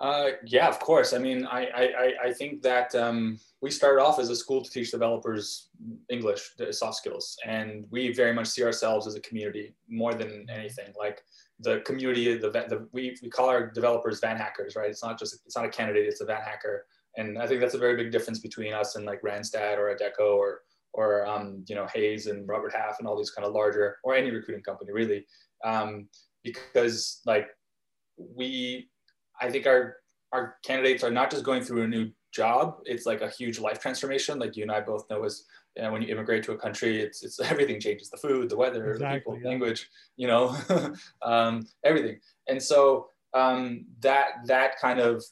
Uh, 0.00 0.30
yeah, 0.46 0.68
of 0.68 0.78
course. 0.78 1.12
I 1.12 1.18
mean, 1.18 1.44
I, 1.46 1.66
I, 1.74 2.12
I 2.26 2.32
think 2.32 2.62
that 2.62 2.94
um, 2.94 3.38
we 3.60 3.70
started 3.70 4.00
off 4.00 4.20
as 4.20 4.30
a 4.30 4.36
school 4.36 4.62
to 4.62 4.70
teach 4.70 4.92
developers 4.92 5.70
English, 6.08 6.50
soft 6.70 6.96
skills, 6.96 7.36
and 7.44 7.84
we 7.90 8.12
very 8.12 8.32
much 8.32 8.46
see 8.46 8.62
ourselves 8.62 9.08
as 9.08 9.16
a 9.16 9.20
community 9.20 9.74
more 9.88 10.14
than 10.14 10.46
anything. 10.50 10.92
Like 10.96 11.22
the 11.58 11.80
community, 11.80 12.36
the, 12.36 12.50
the 12.50 12.86
we, 12.92 13.16
we 13.22 13.28
call 13.28 13.48
our 13.48 13.70
developers 13.70 14.20
van 14.20 14.36
hackers, 14.36 14.76
right? 14.76 14.88
It's 14.88 15.02
not 15.02 15.18
just 15.18 15.34
it's 15.44 15.56
not 15.56 15.64
a 15.64 15.70
candidate, 15.70 16.06
it's 16.06 16.20
a 16.20 16.24
van 16.26 16.42
hacker, 16.42 16.86
and 17.16 17.36
I 17.36 17.48
think 17.48 17.60
that's 17.60 17.74
a 17.74 17.78
very 17.78 17.96
big 17.96 18.12
difference 18.12 18.38
between 18.38 18.72
us 18.72 18.94
and 18.94 19.04
like 19.04 19.22
Randstad 19.22 19.78
or 19.78 19.94
Adecco 19.94 20.36
or 20.36 20.60
or 20.92 21.26
um, 21.26 21.64
you 21.68 21.74
know 21.74 21.88
Hays 21.92 22.28
and 22.28 22.48
Robert 22.48 22.72
Half 22.72 23.00
and 23.00 23.08
all 23.08 23.18
these 23.18 23.32
kind 23.32 23.46
of 23.46 23.52
larger 23.52 23.96
or 24.04 24.14
any 24.14 24.30
recruiting 24.30 24.62
company 24.62 24.92
really, 24.92 25.26
um, 25.64 26.08
because 26.44 27.20
like 27.26 27.48
we 28.16 28.88
I 29.40 29.50
think 29.50 29.66
our 29.66 29.96
our 30.32 30.56
candidates 30.62 31.02
are 31.02 31.10
not 31.10 31.30
just 31.30 31.44
going 31.44 31.62
through 31.62 31.82
a 31.82 31.88
new 31.88 32.10
job, 32.32 32.78
it's 32.84 33.06
like 33.06 33.22
a 33.22 33.30
huge 33.30 33.58
life 33.58 33.80
transformation. 33.80 34.38
Like 34.38 34.56
you 34.56 34.62
and 34.62 34.72
I 34.72 34.80
both 34.80 35.08
know, 35.08 35.24
is 35.24 35.44
you 35.76 35.82
know, 35.82 35.92
when 35.92 36.02
you 36.02 36.08
immigrate 36.08 36.42
to 36.44 36.52
a 36.52 36.58
country, 36.58 37.00
it's 37.00 37.22
it's 37.22 37.40
everything 37.52 37.80
changes: 37.80 38.10
the 38.10 38.16
food, 38.16 38.48
the 38.48 38.56
weather, 38.56 38.92
exactly, 38.92 39.08
the 39.08 39.18
people, 39.18 39.38
yeah. 39.38 39.48
language, 39.48 39.88
you 40.16 40.26
know, 40.26 40.56
um, 41.22 41.66
everything. 41.84 42.18
And 42.48 42.62
so 42.62 43.08
um, 43.34 43.86
that 44.00 44.28
that 44.46 44.78
kind 44.80 45.00
of, 45.00 45.24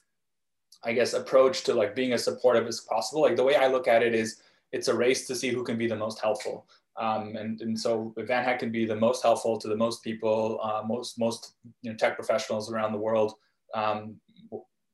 I 0.83 0.93
guess, 0.93 1.13
approach 1.13 1.63
to 1.65 1.73
like 1.73 1.95
being 1.95 2.13
as 2.13 2.23
supportive 2.23 2.67
as 2.67 2.81
possible. 2.81 3.21
Like 3.21 3.35
the 3.35 3.43
way 3.43 3.55
I 3.55 3.67
look 3.67 3.87
at 3.87 4.03
it 4.03 4.13
is, 4.15 4.41
it's 4.71 4.87
a 4.87 4.95
race 4.95 5.27
to 5.27 5.35
see 5.35 5.49
who 5.49 5.63
can 5.63 5.77
be 5.77 5.87
the 5.87 5.95
most 5.95 6.19
helpful. 6.19 6.67
Um, 6.97 7.35
and, 7.35 7.61
and 7.61 7.79
so 7.79 8.11
VanHack 8.17 8.57
can 8.57 8.71
be 8.71 8.83
the 8.83 8.95
most 8.95 9.21
helpful 9.21 9.59
to 9.59 9.67
the 9.67 9.75
most 9.75 10.03
people, 10.03 10.59
uh, 10.63 10.81
most 10.85 11.19
most 11.19 11.53
you 11.83 11.91
know, 11.91 11.97
tech 11.97 12.15
professionals 12.15 12.71
around 12.71 12.91
the 12.91 12.97
world. 12.97 13.35
Um, 13.73 14.19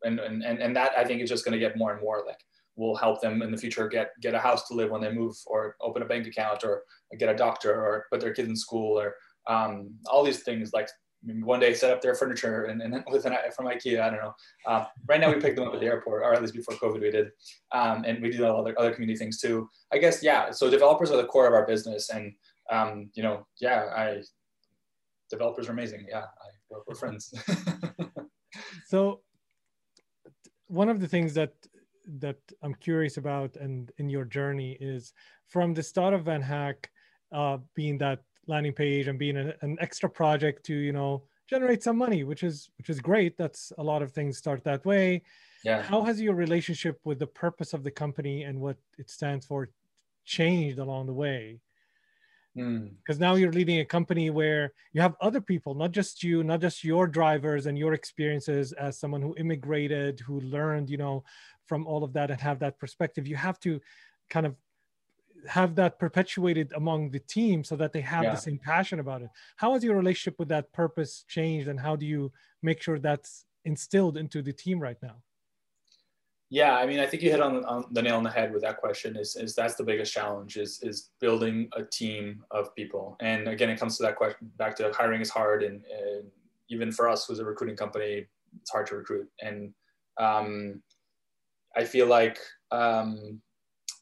and, 0.03 0.19
and, 0.19 0.43
and 0.43 0.75
that 0.75 0.91
I 0.97 1.05
think 1.05 1.21
is 1.21 1.29
just 1.29 1.45
going 1.45 1.53
to 1.53 1.59
get 1.59 1.77
more 1.77 1.93
and 1.93 2.01
more 2.01 2.23
like 2.25 2.39
will 2.75 2.95
help 2.95 3.21
them 3.21 3.41
in 3.41 3.51
the 3.51 3.57
future 3.57 3.87
get 3.87 4.09
get 4.21 4.33
a 4.33 4.39
house 4.39 4.67
to 4.67 4.73
live 4.73 4.89
when 4.89 5.01
they 5.01 5.11
move 5.11 5.35
or 5.45 5.75
open 5.79 6.01
a 6.01 6.05
bank 6.05 6.25
account 6.27 6.63
or 6.63 6.83
get 7.19 7.29
a 7.29 7.35
doctor 7.35 7.71
or 7.71 8.05
put 8.11 8.19
their 8.19 8.33
kids 8.33 8.49
in 8.49 8.55
school 8.55 8.99
or 8.99 9.15
um, 9.47 9.91
all 10.07 10.23
these 10.23 10.43
things 10.43 10.71
like 10.73 10.89
one 11.25 11.59
day 11.59 11.73
set 11.73 11.91
up 11.91 12.01
their 12.01 12.15
furniture 12.15 12.65
and, 12.65 12.81
and 12.81 13.03
with 13.11 13.25
an 13.25 13.35
from 13.55 13.67
IKEA. 13.67 14.01
I 14.01 14.09
don't 14.09 14.21
know. 14.21 14.33
Uh, 14.65 14.85
right 15.07 15.21
now 15.21 15.33
we 15.33 15.39
pick 15.39 15.55
them 15.55 15.67
up 15.67 15.73
at 15.73 15.79
the 15.79 15.85
airport, 15.85 16.23
or 16.23 16.33
at 16.33 16.41
least 16.41 16.53
before 16.53 16.75
COVID 16.75 17.01
we 17.01 17.11
did, 17.11 17.29
um, 17.71 18.03
and 18.05 18.21
we 18.21 18.29
do 18.29 18.45
other 18.45 18.77
other 18.77 18.91
community 18.91 19.17
things 19.17 19.39
too. 19.39 19.69
I 19.91 19.97
guess 19.97 20.23
yeah. 20.23 20.51
So 20.51 20.69
developers 20.69 21.11
are 21.11 21.17
the 21.17 21.25
core 21.25 21.47
of 21.47 21.53
our 21.53 21.65
business, 21.65 22.09
and 22.09 22.33
um, 22.71 23.09
you 23.13 23.23
know, 23.23 23.45
yeah, 23.61 23.85
I 23.95 24.21
developers 25.29 25.69
are 25.69 25.73
amazing. 25.73 26.05
Yeah, 26.09 26.23
I, 26.23 26.47
we're, 26.69 26.79
we're 26.87 26.95
friends. 26.95 27.33
so 28.93 29.21
one 30.67 30.87
of 30.87 30.99
the 30.99 31.07
things 31.07 31.33
that 31.33 31.53
that 32.19 32.37
I'm 32.61 32.75
curious 32.75 33.17
about 33.17 33.55
and 33.55 33.91
in 33.97 34.07
your 34.07 34.25
journey 34.25 34.77
is 34.79 35.13
from 35.47 35.73
the 35.73 35.81
start 35.81 36.13
of 36.13 36.25
VanHack 36.25 36.75
uh, 37.31 37.57
being 37.73 37.97
that 37.99 38.19
landing 38.45 38.73
page 38.73 39.07
and 39.07 39.17
being 39.17 39.37
a, 39.37 39.55
an 39.61 39.77
extra 39.79 40.07
project 40.07 40.63
to 40.67 40.75
you 40.75 40.93
know 40.93 41.23
generate 41.49 41.81
some 41.81 41.97
money, 41.97 42.23
which 42.23 42.43
is 42.43 42.69
which 42.77 42.89
is 42.91 42.99
great. 42.99 43.35
That's 43.35 43.71
a 43.79 43.83
lot 43.83 44.03
of 44.03 44.11
things 44.11 44.37
start 44.37 44.63
that 44.63 44.85
way. 44.85 45.23
Yeah. 45.65 45.81
How 45.81 46.03
has 46.03 46.21
your 46.21 46.35
relationship 46.35 46.99
with 47.03 47.17
the 47.17 47.31
purpose 47.45 47.73
of 47.73 47.83
the 47.83 47.95
company 48.03 48.43
and 48.43 48.61
what 48.61 48.77
it 48.99 49.09
stands 49.09 49.43
for 49.47 49.69
changed 50.23 50.77
along 50.77 51.07
the 51.07 51.19
way? 51.25 51.61
Hmm. 52.55 52.87
because 52.99 53.17
mm. 53.17 53.21
now 53.21 53.33
you're 53.33 53.51
leading 53.51 53.79
a 53.79 53.85
company 53.85 54.29
where 54.29 54.73
you 54.91 55.01
have 55.01 55.15
other 55.21 55.41
people 55.41 55.73
not 55.73 55.91
just 55.91 56.21
you 56.23 56.43
not 56.43 56.61
just 56.61 56.83
your 56.83 57.07
drivers 57.07 57.65
and 57.65 57.79
your 57.79 57.93
experiences 57.93 58.73
as 58.73 58.99
someone 58.99 59.23
who 59.23 59.33
immigrated 59.37 60.19
who 60.19 60.39
learned 60.41 60.87
you 60.87 60.97
know 60.97 61.23
from 61.65 61.87
all 61.87 62.03
of 62.03 62.13
that 62.13 62.29
and 62.29 62.39
have 62.39 62.59
that 62.59 62.77
perspective 62.77 63.27
you 63.27 63.35
have 63.35 63.59
to 63.59 63.81
kind 64.29 64.45
of 64.45 64.55
have 65.47 65.73
that 65.75 65.97
perpetuated 65.97 66.71
among 66.75 67.09
the 67.09 67.19
team 67.19 67.63
so 67.63 67.75
that 67.75 67.91
they 67.91 68.01
have 68.01 68.23
yeah. 68.23 68.31
the 68.35 68.37
same 68.37 68.59
passion 68.59 68.99
about 68.99 69.23
it 69.23 69.29
how 69.55 69.73
has 69.73 69.83
your 69.83 69.97
relationship 69.97 70.37
with 70.37 70.47
that 70.47 70.71
purpose 70.73 71.25
changed 71.27 71.67
and 71.67 71.79
how 71.79 71.95
do 71.95 72.05
you 72.05 72.31
make 72.61 72.83
sure 72.83 72.99
that's 72.99 73.45
instilled 73.65 74.15
into 74.15 74.43
the 74.43 74.53
team 74.53 74.79
right 74.79 74.97
now 75.01 75.15
yeah, 76.53 76.75
I 76.75 76.85
mean, 76.85 76.99
I 76.99 77.07
think 77.07 77.23
you 77.23 77.31
hit 77.31 77.41
on, 77.41 77.65
on, 77.65 77.85
the 77.93 78.01
nail 78.03 78.15
on 78.15 78.21
the 78.21 78.29
head 78.29 78.53
with 78.53 78.61
that 78.61 78.77
question. 78.77 79.15
Is, 79.15 79.35
is 79.35 79.55
that's 79.55 79.73
the 79.73 79.83
biggest 79.83 80.13
challenge 80.13 80.55
is 80.55 80.79
is 80.83 81.09
building 81.19 81.67
a 81.75 81.81
team 81.81 82.45
of 82.51 82.75
people. 82.75 83.17
And 83.21 83.47
again, 83.47 83.71
it 83.71 83.79
comes 83.79 83.97
to 83.97 84.03
that 84.03 84.17
question 84.17 84.51
back 84.57 84.75
to 84.75 84.91
hiring 84.93 85.19
is 85.19 85.31
hard, 85.31 85.63
and, 85.63 85.83
and 85.85 86.25
even 86.69 86.91
for 86.91 87.09
us, 87.09 87.25
who's 87.25 87.39
a 87.39 87.43
recruiting 87.43 87.75
company, 87.75 88.27
it's 88.61 88.69
hard 88.69 88.85
to 88.85 88.97
recruit. 88.97 89.27
And 89.41 89.73
um, 90.19 90.83
I 91.75 91.85
feel 91.85 92.05
like 92.05 92.37
um, 92.69 93.41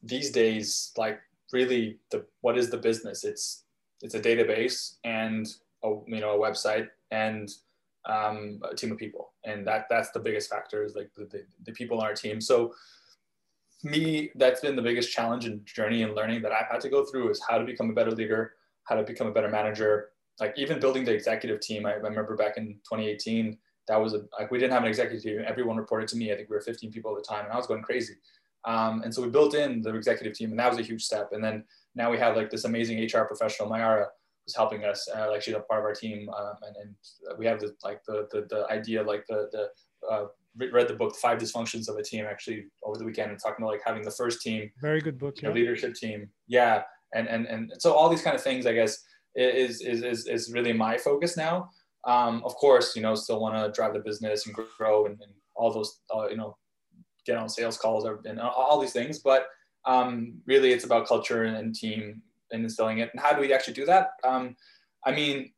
these 0.04 0.30
days, 0.30 0.92
like 0.98 1.22
really, 1.54 2.00
the 2.10 2.26
what 2.42 2.58
is 2.58 2.70
the 2.70 2.78
business? 2.78 3.24
It's 3.24 3.64
it's 4.02 4.16
a 4.16 4.20
database 4.20 4.98
and 5.06 5.48
a 5.86 5.88
you 6.06 6.20
know 6.20 6.32
a 6.32 6.50
website 6.50 6.90
and 7.12 7.50
um, 8.06 8.60
a 8.70 8.76
team 8.76 8.92
of 8.92 8.98
people, 8.98 9.34
and 9.44 9.66
that 9.68 9.86
that's 9.90 10.12
the 10.12 10.20
biggest 10.20 10.50
factor 10.50 10.84
is 10.84 10.96
like 10.96 11.12
the, 11.16 11.26
the, 11.26 11.44
the 11.66 11.72
people 11.72 12.00
on 12.00 12.06
our 12.06 12.14
team. 12.14 12.42
So 12.42 12.74
me, 13.84 14.32
that's 14.36 14.62
been 14.62 14.76
the 14.76 14.82
biggest 14.82 15.12
challenge 15.12 15.46
and 15.46 15.66
journey 15.66 16.04
and 16.04 16.16
learning 16.16 16.42
that 16.44 16.52
I've 16.52 16.68
had 16.70 16.82
to 16.82 16.90
go 16.90 17.06
through 17.06 17.30
is 17.30 17.42
how 17.48 17.58
to 17.58 17.66
become 17.66 17.90
a 17.90 17.94
better 17.94 18.12
leader, 18.12 18.54
how 18.84 18.96
to 18.96 19.04
become 19.04 19.28
a 19.28 19.32
better 19.32 19.50
manager. 19.50 20.10
Like 20.40 20.54
even 20.58 20.80
building 20.80 21.04
the 21.04 21.14
executive 21.14 21.60
team, 21.62 21.86
I, 21.86 21.94
remember 21.94 22.36
back 22.36 22.58
in 22.58 22.74
2018, 22.90 23.58
that 23.88 23.98
was 23.98 24.14
a, 24.14 24.22
like 24.40 24.52
we 24.52 24.60
didn't 24.60 24.74
have 24.74 24.84
an 24.84 24.90
executive 24.90 25.24
team. 25.24 25.44
Everyone 25.46 25.78
reported 25.78 26.08
to 26.10 26.18
me. 26.18 26.32
I 26.32 26.36
think 26.36 26.50
we 26.50 26.56
were 26.56 26.62
15 26.62 26.92
people 26.92 27.16
at 27.16 27.24
the 27.24 27.28
time, 27.28 27.46
and 27.46 27.54
I 27.54 27.58
was 27.58 27.68
going 27.68 27.82
crazy. 27.82 28.14
Um, 28.66 29.02
and 29.04 29.14
so 29.14 29.22
we 29.22 29.30
built 29.30 29.56
in 29.56 29.82
the 29.82 29.94
executive 29.96 30.34
team, 30.34 30.52
and 30.52 30.60
that 30.60 30.70
was 30.70 30.80
a 30.80 30.84
huge 30.84 31.04
step. 31.04 31.30
And 31.32 31.44
then 31.44 31.64
now 31.96 32.12
we 32.12 32.18
have 32.20 32.36
like 32.36 32.50
this 32.50 32.64
amazing 32.64 33.04
HR 33.04 33.24
professional, 33.24 33.70
Mayara, 33.70 34.08
who's 34.52 34.56
helping 34.56 34.84
us. 34.84 35.08
Uh, 35.16 35.30
like 35.30 35.42
she's 35.42 35.56
a 35.56 35.60
part 35.60 35.80
of 35.80 35.86
our 35.86 35.94
team, 35.94 36.30
um, 36.30 36.56
and, 36.64 36.76
and 36.82 37.38
we 37.38 37.46
have 37.46 37.60
the 37.60 37.74
like 37.84 38.04
the 38.06 38.28
the, 38.32 38.46
the 38.50 38.66
idea 38.72 39.04
like 39.04 39.26
the 39.28 39.50
the 39.52 40.08
uh, 40.08 40.26
read 40.58 40.88
the 40.88 40.94
book 40.94 41.16
Five 41.16 41.40
Dysfunctions 41.40 41.88
of 41.90 41.96
a 41.98 42.04
Team 42.04 42.26
actually 42.26 42.66
over 42.84 42.98
the 42.98 43.06
weekend 43.06 43.32
and 43.32 43.40
talking 43.40 43.64
about 43.64 43.72
like 43.72 43.82
having 43.86 44.04
the 44.04 44.12
first 44.12 44.42
team, 44.42 44.70
very 44.82 45.02
good 45.02 45.18
book, 45.18 45.42
yeah. 45.42 45.52
leadership 45.52 45.96
team, 45.96 46.30
yeah, 46.48 46.84
and 47.14 47.28
and 47.28 47.46
and 47.48 47.72
so 47.80 47.94
all 47.94 48.10
these 48.10 48.22
kind 48.22 48.36
of 48.36 48.44
things, 48.44 48.66
I 48.66 48.74
guess, 48.74 49.04
is 49.36 49.82
is 49.82 50.04
is, 50.04 50.28
is 50.28 50.52
really 50.52 50.74
my 50.74 50.98
focus 50.98 51.38
now. 51.38 51.70
Um, 52.06 52.42
of 52.44 52.56
course, 52.56 52.96
you 52.96 53.02
know, 53.02 53.14
still 53.16 53.40
want 53.40 53.56
to 53.56 53.72
drive 53.72 53.94
the 53.94 54.00
business 54.00 54.48
and 54.48 54.56
grow 54.56 55.06
and, 55.06 55.22
and 55.22 55.32
all 55.54 55.72
those, 55.72 56.00
uh, 56.14 56.28
you 56.30 56.36
know, 56.36 56.58
get 57.28 57.38
on 57.38 57.48
sales 57.48 57.78
calls 57.78 58.08
and 58.26 58.40
all 58.40 58.80
these 58.80 58.92
things, 58.92 59.20
but 59.20 59.46
um, 59.86 60.34
really 60.48 60.72
it's 60.72 60.84
about 60.84 61.08
culture 61.08 61.44
and 61.44 61.76
team 61.76 62.24
and 62.52 62.64
instilling 62.64 63.00
it. 63.00 63.10
And 63.12 63.22
how 63.22 63.34
do 63.34 63.42
we 63.42 63.54
actually 63.54 63.74
do 63.74 63.86
that? 63.86 64.12
Um, 64.24 64.56
I 65.06 65.12
mean, 65.12 65.52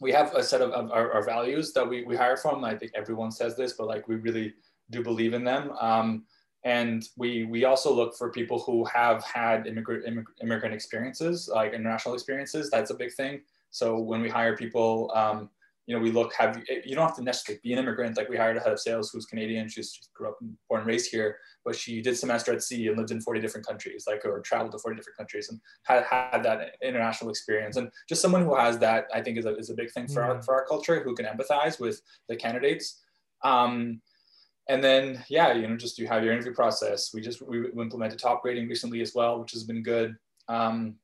we 0.00 0.12
have 0.12 0.34
a 0.34 0.42
set 0.42 0.60
of, 0.60 0.70
of 0.70 0.90
our, 0.90 1.12
our, 1.12 1.22
values 1.22 1.72
that 1.74 1.88
we, 1.88 2.04
we 2.04 2.16
hire 2.16 2.36
from. 2.36 2.64
I 2.64 2.74
think 2.74 2.92
everyone 2.94 3.30
says 3.30 3.56
this, 3.56 3.74
but 3.74 3.86
like 3.86 4.08
we 4.08 4.16
really 4.16 4.54
do 4.90 5.02
believe 5.02 5.34
in 5.34 5.44
them. 5.44 5.72
Um, 5.80 6.24
and 6.64 7.04
we 7.16 7.44
we 7.44 7.64
also 7.64 7.92
look 7.92 8.16
for 8.16 8.30
people 8.30 8.60
who 8.60 8.84
have 8.84 9.24
had 9.24 9.66
immigrant 9.66 10.26
immigrant 10.40 10.74
experiences, 10.74 11.50
like 11.52 11.72
international 11.72 12.14
experiences. 12.14 12.70
That's 12.70 12.90
a 12.90 12.94
big 12.94 13.12
thing. 13.12 13.42
So 13.70 13.98
when 13.98 14.20
we 14.20 14.28
hire 14.28 14.56
people, 14.56 15.10
um, 15.14 15.50
you 15.86 15.96
know, 15.96 16.02
we 16.02 16.12
look, 16.12 16.32
have 16.34 16.56
you, 16.56 16.82
you 16.84 16.94
don't 16.94 17.06
have 17.06 17.16
to 17.16 17.22
necessarily 17.22 17.60
be 17.62 17.72
an 17.72 17.78
immigrant. 17.80 18.16
Like 18.16 18.28
we 18.28 18.36
hired 18.36 18.56
a 18.56 18.60
head 18.60 18.72
of 18.72 18.78
sales 18.78 19.10
who's 19.10 19.26
Canadian. 19.26 19.68
She's, 19.68 19.92
she 19.92 20.02
grew 20.14 20.28
up 20.28 20.36
and 20.40 20.56
born 20.68 20.82
and 20.82 20.88
raised 20.88 21.10
here, 21.10 21.38
but 21.64 21.74
she 21.74 22.00
did 22.00 22.16
semester 22.16 22.52
at 22.52 22.62
sea 22.62 22.86
and 22.86 22.96
lived 22.96 23.10
in 23.10 23.20
40 23.20 23.40
different 23.40 23.66
countries, 23.66 24.04
like, 24.06 24.24
or 24.24 24.40
traveled 24.40 24.72
to 24.72 24.78
40 24.78 24.96
different 24.96 25.16
countries 25.16 25.48
and 25.48 25.60
had 25.82 26.04
had 26.04 26.44
that 26.44 26.76
international 26.82 27.30
experience. 27.30 27.76
And 27.76 27.90
just 28.08 28.22
someone 28.22 28.42
who 28.42 28.54
has 28.54 28.78
that, 28.78 29.06
I 29.12 29.20
think 29.22 29.38
is 29.38 29.44
a, 29.44 29.56
is 29.56 29.70
a 29.70 29.74
big 29.74 29.90
thing 29.90 30.06
for 30.06 30.22
our, 30.22 30.40
for 30.42 30.54
our 30.54 30.64
culture, 30.66 31.02
who 31.02 31.16
can 31.16 31.26
empathize 31.26 31.80
with 31.80 32.00
the 32.28 32.36
candidates. 32.36 33.00
Um, 33.42 34.00
and 34.68 34.84
then, 34.84 35.24
yeah, 35.28 35.52
you 35.52 35.66
know, 35.66 35.76
just 35.76 35.98
you 35.98 36.06
have 36.06 36.22
your 36.22 36.32
interview 36.32 36.54
process. 36.54 37.12
We 37.12 37.20
just, 37.20 37.42
we 37.42 37.66
implemented 37.72 38.20
Topgrading 38.20 38.68
recently 38.68 39.00
as 39.00 39.14
well, 39.16 39.40
which 39.40 39.50
has 39.50 39.64
been 39.64 39.82
good. 39.82 40.16
Um, 40.48 40.94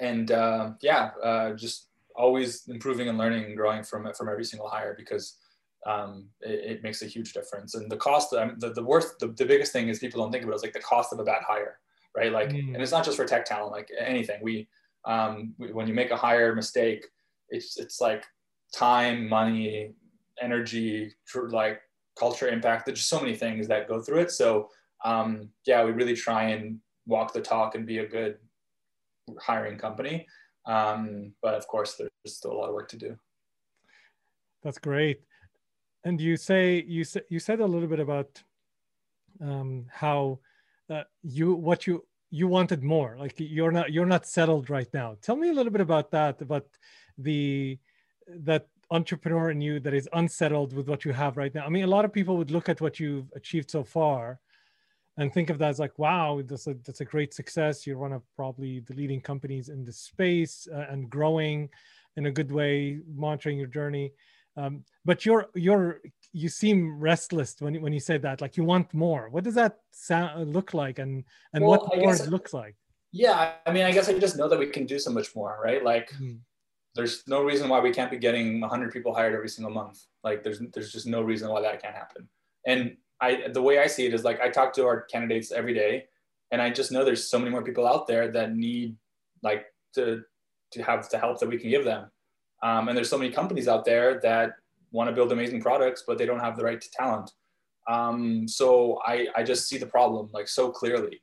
and 0.00 0.32
uh, 0.32 0.72
yeah, 0.80 1.10
uh, 1.22 1.52
just 1.52 1.86
always 2.16 2.66
improving 2.68 3.08
and 3.08 3.18
learning 3.18 3.44
and 3.44 3.56
growing 3.56 3.82
from 3.82 4.12
from 4.14 4.28
every 4.28 4.44
single 4.44 4.68
hire 4.68 4.94
because 4.96 5.38
um, 5.86 6.28
it, 6.40 6.76
it, 6.76 6.82
makes 6.82 7.02
a 7.02 7.06
huge 7.06 7.32
difference. 7.32 7.74
And 7.74 7.90
the 7.90 7.96
cost, 7.96 8.32
um, 8.34 8.54
the, 8.58 8.72
the 8.72 8.84
worst, 8.84 9.18
the, 9.18 9.28
the 9.28 9.44
biggest 9.44 9.72
thing 9.72 9.88
is 9.88 9.98
people 9.98 10.22
don't 10.22 10.30
think 10.30 10.44
about 10.44 10.52
it 10.52 10.56
is 10.56 10.62
like 10.62 10.72
the 10.72 10.80
cost 10.80 11.12
of 11.12 11.18
a 11.18 11.24
bad 11.24 11.42
hire, 11.46 11.78
right? 12.16 12.32
Like, 12.32 12.50
mm. 12.50 12.72
and 12.72 12.76
it's 12.76 12.92
not 12.92 13.04
just 13.04 13.16
for 13.16 13.24
tech 13.24 13.44
talent, 13.44 13.72
like 13.72 13.90
anything. 13.98 14.38
We, 14.42 14.68
um, 15.04 15.54
we, 15.58 15.72
when 15.72 15.88
you 15.88 15.94
make 15.94 16.12
a 16.12 16.16
hire 16.16 16.54
mistake, 16.54 17.04
it's 17.48 17.78
it's 17.78 18.00
like 18.00 18.24
time, 18.72 19.28
money, 19.28 19.94
energy, 20.40 21.12
like 21.50 21.80
culture 22.18 22.48
impact. 22.48 22.86
There's 22.86 22.98
just 22.98 23.10
so 23.10 23.20
many 23.20 23.34
things 23.34 23.66
that 23.68 23.88
go 23.88 24.00
through 24.00 24.20
it. 24.20 24.30
So 24.30 24.68
um, 25.04 25.48
yeah, 25.66 25.84
we 25.84 25.90
really 25.90 26.14
try 26.14 26.44
and 26.50 26.78
walk 27.06 27.32
the 27.32 27.40
talk 27.40 27.74
and 27.74 27.86
be 27.86 27.98
a 27.98 28.06
good 28.06 28.36
hiring 29.40 29.78
company. 29.78 30.26
Um, 30.66 31.32
but 31.42 31.54
of 31.54 31.66
course, 31.66 31.94
there's 31.94 32.10
still 32.26 32.52
a 32.52 32.58
lot 32.58 32.68
of 32.68 32.74
work 32.74 32.88
to 32.88 32.96
do. 32.96 33.16
That's 34.62 34.78
great. 34.78 35.20
And 36.04 36.20
you 36.20 36.36
say 36.36 36.84
you 36.86 37.04
said 37.04 37.24
you 37.28 37.38
said 37.38 37.60
a 37.60 37.66
little 37.66 37.88
bit 37.88 38.00
about 38.00 38.42
um, 39.40 39.86
how 39.90 40.38
uh, 40.90 41.04
you 41.22 41.54
what 41.54 41.86
you 41.86 42.04
you 42.30 42.48
wanted 42.48 42.82
more. 42.82 43.16
Like 43.18 43.34
you're 43.38 43.72
not 43.72 43.92
you're 43.92 44.06
not 44.06 44.26
settled 44.26 44.70
right 44.70 44.92
now. 44.92 45.16
Tell 45.22 45.36
me 45.36 45.50
a 45.50 45.52
little 45.52 45.72
bit 45.72 45.80
about 45.80 46.10
that. 46.12 46.40
About 46.40 46.66
the 47.18 47.78
that 48.28 48.68
entrepreneur 48.90 49.50
in 49.50 49.60
you 49.60 49.80
that 49.80 49.94
is 49.94 50.08
unsettled 50.12 50.72
with 50.74 50.88
what 50.88 51.04
you 51.04 51.12
have 51.12 51.36
right 51.36 51.54
now. 51.54 51.64
I 51.64 51.68
mean, 51.70 51.84
a 51.84 51.88
lot 51.88 52.04
of 52.04 52.12
people 52.12 52.36
would 52.36 52.50
look 52.50 52.68
at 52.68 52.80
what 52.80 53.00
you've 53.00 53.32
achieved 53.34 53.70
so 53.70 53.82
far 53.82 54.38
and 55.18 55.32
think 55.32 55.50
of 55.50 55.58
that 55.58 55.70
as 55.70 55.78
like, 55.78 55.98
wow, 55.98 56.40
that's 56.44 56.66
a, 56.66 56.74
that's 56.84 57.00
a 57.00 57.04
great 57.04 57.34
success. 57.34 57.86
You're 57.86 57.98
one 57.98 58.12
of 58.12 58.22
probably 58.34 58.80
the 58.80 58.94
leading 58.94 59.20
companies 59.20 59.68
in 59.68 59.84
the 59.84 59.92
space 59.92 60.66
uh, 60.72 60.86
and 60.88 61.10
growing 61.10 61.68
in 62.16 62.26
a 62.26 62.30
good 62.30 62.50
way, 62.50 63.00
monitoring 63.14 63.58
your 63.58 63.66
journey. 63.66 64.12
Um, 64.56 64.84
but 65.04 65.24
you're 65.24 65.48
you're 65.54 66.00
you 66.32 66.48
seem 66.48 66.98
restless 66.98 67.56
when 67.58 67.80
when 67.80 67.92
you 67.92 68.00
say 68.00 68.18
that. 68.18 68.40
Like 68.40 68.56
you 68.56 68.64
want 68.64 68.92
more. 68.92 69.28
What 69.30 69.44
does 69.44 69.54
that 69.54 69.78
sound 69.92 70.52
look 70.52 70.74
like, 70.74 70.98
and 70.98 71.24
and 71.54 71.64
well, 71.64 71.80
what 71.80 71.98
more 71.98 72.16
looks 72.26 72.52
like? 72.52 72.76
Yeah, 73.12 73.52
I 73.66 73.72
mean, 73.72 73.84
I 73.84 73.92
guess 73.92 74.08
I 74.08 74.18
just 74.18 74.36
know 74.36 74.48
that 74.48 74.58
we 74.58 74.66
can 74.66 74.86
do 74.86 74.98
so 74.98 75.10
much 75.10 75.34
more, 75.36 75.60
right? 75.62 75.84
Like, 75.84 76.10
mm-hmm. 76.12 76.36
there's 76.94 77.24
no 77.26 77.42
reason 77.42 77.68
why 77.68 77.80
we 77.80 77.92
can't 77.92 78.10
be 78.10 78.16
getting 78.16 78.60
100 78.60 78.90
people 78.90 79.14
hired 79.14 79.34
every 79.34 79.50
single 79.50 79.72
month. 79.72 80.00
Like, 80.24 80.42
there's 80.42 80.60
there's 80.72 80.92
just 80.92 81.06
no 81.06 81.22
reason 81.22 81.50
why 81.50 81.60
that 81.60 81.82
can't 81.82 81.94
happen. 81.94 82.28
And 82.66 82.96
I 83.22 83.48
the 83.48 83.62
way 83.62 83.78
I 83.78 83.86
see 83.86 84.04
it 84.04 84.12
is 84.12 84.24
like 84.24 84.40
I 84.40 84.50
talk 84.50 84.74
to 84.74 84.84
our 84.84 85.02
candidates 85.02 85.52
every 85.52 85.72
day, 85.72 86.04
and 86.50 86.60
I 86.60 86.68
just 86.70 86.92
know 86.92 87.04
there's 87.04 87.30
so 87.30 87.38
many 87.38 87.50
more 87.50 87.62
people 87.62 87.86
out 87.86 88.06
there 88.06 88.30
that 88.32 88.54
need 88.54 88.96
like 89.42 89.66
to 89.94 90.22
to 90.72 90.82
have 90.82 91.08
the 91.08 91.18
help 91.18 91.38
that 91.40 91.48
we 91.48 91.58
can 91.58 91.70
give 91.70 91.84
them. 91.84 92.10
Um, 92.62 92.88
and 92.88 92.96
there's 92.96 93.10
so 93.10 93.18
many 93.18 93.30
companies 93.30 93.68
out 93.68 93.84
there 93.84 94.20
that 94.20 94.52
want 94.90 95.08
to 95.08 95.14
build 95.14 95.32
amazing 95.32 95.60
products, 95.60 96.04
but 96.06 96.18
they 96.18 96.26
don't 96.26 96.40
have 96.40 96.56
the 96.56 96.64
right 96.64 96.80
to 96.80 96.90
talent. 96.90 97.30
Um, 97.88 98.46
so 98.46 99.00
I, 99.04 99.26
I 99.36 99.42
just 99.42 99.68
see 99.68 99.78
the 99.78 99.86
problem 99.86 100.30
like 100.32 100.48
so 100.48 100.70
clearly. 100.70 101.20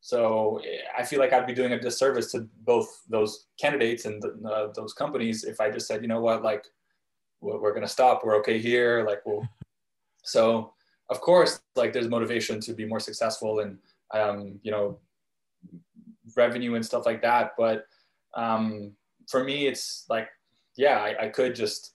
So 0.00 0.60
eh, 0.66 0.78
I 0.96 1.04
feel 1.04 1.20
like 1.20 1.32
I'd 1.32 1.46
be 1.46 1.54
doing 1.54 1.72
a 1.72 1.80
disservice 1.80 2.30
to 2.32 2.48
both 2.64 2.88
those 3.08 3.46
candidates 3.60 4.04
and 4.04 4.22
the, 4.22 4.48
uh, 4.48 4.72
those 4.74 4.92
companies 4.92 5.44
if 5.44 5.60
I 5.60 5.70
just 5.70 5.86
said, 5.86 6.02
you 6.02 6.08
know 6.08 6.20
what, 6.20 6.42
like 6.42 6.64
we're, 7.40 7.60
we're 7.60 7.70
going 7.70 7.82
to 7.82 7.88
stop. 7.88 8.22
We're 8.24 8.36
okay 8.36 8.58
here. 8.58 9.04
Like, 9.06 9.24
we'll, 9.24 9.46
so 10.24 10.74
of 11.12 11.20
course, 11.20 11.60
like 11.76 11.92
there's 11.92 12.08
motivation 12.08 12.58
to 12.60 12.72
be 12.72 12.86
more 12.86 13.00
successful 13.00 13.60
and, 13.60 13.78
um, 14.14 14.58
you 14.62 14.70
know, 14.70 14.98
revenue 16.34 16.74
and 16.74 16.84
stuff 16.84 17.04
like 17.04 17.20
that. 17.20 17.52
But 17.58 17.86
um, 18.34 18.92
for 19.28 19.44
me, 19.44 19.66
it's 19.66 20.06
like, 20.08 20.28
yeah, 20.74 20.98
I, 20.98 21.24
I 21.24 21.28
could 21.28 21.54
just 21.54 21.94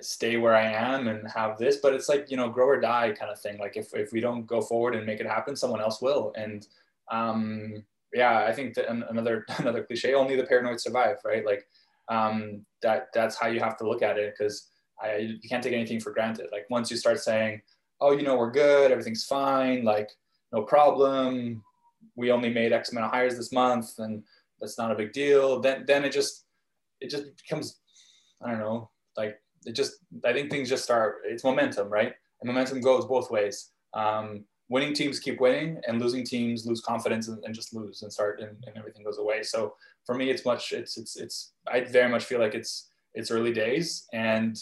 stay 0.00 0.36
where 0.36 0.54
I 0.54 0.70
am 0.70 1.08
and 1.08 1.28
have 1.32 1.58
this, 1.58 1.78
but 1.78 1.94
it's 1.94 2.08
like, 2.08 2.30
you 2.30 2.36
know, 2.36 2.48
grow 2.48 2.68
or 2.68 2.80
die 2.80 3.10
kind 3.10 3.32
of 3.32 3.40
thing. 3.40 3.58
Like 3.58 3.76
if, 3.76 3.92
if 3.92 4.12
we 4.12 4.20
don't 4.20 4.46
go 4.46 4.60
forward 4.60 4.94
and 4.94 5.04
make 5.04 5.18
it 5.18 5.26
happen, 5.26 5.56
someone 5.56 5.80
else 5.80 6.00
will. 6.00 6.32
And 6.36 6.64
um, 7.10 7.84
yeah, 8.14 8.44
I 8.46 8.52
think 8.52 8.74
that 8.74 8.88
another, 8.88 9.44
another 9.58 9.82
cliche, 9.82 10.14
only 10.14 10.36
the 10.36 10.46
paranoid 10.46 10.80
survive, 10.80 11.16
right? 11.24 11.44
Like 11.44 11.66
um, 12.08 12.64
that, 12.82 13.08
that's 13.12 13.36
how 13.36 13.48
you 13.48 13.58
have 13.58 13.76
to 13.78 13.88
look 13.88 14.02
at 14.02 14.16
it. 14.16 14.32
Cause 14.38 14.68
I, 15.02 15.16
you 15.16 15.48
can't 15.48 15.62
take 15.62 15.72
anything 15.72 16.00
for 16.00 16.12
granted. 16.12 16.50
Like 16.52 16.66
once 16.70 16.88
you 16.88 16.96
start 16.96 17.18
saying, 17.18 17.62
oh, 18.00 18.12
you 18.12 18.22
know, 18.22 18.36
we're 18.36 18.50
good, 18.50 18.90
everything's 18.90 19.24
fine, 19.24 19.84
like 19.84 20.10
no 20.52 20.62
problem. 20.62 21.62
We 22.14 22.30
only 22.30 22.50
made 22.52 22.72
X 22.72 22.92
amount 22.92 23.06
of 23.06 23.12
hires 23.12 23.36
this 23.36 23.52
month 23.52 23.98
and 23.98 24.22
that's 24.60 24.78
not 24.78 24.90
a 24.90 24.94
big 24.94 25.12
deal. 25.12 25.60
Then, 25.60 25.84
then 25.86 26.04
it 26.04 26.12
just, 26.12 26.44
it 27.00 27.10
just 27.10 27.24
becomes, 27.36 27.80
I 28.42 28.50
don't 28.50 28.60
know, 28.60 28.90
like 29.16 29.40
it 29.66 29.72
just 29.72 29.96
I 30.24 30.32
think 30.32 30.50
things 30.50 30.68
just 30.68 30.84
start. 30.84 31.16
It's 31.24 31.44
momentum, 31.44 31.88
right? 31.88 32.12
And 32.40 32.46
momentum 32.46 32.80
goes 32.80 33.04
both 33.04 33.30
ways. 33.30 33.70
Um, 33.94 34.44
winning 34.68 34.94
teams 34.94 35.18
keep 35.18 35.40
winning, 35.40 35.80
and 35.86 36.00
losing 36.00 36.24
teams 36.24 36.66
lose 36.66 36.80
confidence 36.80 37.28
and, 37.28 37.42
and 37.44 37.54
just 37.54 37.74
lose 37.74 38.02
and 38.02 38.12
start, 38.12 38.40
and, 38.40 38.56
and, 38.66 38.76
everything 38.76 39.04
goes 39.04 39.18
away. 39.18 39.42
So 39.42 39.74
for 40.04 40.14
me, 40.14 40.30
it's 40.30 40.44
much. 40.44 40.72
It's 40.72 40.96
it's 40.96 41.16
it's. 41.16 41.52
I 41.66 41.80
very 41.80 42.08
much 42.08 42.24
feel 42.24 42.40
like 42.40 42.54
it's 42.54 42.88
it's 43.14 43.30
early 43.30 43.52
days, 43.52 44.06
and 44.12 44.56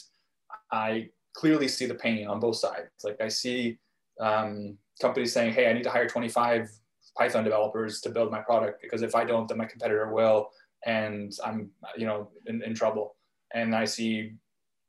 I 0.72 1.10
clearly 1.34 1.68
see 1.68 1.86
the 1.86 1.94
pain 1.94 2.26
on 2.26 2.40
both 2.40 2.56
sides. 2.56 2.88
Like 3.02 3.20
I 3.20 3.28
see 3.28 3.78
um, 4.20 4.78
companies 5.00 5.32
saying, 5.32 5.52
"Hey, 5.52 5.68
I 5.68 5.72
need 5.72 5.84
to 5.84 5.90
hire 5.90 6.08
25 6.08 6.70
Python 7.18 7.44
developers 7.44 8.00
to 8.02 8.10
build 8.10 8.30
my 8.30 8.40
product 8.40 8.80
because 8.82 9.02
if 9.02 9.14
I 9.14 9.24
don't, 9.24 9.46
then 9.48 9.58
my 9.58 9.66
competitor 9.66 10.12
will, 10.12 10.50
and 10.86 11.32
I'm 11.44 11.70
you 11.96 12.06
know 12.06 12.30
in, 12.46 12.62
in 12.62 12.74
trouble." 12.74 13.16
And 13.52 13.74
I 13.74 13.84
see 13.84 14.34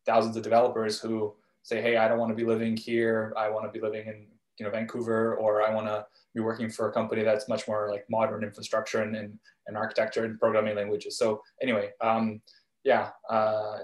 thousands 0.06 0.38
of 0.38 0.44
developers 0.44 1.00
who 1.00 1.36
say, 1.64 1.82
hey, 1.82 1.98
I 1.98 2.08
don't 2.08 2.20
want 2.20 2.30
to 2.30 2.36
be 2.36 2.46
living 2.46 2.78
here. 2.78 3.34
I 3.36 3.50
want 3.50 3.66
to 3.66 3.72
be 3.72 3.84
living 3.84 4.08
in 4.08 4.28
you 4.58 4.66
know 4.66 4.72
Vancouver, 4.72 5.36
or 5.36 5.64
I 5.64 5.74
want 5.74 5.88
to 5.88 6.06
be 6.34 6.42
working 6.42 6.70
for 6.70 6.90
a 6.90 6.94
company 6.94 7.24
that's 7.24 7.50
much 7.50 7.68
more 7.68 7.90
like 7.92 8.06
modern 8.10 8.44
infrastructure 8.44 9.02
and, 9.02 9.16
and, 9.16 9.38
and 9.68 9.76
architecture 9.76 10.26
and 10.26 10.40
programming 10.40 10.76
languages. 10.76 11.18
So 11.18 11.42
anyway, 11.62 11.90
um, 12.02 12.42
yeah, 12.84 13.10
uh, 13.30 13.78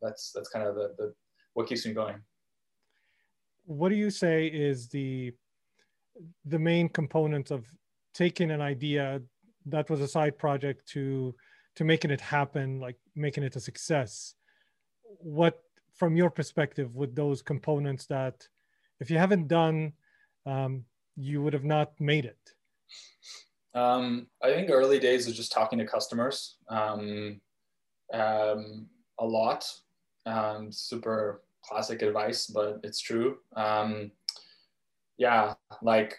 that's 0.00 0.32
that's 0.32 0.48
kind 0.48 0.66
of 0.66 0.74
the, 0.74 0.94
the 0.98 1.14
what 1.54 1.68
keeps 1.68 1.86
me 1.86 1.92
going. 1.92 2.16
What 3.64 3.90
do 3.90 3.96
you 3.96 4.10
say 4.10 4.46
is 4.46 4.88
the 4.88 5.32
the 6.44 6.58
main 6.58 6.88
component 6.88 7.50
of 7.50 7.66
taking 8.12 8.50
an 8.50 8.60
idea 8.60 9.22
that 9.66 9.88
was 9.88 10.00
a 10.00 10.08
side 10.08 10.38
project 10.38 10.86
to 10.88 11.34
to 11.76 11.84
making 11.84 12.10
it 12.10 12.20
happen, 12.20 12.80
like 12.80 12.96
making 13.14 13.44
it 13.44 13.56
a 13.56 13.60
success? 13.60 14.34
what 15.18 15.62
from 15.94 16.16
your 16.16 16.30
perspective 16.30 16.94
with 16.94 17.14
those 17.14 17.42
components 17.42 18.06
that 18.06 18.46
if 19.00 19.10
you 19.10 19.18
haven't 19.18 19.48
done 19.48 19.92
um, 20.46 20.84
you 21.16 21.42
would 21.42 21.52
have 21.52 21.64
not 21.64 21.92
made 22.00 22.24
it 22.24 22.38
um, 23.74 24.26
i 24.42 24.50
think 24.50 24.70
early 24.70 24.98
days 24.98 25.26
is 25.26 25.36
just 25.36 25.52
talking 25.52 25.78
to 25.78 25.86
customers 25.86 26.56
um, 26.68 27.40
um 28.12 28.86
a 29.20 29.26
lot 29.26 29.64
um, 30.28 30.70
super 30.70 31.42
classic 31.62 32.02
advice 32.02 32.46
but 32.46 32.80
it's 32.82 33.00
true 33.00 33.38
um, 33.56 34.10
yeah 35.16 35.54
like 35.82 36.14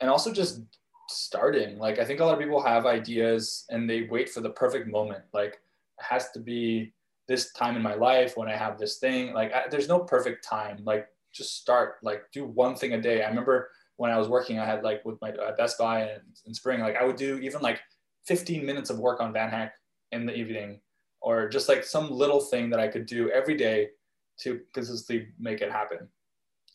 and 0.00 0.10
also 0.10 0.32
just 0.32 0.60
starting 1.08 1.78
like 1.78 1.98
i 1.98 2.04
think 2.04 2.20
a 2.20 2.24
lot 2.24 2.34
of 2.34 2.40
people 2.40 2.62
have 2.62 2.86
ideas 2.86 3.64
and 3.70 3.88
they 3.88 4.02
wait 4.04 4.28
for 4.28 4.40
the 4.40 4.50
perfect 4.50 4.88
moment 4.88 5.22
like 5.32 5.54
it 5.98 6.04
has 6.04 6.30
to 6.30 6.40
be 6.40 6.92
this 7.28 7.52
time 7.52 7.76
in 7.76 7.82
my 7.82 7.94
life 7.94 8.36
when 8.36 8.48
I 8.48 8.56
have 8.56 8.78
this 8.78 8.98
thing. 8.98 9.32
Like, 9.32 9.52
I, 9.54 9.64
there's 9.70 9.88
no 9.88 10.00
perfect 10.00 10.44
time. 10.44 10.82
Like, 10.84 11.08
just 11.32 11.56
start. 11.60 11.94
Like, 12.02 12.24
do 12.32 12.44
one 12.44 12.74
thing 12.74 12.92
a 12.92 13.00
day. 13.00 13.22
I 13.22 13.28
remember 13.28 13.70
when 13.96 14.10
I 14.10 14.18
was 14.18 14.28
working, 14.28 14.58
I 14.58 14.66
had 14.66 14.82
like 14.82 15.04
with 15.04 15.20
my 15.20 15.30
uh, 15.30 15.54
Best 15.56 15.78
Buy 15.78 16.00
and 16.00 16.22
in 16.46 16.54
spring, 16.54 16.80
like 16.80 16.96
I 16.96 17.04
would 17.04 17.16
do 17.16 17.38
even 17.38 17.60
like 17.60 17.80
15 18.26 18.64
minutes 18.66 18.90
of 18.90 18.98
work 18.98 19.20
on 19.20 19.32
VanHack 19.32 19.70
in 20.10 20.26
the 20.26 20.34
evening, 20.34 20.80
or 21.22 21.48
just 21.48 21.68
like 21.68 21.84
some 21.84 22.10
little 22.10 22.40
thing 22.40 22.68
that 22.70 22.80
I 22.80 22.88
could 22.88 23.06
do 23.06 23.30
every 23.30 23.56
day 23.56 23.90
to 24.40 24.60
consistently 24.74 25.28
make 25.38 25.60
it 25.60 25.70
happen. 25.70 26.08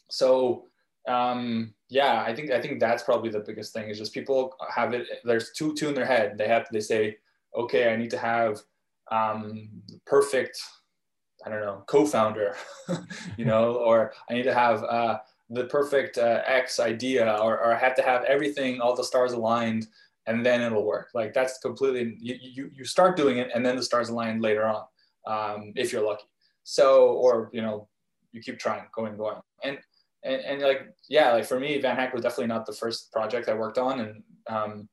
So 0.09 0.65
um, 1.07 1.73
yeah, 1.89 2.23
I 2.25 2.35
think 2.35 2.51
I 2.51 2.61
think 2.61 2.79
that's 2.79 3.03
probably 3.03 3.29
the 3.29 3.39
biggest 3.39 3.73
thing 3.73 3.89
is 3.89 3.97
just 3.97 4.13
people 4.13 4.55
have 4.73 4.93
it. 4.93 5.07
There's 5.23 5.51
two 5.51 5.73
two 5.73 5.87
in 5.89 5.95
their 5.95 6.05
head. 6.05 6.37
They 6.37 6.47
have 6.47 6.67
they 6.71 6.81
say, 6.81 7.17
okay, 7.55 7.93
I 7.93 7.95
need 7.95 8.11
to 8.11 8.17
have 8.17 8.61
um, 9.11 9.69
perfect, 10.05 10.61
I 11.45 11.49
don't 11.49 11.61
know, 11.61 11.83
co-founder, 11.87 12.55
you 13.37 13.45
know, 13.45 13.75
or 13.85 14.13
I 14.29 14.33
need 14.33 14.43
to 14.43 14.53
have 14.53 14.83
uh, 14.83 15.19
the 15.49 15.65
perfect 15.65 16.17
uh, 16.17 16.41
X 16.45 16.79
idea, 16.79 17.37
or, 17.41 17.57
or 17.57 17.73
I 17.73 17.79
have 17.79 17.95
to 17.95 18.01
have 18.01 18.23
everything, 18.25 18.81
all 18.81 18.95
the 18.95 19.03
stars 19.03 19.31
aligned, 19.31 19.87
and 20.27 20.45
then 20.45 20.61
it'll 20.61 20.85
work. 20.85 21.09
Like 21.13 21.33
that's 21.33 21.57
completely, 21.59 22.17
you, 22.19 22.35
you, 22.39 22.71
you 22.73 22.85
start 22.85 23.17
doing 23.17 23.37
it 23.37 23.49
and 23.55 23.65
then 23.65 23.75
the 23.75 23.83
stars 23.83 24.09
align 24.09 24.39
later 24.39 24.65
on, 24.65 24.83
um, 25.25 25.73
if 25.75 25.91
you're 25.91 26.05
lucky. 26.05 26.25
So, 26.63 27.13
or, 27.13 27.49
you 27.53 27.61
know, 27.61 27.87
you 28.33 28.41
keep 28.41 28.59
trying, 28.59 28.83
going, 28.93 29.17
going. 29.17 29.37
And, 29.63 29.79
and, 30.23 30.41
and 30.41 30.61
like, 30.61 30.93
yeah, 31.09 31.33
like 31.33 31.45
for 31.45 31.59
me, 31.59 31.81
VanHack 31.81 32.13
was 32.13 32.21
definitely 32.21 32.47
not 32.47 32.65
the 32.65 32.73
first 32.73 33.11
project 33.11 33.47
I 33.47 33.53
worked 33.53 33.77
on. 33.77 34.01
And 34.01 34.23
um, 34.49 34.89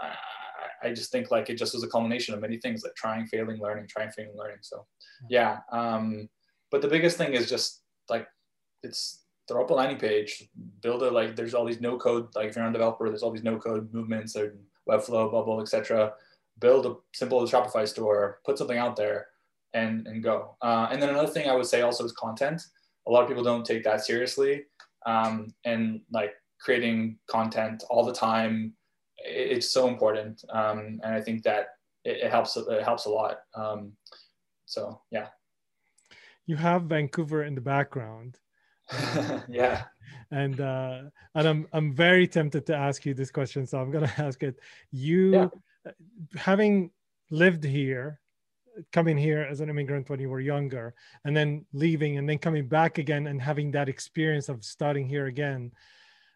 I, 0.00 0.14
I 0.88 0.92
just 0.92 1.10
think 1.10 1.30
like 1.30 1.50
it 1.50 1.58
just 1.58 1.74
was 1.74 1.82
a 1.82 1.88
culmination 1.88 2.34
of 2.34 2.40
many 2.40 2.58
things 2.58 2.84
like 2.84 2.94
trying, 2.94 3.26
failing, 3.26 3.60
learning, 3.60 3.88
trying, 3.88 4.12
failing, 4.12 4.36
learning. 4.36 4.58
So 4.62 4.86
yeah. 5.28 5.58
Um, 5.72 6.28
but 6.70 6.82
the 6.82 6.88
biggest 6.88 7.16
thing 7.16 7.32
is 7.32 7.48
just 7.48 7.82
like 8.08 8.28
it's 8.84 9.24
throw 9.48 9.64
up 9.64 9.70
a 9.70 9.74
landing 9.74 9.98
page, 9.98 10.48
build 10.82 11.02
it 11.02 11.12
like 11.12 11.34
there's 11.34 11.54
all 11.54 11.64
these 11.64 11.80
no 11.80 11.96
code, 11.96 12.28
like 12.36 12.50
if 12.50 12.56
you're 12.56 12.66
a 12.66 12.72
developer, 12.72 13.08
there's 13.08 13.22
all 13.22 13.30
these 13.30 13.42
no 13.42 13.56
code 13.56 13.92
movements 13.92 14.36
or 14.36 14.54
Webflow, 14.88 15.30
Bubble, 15.30 15.60
etc. 15.60 16.12
Build 16.58 16.86
a 16.86 16.94
simple 17.12 17.42
Shopify 17.42 17.86
store, 17.86 18.40
put 18.44 18.58
something 18.58 18.78
out 18.78 18.96
there 18.96 19.26
and, 19.74 20.06
and 20.06 20.22
go. 20.22 20.56
Uh, 20.62 20.88
and 20.90 21.00
then 21.00 21.10
another 21.10 21.28
thing 21.28 21.48
I 21.48 21.54
would 21.54 21.66
say 21.66 21.82
also 21.82 22.04
is 22.04 22.12
content. 22.12 22.62
A 23.06 23.10
lot 23.10 23.22
of 23.22 23.28
people 23.28 23.44
don't 23.44 23.64
take 23.64 23.84
that 23.84 24.04
seriously. 24.04 24.64
Um, 25.06 25.54
and 25.64 26.00
like 26.10 26.32
creating 26.60 27.18
content 27.28 27.84
all 27.88 28.04
the 28.04 28.12
time, 28.12 28.74
it's 29.18 29.70
so 29.70 29.88
important, 29.88 30.44
um, 30.50 31.00
and 31.02 31.14
I 31.14 31.20
think 31.20 31.42
that 31.42 31.68
it, 32.04 32.18
it, 32.24 32.30
helps. 32.30 32.56
It 32.56 32.82
helps 32.82 33.06
a 33.06 33.10
lot. 33.10 33.38
Um, 33.54 33.92
so 34.66 35.00
yeah. 35.10 35.28
You 36.46 36.56
have 36.56 36.82
Vancouver 36.82 37.44
in 37.44 37.54
the 37.54 37.60
background. 37.60 38.38
yeah. 39.48 39.84
And 40.30 40.60
uh, 40.60 41.02
and 41.34 41.48
I'm 41.48 41.68
I'm 41.72 41.94
very 41.94 42.26
tempted 42.26 42.66
to 42.66 42.76
ask 42.76 43.06
you 43.06 43.14
this 43.14 43.30
question, 43.30 43.66
so 43.66 43.78
I'm 43.78 43.90
gonna 43.90 44.12
ask 44.18 44.42
it. 44.42 44.58
You, 44.92 45.32
yeah. 45.32 45.48
having 46.36 46.90
lived 47.30 47.64
here, 47.64 48.20
coming 48.92 49.16
here 49.16 49.46
as 49.50 49.60
an 49.60 49.70
immigrant 49.70 50.08
when 50.08 50.20
you 50.20 50.28
were 50.28 50.40
younger, 50.40 50.94
and 51.24 51.36
then 51.36 51.64
leaving, 51.72 52.18
and 52.18 52.28
then 52.28 52.38
coming 52.38 52.66
back 52.66 52.98
again, 52.98 53.26
and 53.26 53.40
having 53.40 53.70
that 53.72 53.88
experience 53.88 54.48
of 54.48 54.64
starting 54.64 55.08
here 55.08 55.26
again. 55.26 55.72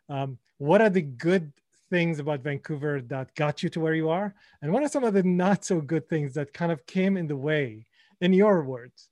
Um, 0.09 0.39
what 0.59 0.81
are 0.81 0.91
the 0.91 1.03
good 1.03 1.53
things 1.91 2.19
about 2.19 2.41
Vancouver 2.41 3.03
that 3.03 3.35
got 3.35 3.63
you 3.63 3.69
to 3.69 3.81
where 3.81 3.95
you 3.95 4.09
are? 4.09 4.35
And 4.63 4.73
what 4.73 4.83
are 4.83 4.89
some 4.89 5.05
of 5.05 5.13
the 5.13 5.23
not 5.23 5.65
so 5.65 5.81
good 5.81 6.09
things 6.09 6.35
that 6.35 6.55
kind 6.55 6.73
of 6.73 6.87
came 6.87 7.17
in 7.17 7.27
the 7.27 7.37
way, 7.37 7.87
in 8.21 8.33
your 8.33 8.65
words? 8.65 9.09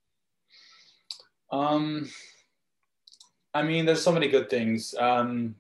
Um, 1.53 2.09
I 3.55 3.63
mean, 3.63 3.85
there's 3.85 4.03
so 4.03 4.13
many 4.13 4.29
good 4.29 4.49
things. 4.49 4.95
Um, 4.99 5.57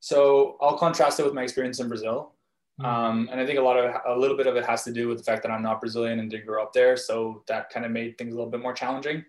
so 0.00 0.56
I'll 0.60 0.78
contrast 0.78 1.20
it 1.20 1.24
with 1.24 1.34
my 1.34 1.42
experience 1.42 1.80
in 1.80 1.88
Brazil. 1.88 2.32
Hmm. 2.78 2.86
Um, 2.86 3.28
and 3.30 3.40
I 3.40 3.46
think 3.46 3.58
a 3.58 3.62
lot 3.62 3.78
of 3.78 3.94
a 4.06 4.18
little 4.18 4.36
bit 4.36 4.46
of 4.46 4.56
it 4.56 4.64
has 4.64 4.82
to 4.84 4.92
do 4.92 5.08
with 5.08 5.18
the 5.18 5.24
fact 5.24 5.42
that 5.42 5.52
I'm 5.52 5.62
not 5.62 5.80
Brazilian 5.80 6.18
and 6.18 6.30
didn't 6.30 6.46
grow 6.46 6.62
up 6.62 6.72
there, 6.72 6.96
so 6.96 7.42
that 7.48 7.70
kind 7.70 7.86
of 7.86 7.92
made 7.92 8.18
things 8.18 8.32
a 8.32 8.36
little 8.36 8.50
bit 8.50 8.60
more 8.60 8.72
challenging. 8.72 9.24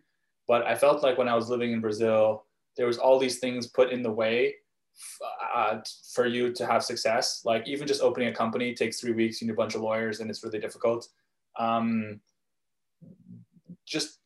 But 0.48 0.66
I 0.66 0.76
felt 0.76 1.04
like 1.04 1.18
when 1.18 1.30
I 1.30 1.36
was 1.36 1.50
living 1.50 1.72
in 1.72 1.82
Brazil, 1.82 2.46
there 2.76 2.88
was 2.88 2.98
all 2.98 3.20
these 3.20 3.40
things 3.40 3.68
put 3.68 3.92
in 3.92 4.02
the 4.02 4.12
way 4.12 4.56
uh, 5.54 5.80
for 6.14 6.26
you 6.26 6.52
to 6.54 6.66
have 6.66 6.84
success. 6.84 7.42
Like 7.46 7.68
even 7.68 7.88
just 7.88 8.02
opening 8.02 8.30
a 8.30 8.34
company 8.34 8.74
takes 8.74 9.00
three 9.00 9.14
weeks. 9.14 9.42
You 9.42 9.48
need 9.48 9.54
a 9.54 9.58
bunch 9.58 9.76
of 9.76 9.82
lawyers, 9.82 10.20
and 10.20 10.30
it's 10.30 10.44
really 10.44 10.60
difficult. 10.60 11.08
Um, 11.58 12.20
just 13.86 14.20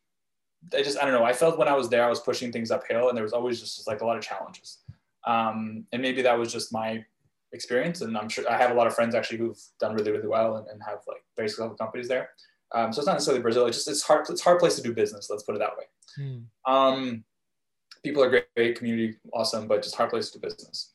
I 0.74 0.82
just 0.82 0.98
I 0.98 1.04
don't 1.04 1.12
know. 1.12 1.24
I 1.24 1.32
felt 1.32 1.58
when 1.58 1.68
I 1.68 1.74
was 1.74 1.88
there, 1.88 2.04
I 2.04 2.08
was 2.08 2.20
pushing 2.20 2.52
things 2.52 2.70
uphill, 2.70 3.08
and 3.08 3.16
there 3.16 3.24
was 3.24 3.32
always 3.32 3.60
just 3.60 3.86
like 3.86 4.00
a 4.00 4.06
lot 4.06 4.16
of 4.16 4.22
challenges. 4.22 4.78
Um, 5.26 5.84
and 5.92 6.00
maybe 6.00 6.22
that 6.22 6.38
was 6.38 6.52
just 6.52 6.72
my 6.72 7.04
experience. 7.52 8.00
And 8.00 8.16
I'm 8.16 8.28
sure 8.28 8.50
I 8.50 8.56
have 8.56 8.70
a 8.70 8.74
lot 8.74 8.86
of 8.86 8.94
friends 8.94 9.14
actually 9.14 9.38
who've 9.38 9.60
done 9.80 9.94
really 9.94 10.12
really 10.12 10.28
well 10.28 10.56
and, 10.56 10.66
and 10.68 10.82
have 10.82 10.98
like 11.06 11.24
very 11.36 11.48
successful 11.48 11.76
companies 11.76 12.08
there. 12.08 12.30
Um, 12.74 12.92
so 12.92 13.00
it's 13.00 13.06
not 13.06 13.14
necessarily 13.14 13.42
Brazil. 13.42 13.66
It's 13.66 13.78
just 13.78 13.88
it's 13.88 14.02
hard. 14.02 14.26
It's 14.28 14.40
a 14.40 14.44
hard 14.44 14.58
place 14.58 14.76
to 14.76 14.82
do 14.82 14.92
business. 14.92 15.28
Let's 15.30 15.42
put 15.42 15.54
it 15.54 15.58
that 15.60 15.76
way. 15.76 15.84
Mm. 16.18 16.44
Um, 16.66 17.24
people 18.04 18.22
are 18.22 18.30
great, 18.30 18.46
great, 18.54 18.78
community, 18.78 19.16
awesome, 19.32 19.66
but 19.66 19.82
just 19.82 19.94
hard 19.94 20.10
place 20.10 20.30
to 20.30 20.38
do 20.38 20.46
business. 20.46 20.92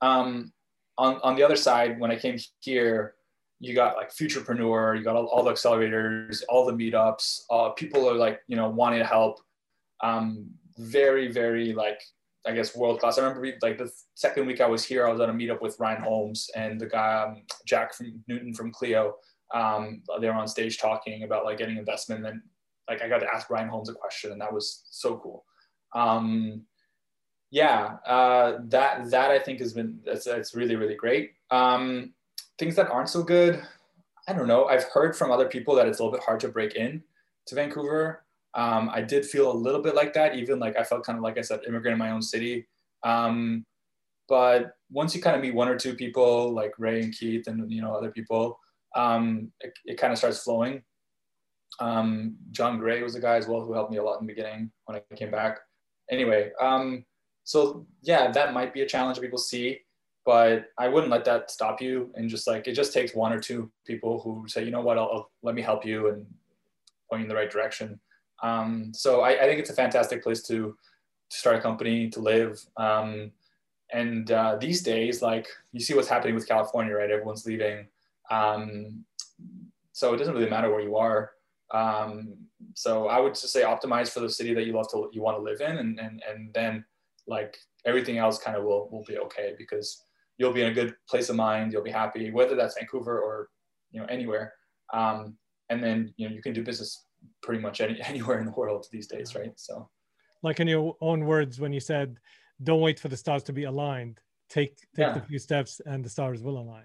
Um, 0.00 0.52
on 0.98 1.20
on 1.22 1.36
the 1.36 1.42
other 1.42 1.56
side, 1.56 2.00
when 2.00 2.10
I 2.10 2.16
came 2.16 2.38
here, 2.60 3.14
you 3.62 3.76
got 3.76 3.96
like 3.96 4.10
Futurpreneur, 4.10 4.98
you 4.98 5.04
got 5.04 5.14
all, 5.14 5.26
all 5.26 5.44
the 5.44 5.52
accelerators, 5.52 6.42
all 6.48 6.66
the 6.66 6.72
meetups. 6.72 7.42
Uh, 7.48 7.68
people 7.70 8.10
are 8.10 8.14
like 8.14 8.40
you 8.48 8.56
know 8.56 8.68
wanting 8.68 8.98
to 8.98 9.06
help. 9.06 9.38
Um, 10.02 10.50
very 10.78 11.30
very 11.30 11.72
like 11.72 12.02
I 12.44 12.52
guess 12.52 12.74
world 12.74 12.98
class. 12.98 13.18
I 13.18 13.22
remember 13.22 13.56
like 13.62 13.78
the 13.78 13.88
second 14.14 14.46
week 14.46 14.60
I 14.60 14.66
was 14.66 14.84
here, 14.84 15.06
I 15.06 15.12
was 15.12 15.20
on 15.20 15.30
a 15.30 15.32
meetup 15.32 15.62
with 15.62 15.78
Ryan 15.78 16.02
Holmes 16.02 16.50
and 16.56 16.80
the 16.80 16.86
guy 16.86 17.22
um, 17.22 17.42
Jack 17.64 17.94
from 17.94 18.20
Newton 18.26 18.52
from 18.52 18.72
Clio. 18.72 19.14
Um, 19.54 20.02
they 20.20 20.26
were 20.26 20.34
on 20.34 20.48
stage 20.48 20.78
talking 20.78 21.22
about 21.22 21.44
like 21.44 21.58
getting 21.58 21.76
investment, 21.76 22.26
and 22.26 22.42
like 22.90 23.00
I 23.00 23.08
got 23.08 23.18
to 23.18 23.32
ask 23.32 23.48
Ryan 23.48 23.68
Holmes 23.68 23.88
a 23.88 23.94
question, 23.94 24.32
and 24.32 24.40
that 24.40 24.52
was 24.52 24.82
so 24.90 25.18
cool. 25.18 25.44
Um, 25.94 26.62
yeah, 27.52 27.98
uh, 28.08 28.58
that 28.70 29.08
that 29.10 29.30
I 29.30 29.38
think 29.38 29.60
has 29.60 29.72
been 29.72 30.00
that's, 30.04 30.24
that's 30.24 30.52
really 30.56 30.74
really 30.74 30.96
great. 30.96 31.34
Um, 31.52 32.12
things 32.62 32.76
that 32.76 32.88
aren't 32.92 33.08
so 33.08 33.24
good, 33.24 33.60
I 34.28 34.32
don't 34.32 34.46
know. 34.46 34.66
I've 34.66 34.84
heard 34.84 35.16
from 35.16 35.32
other 35.32 35.48
people 35.48 35.74
that 35.74 35.88
it's 35.88 35.98
a 35.98 36.04
little 36.04 36.16
bit 36.16 36.24
hard 36.24 36.38
to 36.40 36.48
break 36.48 36.76
in 36.76 37.02
to 37.48 37.56
Vancouver. 37.56 38.22
Um, 38.54 38.88
I 38.88 39.02
did 39.02 39.26
feel 39.26 39.50
a 39.50 39.52
little 39.52 39.82
bit 39.82 39.96
like 39.96 40.12
that, 40.12 40.36
even 40.36 40.60
like 40.60 40.76
I 40.76 40.84
felt 40.84 41.04
kind 41.04 41.18
of 41.18 41.24
like 41.24 41.38
I 41.38 41.40
said, 41.40 41.62
immigrant 41.66 41.94
in 41.94 41.98
my 41.98 42.12
own 42.12 42.22
city. 42.22 42.68
Um, 43.02 43.66
but 44.28 44.76
once 44.92 45.12
you 45.12 45.20
kind 45.20 45.34
of 45.34 45.42
meet 45.42 45.56
one 45.56 45.66
or 45.66 45.76
two 45.76 45.94
people 45.96 46.52
like 46.52 46.72
Ray 46.78 47.02
and 47.02 47.12
Keith 47.12 47.48
and 47.48 47.68
you 47.68 47.82
know 47.82 47.96
other 47.96 48.12
people, 48.12 48.60
um, 48.94 49.50
it, 49.58 49.72
it 49.84 49.98
kind 49.98 50.12
of 50.12 50.18
starts 50.18 50.44
flowing. 50.44 50.84
Um, 51.80 52.36
John 52.52 52.78
Gray 52.78 53.02
was 53.02 53.16
a 53.16 53.20
guy 53.20 53.38
as 53.38 53.48
well 53.48 53.64
who 53.64 53.72
helped 53.72 53.90
me 53.90 53.96
a 53.96 54.04
lot 54.04 54.20
in 54.20 54.26
the 54.28 54.32
beginning 54.32 54.70
when 54.84 55.00
I 55.10 55.16
came 55.16 55.32
back. 55.32 55.58
Anyway, 56.12 56.52
um, 56.60 57.04
so 57.42 57.84
yeah, 58.02 58.30
that 58.30 58.54
might 58.54 58.72
be 58.72 58.82
a 58.82 58.86
challenge 58.86 59.16
that 59.16 59.22
people 59.22 59.38
see, 59.38 59.80
but 60.24 60.66
I 60.78 60.88
wouldn't 60.88 61.10
let 61.10 61.24
that 61.24 61.50
stop 61.50 61.80
you. 61.80 62.10
And 62.14 62.28
just 62.28 62.46
like 62.46 62.66
it 62.68 62.74
just 62.74 62.92
takes 62.92 63.14
one 63.14 63.32
or 63.32 63.40
two 63.40 63.70
people 63.86 64.20
who 64.20 64.46
say, 64.48 64.64
you 64.64 64.70
know 64.70 64.80
what, 64.80 64.98
I'll, 64.98 65.10
I'll 65.12 65.30
let 65.42 65.54
me 65.54 65.62
help 65.62 65.84
you 65.84 66.08
and 66.08 66.26
point 67.08 67.20
you 67.20 67.24
in 67.24 67.28
the 67.28 67.34
right 67.34 67.50
direction. 67.50 67.98
Um, 68.42 68.92
so 68.94 69.20
I, 69.20 69.30
I, 69.30 69.44
think 69.44 69.60
it's 69.60 69.70
a 69.70 69.74
fantastic 69.74 70.22
place 70.22 70.42
to, 70.44 70.76
to 71.30 71.36
start 71.36 71.56
a 71.56 71.60
company, 71.60 72.08
to 72.10 72.20
live. 72.20 72.60
Um, 72.76 73.30
and 73.92 74.30
uh, 74.32 74.56
these 74.60 74.82
days, 74.82 75.22
like 75.22 75.46
you 75.72 75.80
see 75.80 75.94
what's 75.94 76.08
happening 76.08 76.34
with 76.34 76.48
California, 76.48 76.94
right? 76.94 77.10
Everyone's 77.10 77.46
leaving. 77.46 77.86
Um, 78.30 79.04
so 79.92 80.14
it 80.14 80.16
doesn't 80.16 80.34
really 80.34 80.50
matter 80.50 80.70
where 80.70 80.80
you 80.80 80.96
are. 80.96 81.32
Um, 81.72 82.34
so 82.74 83.08
I 83.08 83.20
would 83.20 83.34
just 83.34 83.52
say 83.52 83.62
optimize 83.62 84.08
for 84.08 84.20
the 84.20 84.30
city 84.30 84.54
that 84.54 84.66
you 84.66 84.72
love 84.72 84.90
to 84.92 85.10
you 85.12 85.22
want 85.22 85.36
to 85.36 85.42
live 85.42 85.60
in, 85.60 85.78
and 85.78 85.98
and 85.98 86.22
and 86.28 86.52
then 86.54 86.84
like 87.26 87.56
everything 87.84 88.18
else 88.18 88.38
kind 88.38 88.56
of 88.56 88.64
will 88.64 88.88
will 88.90 89.04
be 89.04 89.18
okay 89.18 89.54
because 89.58 90.04
you'll 90.38 90.52
be 90.52 90.62
in 90.62 90.68
a 90.68 90.74
good 90.74 90.94
place 91.08 91.28
of 91.28 91.36
mind. 91.36 91.72
You'll 91.72 91.82
be 91.82 91.90
happy, 91.90 92.30
whether 92.30 92.56
that's 92.56 92.74
Vancouver 92.78 93.20
or 93.20 93.48
you 93.90 94.00
know 94.00 94.06
anywhere. 94.06 94.52
Um, 94.92 95.36
and 95.70 95.82
then 95.82 96.12
you 96.16 96.28
know 96.28 96.34
you 96.34 96.42
can 96.42 96.52
do 96.52 96.62
business 96.62 97.06
pretty 97.42 97.60
much 97.60 97.80
any, 97.80 98.00
anywhere 98.12 98.38
in 98.38 98.46
the 98.46 98.52
world 98.52 98.86
these 98.92 99.06
days, 99.06 99.34
right? 99.34 99.52
So, 99.56 99.88
like 100.42 100.60
in 100.60 100.68
your 100.68 100.96
own 101.00 101.24
words, 101.24 101.60
when 101.60 101.72
you 101.72 101.80
said, 101.80 102.16
"Don't 102.62 102.80
wait 102.80 102.98
for 102.98 103.08
the 103.08 103.16
stars 103.16 103.42
to 103.44 103.52
be 103.52 103.64
aligned. 103.64 104.20
Take 104.48 104.76
take 104.96 105.06
yeah. 105.06 105.12
the 105.12 105.20
few 105.22 105.38
steps, 105.38 105.80
and 105.86 106.04
the 106.04 106.10
stars 106.10 106.42
will 106.42 106.58
align." 106.58 106.84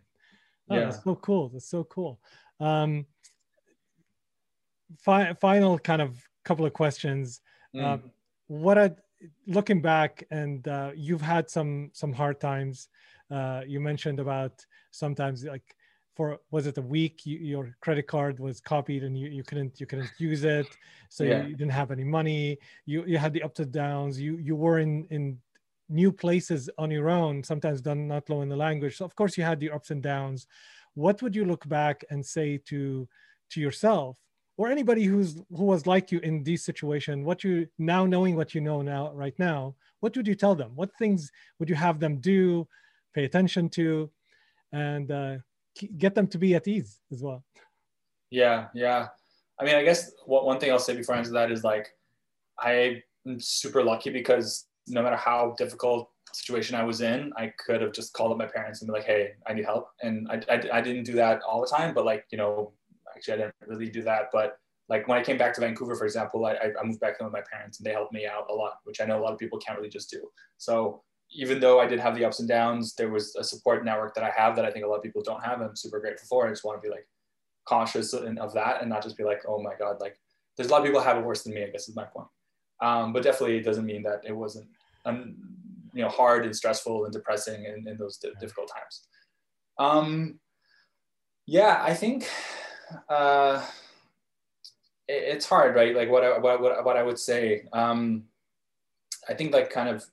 Oh, 0.70 0.76
yeah. 0.76 0.84
That's 0.86 1.04
so 1.04 1.16
cool. 1.16 1.50
That's 1.50 1.70
so 1.70 1.84
cool. 1.86 2.20
Um, 2.60 3.06
fi- 5.00 5.34
final 5.34 5.80
kind 5.80 6.02
of 6.02 6.22
couple 6.44 6.66
of 6.66 6.74
questions. 6.74 7.42
Mm. 7.76 7.84
Um, 7.84 8.12
what 8.48 8.78
are 8.78 8.96
looking 9.48 9.82
back, 9.82 10.24
and 10.32 10.68
uh, 10.68 10.92
you've 10.96 11.22
had 11.22 11.50
some 11.50 11.90
some 11.94 12.14
hard 12.14 12.40
times. 12.40 12.90
Uh, 13.30 13.62
you 13.68 13.80
mentioned 13.80 14.20
about 14.20 14.66
sometimes 14.92 15.44
like 15.44 15.76
for 16.16 16.40
was 16.50 16.66
it 16.66 16.78
a 16.78 16.82
week 16.82 17.26
you, 17.26 17.38
your 17.38 17.76
credit 17.82 18.08
card 18.08 18.40
was 18.40 18.60
copied 18.60 19.04
and 19.04 19.18
you, 19.18 19.28
you 19.28 19.44
couldn't 19.44 19.80
you 19.80 19.86
couldn't 19.86 20.10
use 20.18 20.44
it 20.44 20.68
so 21.10 21.24
yeah. 21.24 21.44
you, 21.44 21.50
you, 21.50 21.56
didn't 21.56 21.72
have 21.72 21.92
any 21.92 22.04
money. 22.04 22.58
You 22.86 23.06
you 23.06 23.18
had 23.18 23.34
the 23.34 23.44
ups 23.44 23.60
and 23.60 23.72
downs. 23.72 24.20
You 24.20 24.38
you 24.38 24.56
were 24.56 24.80
in 24.80 25.06
in 25.10 25.38
new 25.90 26.12
places 26.12 26.70
on 26.78 26.92
your 26.92 27.10
own 27.10 27.44
sometimes 27.44 27.80
done 27.82 28.08
not 28.08 28.28
knowing 28.28 28.50
the 28.50 28.56
language. 28.56 28.98
So 28.98 29.06
of 29.06 29.16
course 29.16 29.38
you 29.38 29.44
had 29.44 29.60
the 29.60 29.72
ups 29.72 29.92
and 29.92 30.02
downs. 30.04 30.48
What 30.96 31.22
would 31.22 31.36
you 31.36 31.46
look 31.46 31.68
back 31.68 32.04
and 32.10 32.26
say 32.26 32.58
to 32.66 33.08
to 33.52 33.62
yourself 33.62 34.18
or 34.58 34.70
anybody 34.70 35.04
who's 35.04 35.42
who 35.56 35.66
was 35.66 35.86
like 35.86 36.12
you 36.12 36.20
in 36.20 36.44
this 36.44 36.64
situation? 36.66 37.24
What 37.24 37.44
you 37.44 37.68
now 37.78 38.06
knowing 38.06 38.36
what 38.36 38.56
you 38.56 38.62
know 38.62 38.82
now 38.82 39.12
right 39.14 39.38
now 39.38 39.76
what 40.00 40.16
would 40.16 40.28
you 40.28 40.36
tell 40.36 40.56
them? 40.56 40.72
What 40.76 40.92
things 40.98 41.32
would 41.60 41.70
you 41.70 41.76
have 41.76 42.00
them 42.00 42.18
do 42.18 42.68
pay 43.18 43.26
attention 43.26 43.68
to 43.78 44.10
and 44.72 45.12
uh, 45.12 45.36
get 45.98 46.14
them 46.14 46.28
to 46.28 46.38
be 46.38 46.54
at 46.56 46.68
ease 46.68 47.00
as 47.12 47.24
well 47.26 47.44
yeah 48.30 48.68
yeah 48.74 49.08
i 49.60 49.66
mean 49.66 49.76
i 49.76 49.84
guess 49.84 50.12
what, 50.26 50.46
one 50.46 50.60
thing 50.60 50.72
i'll 50.72 50.88
say 50.88 50.96
before 50.96 51.16
i 51.16 51.18
answer 51.18 51.32
that 51.32 51.52
is 51.52 51.64
like 51.64 51.88
i'm 52.60 53.02
super 53.40 53.82
lucky 53.84 54.12
because 54.12 54.68
no 54.88 55.02
matter 55.02 55.16
how 55.16 55.56
difficult 55.58 56.10
situation 56.34 56.76
I 56.76 56.84
was 56.84 57.02
in, 57.02 57.32
I 57.38 57.52
could 57.58 57.82
have 57.82 57.94
just 57.94 58.14
called 58.14 58.32
up 58.32 58.38
my 58.38 58.46
parents 58.46 58.82
and 58.82 58.88
be 58.88 58.94
like, 58.94 59.06
"Hey, 59.06 59.32
I 59.48 59.54
need 59.54 59.66
help." 59.66 59.90
And 60.02 60.28
I, 60.30 60.36
I, 60.50 60.62
I 60.74 60.82
didn't 60.82 61.04
do 61.04 61.14
that 61.14 61.42
all 61.42 61.62
the 61.62 61.68
time, 61.68 61.94
but 61.94 62.06
like 62.06 62.26
you 62.32 62.38
know, 62.38 62.74
actually 63.16 63.34
I 63.36 63.38
didn't 63.38 63.54
really 63.66 63.90
do 63.90 64.04
that. 64.04 64.30
But 64.32 64.58
like 64.90 65.08
when 65.08 65.18
I 65.20 65.24
came 65.24 65.38
back 65.38 65.54
to 65.56 65.62
Vancouver, 65.62 65.96
for 65.96 66.06
example, 66.06 66.46
I, 66.46 66.54
I 66.54 66.84
moved 66.84 67.00
back 67.00 67.18
home 67.18 67.26
with 67.26 67.34
my 67.34 67.44
parents 67.52 67.80
and 67.80 67.86
they 67.86 67.92
helped 67.92 68.14
me 68.14 68.26
out 68.26 68.46
a 68.50 68.54
lot, 68.54 68.76
which 68.86 69.02
I 69.02 69.06
know 69.06 69.20
a 69.20 69.24
lot 69.24 69.34
of 69.34 69.40
people 69.40 69.60
can't 69.60 69.78
really 69.78 69.90
just 69.90 70.10
do. 70.10 70.30
So 70.58 71.04
even 71.32 71.60
though 71.60 71.80
I 71.80 71.88
did 71.88 72.00
have 72.00 72.16
the 72.16 72.26
ups 72.26 72.40
and 72.40 72.48
downs, 72.48 72.96
there 72.96 73.10
was 73.10 73.36
a 73.36 73.44
support 73.44 73.84
network 73.84 74.16
that 74.16 74.24
I 74.24 74.32
have 74.36 74.56
that 74.56 74.66
I 74.66 74.72
think 74.72 74.86
a 74.86 74.88
lot 74.88 74.98
of 74.98 75.04
people 75.04 75.22
don't 75.22 75.44
have. 75.44 75.62
I'm 75.62 75.76
super 75.76 76.00
grateful 76.00 76.28
for. 76.28 76.48
I 76.48 76.50
just 76.50 76.64
want 76.64 76.82
to 76.82 76.88
be 76.88 76.92
like 76.92 77.08
cautious 77.66 78.14
of 78.14 78.54
that 78.54 78.82
and 78.82 78.90
not 78.90 79.04
just 79.04 79.18
be 79.18 79.24
like, 79.24 79.42
oh 79.48 79.62
my 79.62 79.74
God, 79.78 80.00
like 80.00 80.18
there's 80.56 80.70
a 80.70 80.72
lot 80.72 80.82
of 80.82 80.86
people 80.86 81.02
have 81.02 81.18
it 81.18 81.26
worse 81.26 81.44
than 81.44 81.54
me, 81.54 81.64
I 81.64 81.70
guess 81.70 81.90
is 81.90 81.96
my 81.96 82.06
point. 82.06 82.28
Um, 82.82 83.12
but 83.12 83.24
definitely 83.24 83.58
it 83.58 83.66
doesn't 83.66 83.86
mean 83.86 84.04
that 84.04 84.22
it 84.26 84.32
wasn't, 84.32 84.68
um, 85.06 85.36
you 85.94 86.02
know, 86.02 86.10
hard 86.10 86.46
and 86.46 86.56
stressful 86.56 87.06
and 87.06 87.14
depressing 87.14 87.66
in, 87.66 87.88
in 87.88 87.98
those 87.98 88.18
difficult 88.18 88.72
times. 88.74 89.08
Um, 89.80 90.40
yeah, 91.46 91.82
I 91.84 91.94
think 91.94 92.30
uh, 93.10 93.66
it, 95.08 95.24
it's 95.36 95.46
hard, 95.46 95.76
right? 95.76 95.96
Like 95.96 96.10
what 96.10 96.24
I, 96.24 96.38
what, 96.38 96.62
what, 96.62 96.86
what 96.86 96.98
I 96.98 97.04
would 97.04 97.20
say, 97.20 97.66
um, 97.74 98.24
I 99.28 99.34
think 99.34 99.54
like 99.54 99.70
kind 99.70 99.90
of 99.90 100.06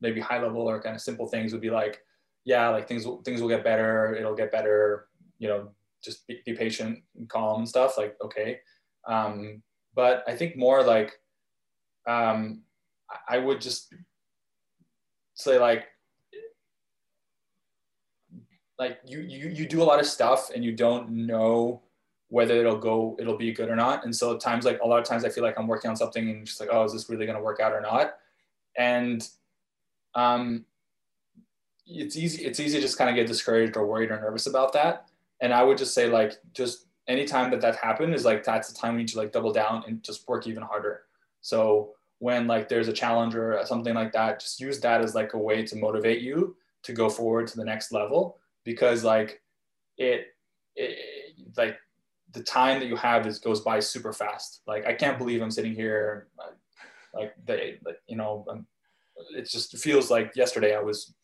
maybe 0.00 0.20
high 0.20 0.40
level 0.40 0.62
or 0.62 0.80
kind 0.80 0.94
of 0.94 1.02
simple 1.02 1.26
things 1.26 1.52
would 1.52 1.60
be 1.60 1.70
like, 1.70 2.02
yeah, 2.44 2.68
like 2.68 2.88
things 2.88 3.06
will, 3.06 3.22
things 3.22 3.40
will 3.40 3.48
get 3.48 3.64
better. 3.64 4.14
It'll 4.14 4.34
get 4.34 4.52
better. 4.52 5.08
You 5.38 5.48
know, 5.48 5.68
just 6.02 6.26
be, 6.26 6.40
be 6.44 6.54
patient 6.54 7.00
and 7.16 7.28
calm 7.28 7.60
and 7.60 7.68
stuff. 7.68 7.98
Like 7.98 8.16
okay, 8.22 8.60
um, 9.06 9.62
but 9.94 10.24
I 10.26 10.36
think 10.36 10.56
more 10.56 10.82
like 10.82 11.18
um, 12.06 12.62
I 13.28 13.38
would 13.38 13.60
just 13.60 13.92
say 15.34 15.58
like 15.58 15.86
like 18.78 18.98
you, 19.06 19.20
you 19.20 19.48
you 19.48 19.66
do 19.66 19.82
a 19.82 19.84
lot 19.84 20.00
of 20.00 20.06
stuff 20.06 20.50
and 20.54 20.64
you 20.64 20.72
don't 20.72 21.10
know 21.10 21.82
whether 22.28 22.54
it'll 22.54 22.78
go 22.78 23.16
it'll 23.20 23.36
be 23.36 23.52
good 23.52 23.68
or 23.68 23.76
not 23.76 24.04
and 24.04 24.14
so 24.14 24.34
at 24.34 24.40
times 24.40 24.64
like 24.64 24.80
a 24.82 24.86
lot 24.86 24.98
of 24.98 25.04
times 25.04 25.24
i 25.24 25.28
feel 25.28 25.44
like 25.44 25.58
i'm 25.58 25.66
working 25.66 25.90
on 25.90 25.96
something 25.96 26.30
and 26.30 26.46
just 26.46 26.60
like 26.60 26.70
oh 26.72 26.84
is 26.84 26.92
this 26.92 27.10
really 27.10 27.26
going 27.26 27.36
to 27.36 27.42
work 27.42 27.60
out 27.60 27.72
or 27.72 27.80
not 27.80 28.14
and 28.78 29.28
um 30.14 30.64
it's 31.86 32.16
easy 32.16 32.44
it's 32.44 32.60
easy 32.60 32.78
to 32.78 32.82
just 32.82 32.98
kind 32.98 33.10
of 33.10 33.16
get 33.16 33.26
discouraged 33.26 33.76
or 33.76 33.86
worried 33.86 34.10
or 34.10 34.20
nervous 34.20 34.46
about 34.46 34.72
that. 34.72 35.06
And 35.40 35.52
i 35.52 35.62
would 35.62 35.78
just 35.78 35.94
say 35.94 36.08
like 36.08 36.34
just 36.52 36.86
anytime 37.08 37.50
that 37.50 37.60
that 37.60 37.76
happened 37.76 38.14
is 38.14 38.24
like 38.24 38.44
that's 38.44 38.72
the 38.72 38.78
time 38.78 38.94
we 38.94 39.00
need 39.00 39.08
to 39.08 39.18
like 39.18 39.32
double 39.32 39.52
down 39.52 39.84
and 39.86 40.02
just 40.02 40.28
work 40.28 40.46
even 40.46 40.62
harder. 40.62 41.02
So 41.40 41.94
when 42.20 42.46
like 42.46 42.68
there's 42.68 42.88
a 42.88 42.92
challenge 42.92 43.34
or 43.34 43.60
something 43.64 43.94
like 43.94 44.12
that, 44.12 44.40
just 44.40 44.60
use 44.60 44.78
that 44.80 45.00
as 45.00 45.14
like 45.14 45.32
a 45.34 45.38
way 45.38 45.64
to 45.64 45.76
motivate 45.76 46.20
you 46.20 46.56
to 46.82 46.92
go 46.92 47.08
forward 47.08 47.46
to 47.48 47.56
the 47.56 47.64
next 47.64 47.92
level. 47.92 48.38
Because 48.64 49.02
like 49.02 49.42
it, 49.98 50.28
it 50.76 50.98
like 51.56 51.78
the 52.32 52.42
time 52.42 52.78
that 52.78 52.86
you 52.86 52.96
have 52.96 53.26
is 53.26 53.38
goes 53.38 53.60
by 53.60 53.80
super 53.80 54.12
fast. 54.12 54.60
Like 54.66 54.86
I 54.86 54.92
can't 54.92 55.18
believe 55.18 55.42
I'm 55.42 55.50
sitting 55.50 55.74
here, 55.74 56.28
like 57.14 57.34
they, 57.44 57.78
like, 57.84 58.00
you 58.06 58.16
know, 58.16 58.46
I'm, 58.48 58.66
it 59.36 59.48
just 59.48 59.76
feels 59.78 60.10
like 60.10 60.32
yesterday 60.36 60.76
I 60.76 60.80
was 60.80 61.14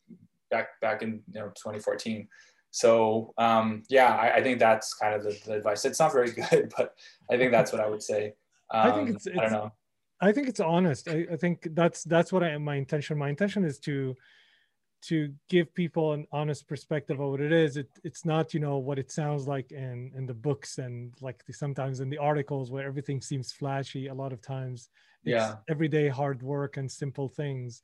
back 0.51 0.81
back 0.81 1.03
in 1.03 1.23
you 1.33 1.41
know 1.41 1.49
2014. 1.49 2.29
So 2.71 3.33
um, 3.39 3.83
yeah, 3.89 4.15
I, 4.15 4.37
I, 4.37 4.43
think 4.43 4.59
that's 4.59 4.95
kind 4.95 5.15
of 5.15 5.23
the, 5.23 5.39
the, 5.47 5.55
advice. 5.55 5.85
It's 5.85 5.99
not 5.99 6.13
very 6.13 6.31
good, 6.51 6.73
but 6.77 6.95
I 7.31 7.37
think 7.37 7.53
that's 7.53 7.73
what 7.73 7.81
I 7.81 7.89
would 7.89 8.03
say. 8.03 8.35
Um, 8.71 8.93
I 8.93 8.95
think 8.95 9.11
it's, 9.11 9.27
it's, 9.27 9.39
I 9.39 9.43
don't 9.43 9.53
know. 9.53 9.73
I 10.21 10.33
think 10.33 10.49
it's 10.49 10.61
honest. 10.61 11.09
I, 11.09 11.27
I 11.33 11.37
think 11.37 11.69
that's 11.73 12.05
that's 12.05 12.33
what 12.33 12.43
I 12.43 12.57
my 12.59 12.77
intention. 12.77 13.19
My 13.19 13.29
intention 13.29 13.65
is 13.65 13.79
to 13.81 14.15
to 15.03 15.33
give 15.49 15.73
people 15.75 16.15
an 16.15 16.27
honest 16.33 16.67
perspective 16.67 17.21
of 17.21 17.31
what 17.31 17.41
it 17.41 17.53
is. 17.53 17.77
It, 17.77 17.89
it's 18.03 18.25
not, 18.25 18.53
you 18.53 18.61
know, 18.61 18.79
what 18.79 18.99
it 18.99 19.13
sounds 19.13 19.47
like 19.47 19.71
in, 19.71 20.11
in 20.17 20.27
the 20.27 20.35
books 20.35 20.79
and 20.79 21.15
like 21.21 21.45
the, 21.47 21.53
sometimes 21.53 22.01
in 22.01 22.11
the 22.11 22.19
articles 22.19 22.71
where 22.71 22.87
everything 22.87 23.21
seems 23.21 23.53
flashy. 23.53 24.09
A 24.09 24.15
lot 24.15 24.33
of 24.33 24.41
times, 24.41 24.89
yeah. 25.27 25.57
everyday 25.69 26.09
hard 26.09 26.43
work 26.43 26.77
and 26.77 26.91
simple 26.91 27.29
things. 27.29 27.83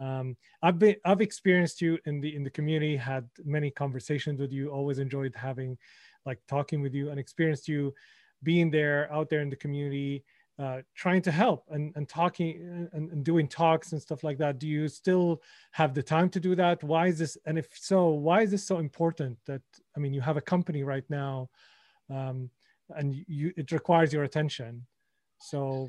Um, 0.00 0.36
I've 0.62 0.78
been, 0.78 0.96
I've 1.04 1.20
experienced 1.20 1.80
you 1.80 1.98
in 2.06 2.20
the 2.20 2.34
in 2.34 2.42
the 2.42 2.50
community, 2.50 2.96
had 2.96 3.28
many 3.44 3.70
conversations 3.70 4.40
with 4.40 4.52
you. 4.52 4.70
Always 4.70 4.98
enjoyed 4.98 5.34
having, 5.36 5.78
like, 6.26 6.40
talking 6.48 6.82
with 6.82 6.94
you, 6.94 7.10
and 7.10 7.20
experienced 7.20 7.68
you 7.68 7.94
being 8.42 8.70
there 8.70 9.12
out 9.12 9.30
there 9.30 9.40
in 9.40 9.50
the 9.50 9.56
community 9.56 10.24
uh, 10.58 10.82
trying 10.94 11.22
to 11.22 11.30
help 11.30 11.64
and, 11.70 11.92
and 11.96 12.08
talking 12.08 12.88
and, 12.92 13.10
and, 13.10 13.24
doing 13.24 13.48
talks 13.48 13.92
and 13.92 14.02
stuff 14.02 14.22
like 14.22 14.36
that 14.36 14.58
do 14.58 14.68
you 14.68 14.86
still 14.86 15.40
have 15.70 15.94
the 15.94 16.02
time 16.02 16.28
to 16.28 16.38
do 16.38 16.54
that 16.54 16.82
why 16.84 17.06
is 17.06 17.18
this 17.18 17.38
and 17.46 17.58
if 17.58 17.68
so 17.72 18.10
why 18.10 18.42
is 18.42 18.50
this 18.50 18.64
so 18.64 18.78
important 18.78 19.36
that 19.46 19.62
i 19.96 20.00
mean 20.00 20.12
you 20.12 20.20
have 20.20 20.36
a 20.36 20.42
company 20.42 20.82
right 20.82 21.08
now 21.08 21.48
um, 22.10 22.50
and 22.90 23.24
you 23.26 23.52
it 23.56 23.72
requires 23.72 24.12
your 24.12 24.24
attention 24.24 24.84
so 25.40 25.88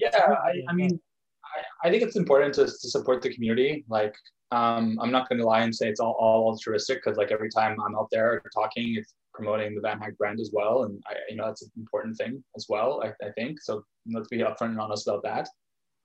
yeah 0.00 0.10
i, 0.16 0.62
I 0.68 0.72
mean 0.72 1.00
I, 1.44 1.88
I, 1.88 1.90
think 1.90 2.02
it's 2.02 2.16
important 2.16 2.54
to, 2.54 2.66
to 2.66 2.88
support 2.88 3.22
the 3.22 3.32
community 3.32 3.84
like 3.88 4.14
um, 4.50 4.98
i'm 5.00 5.10
not 5.10 5.28
going 5.28 5.38
to 5.38 5.46
lie 5.46 5.60
and 5.60 5.74
say 5.74 5.88
it's 5.88 6.00
all, 6.00 6.16
all 6.18 6.48
altruistic 6.48 7.02
because 7.02 7.16
like 7.18 7.30
every 7.30 7.50
time 7.50 7.76
i'm 7.84 7.96
out 7.96 8.08
there 8.10 8.42
talking 8.54 8.96
it's 8.96 9.14
promoting 9.38 9.74
the 9.74 9.80
VanHack 9.80 10.18
brand 10.18 10.40
as 10.40 10.50
well. 10.52 10.82
And 10.82 11.00
I, 11.06 11.14
you 11.30 11.36
know, 11.36 11.46
that's 11.46 11.62
an 11.62 11.70
important 11.76 12.16
thing 12.16 12.42
as 12.56 12.66
well, 12.68 13.02
I, 13.04 13.26
I 13.26 13.30
think. 13.32 13.60
So 13.62 13.84
let's 14.10 14.28
be 14.28 14.38
upfront 14.38 14.72
and 14.72 14.80
honest 14.80 15.06
about 15.06 15.22
that. 15.22 15.48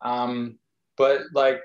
Um, 0.02 0.60
but 0.98 1.22
like, 1.34 1.60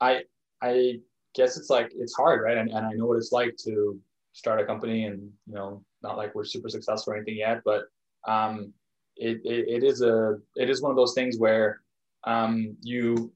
I, 0.00 0.22
I 0.62 1.00
guess 1.34 1.56
it's 1.56 1.70
like, 1.70 1.90
it's 1.96 2.14
hard, 2.14 2.42
right? 2.42 2.58
And, 2.58 2.70
and 2.70 2.86
I 2.86 2.92
know 2.92 3.06
what 3.06 3.16
it's 3.16 3.32
like 3.32 3.56
to 3.64 3.98
start 4.34 4.60
a 4.60 4.66
company 4.66 5.06
and, 5.06 5.22
you 5.46 5.54
know, 5.54 5.82
not 6.02 6.18
like 6.18 6.34
we're 6.34 6.44
super 6.44 6.68
successful 6.68 7.14
or 7.14 7.16
anything 7.16 7.36
yet, 7.36 7.62
but 7.64 7.84
um, 8.28 8.74
it, 9.20 9.40
it, 9.44 9.68
it 9.68 9.84
is 9.84 10.02
a, 10.02 10.38
it 10.56 10.70
is 10.70 10.82
one 10.82 10.90
of 10.90 10.96
those 10.96 11.14
things 11.14 11.38
where 11.38 11.80
um, 12.24 12.76
you, 12.82 13.32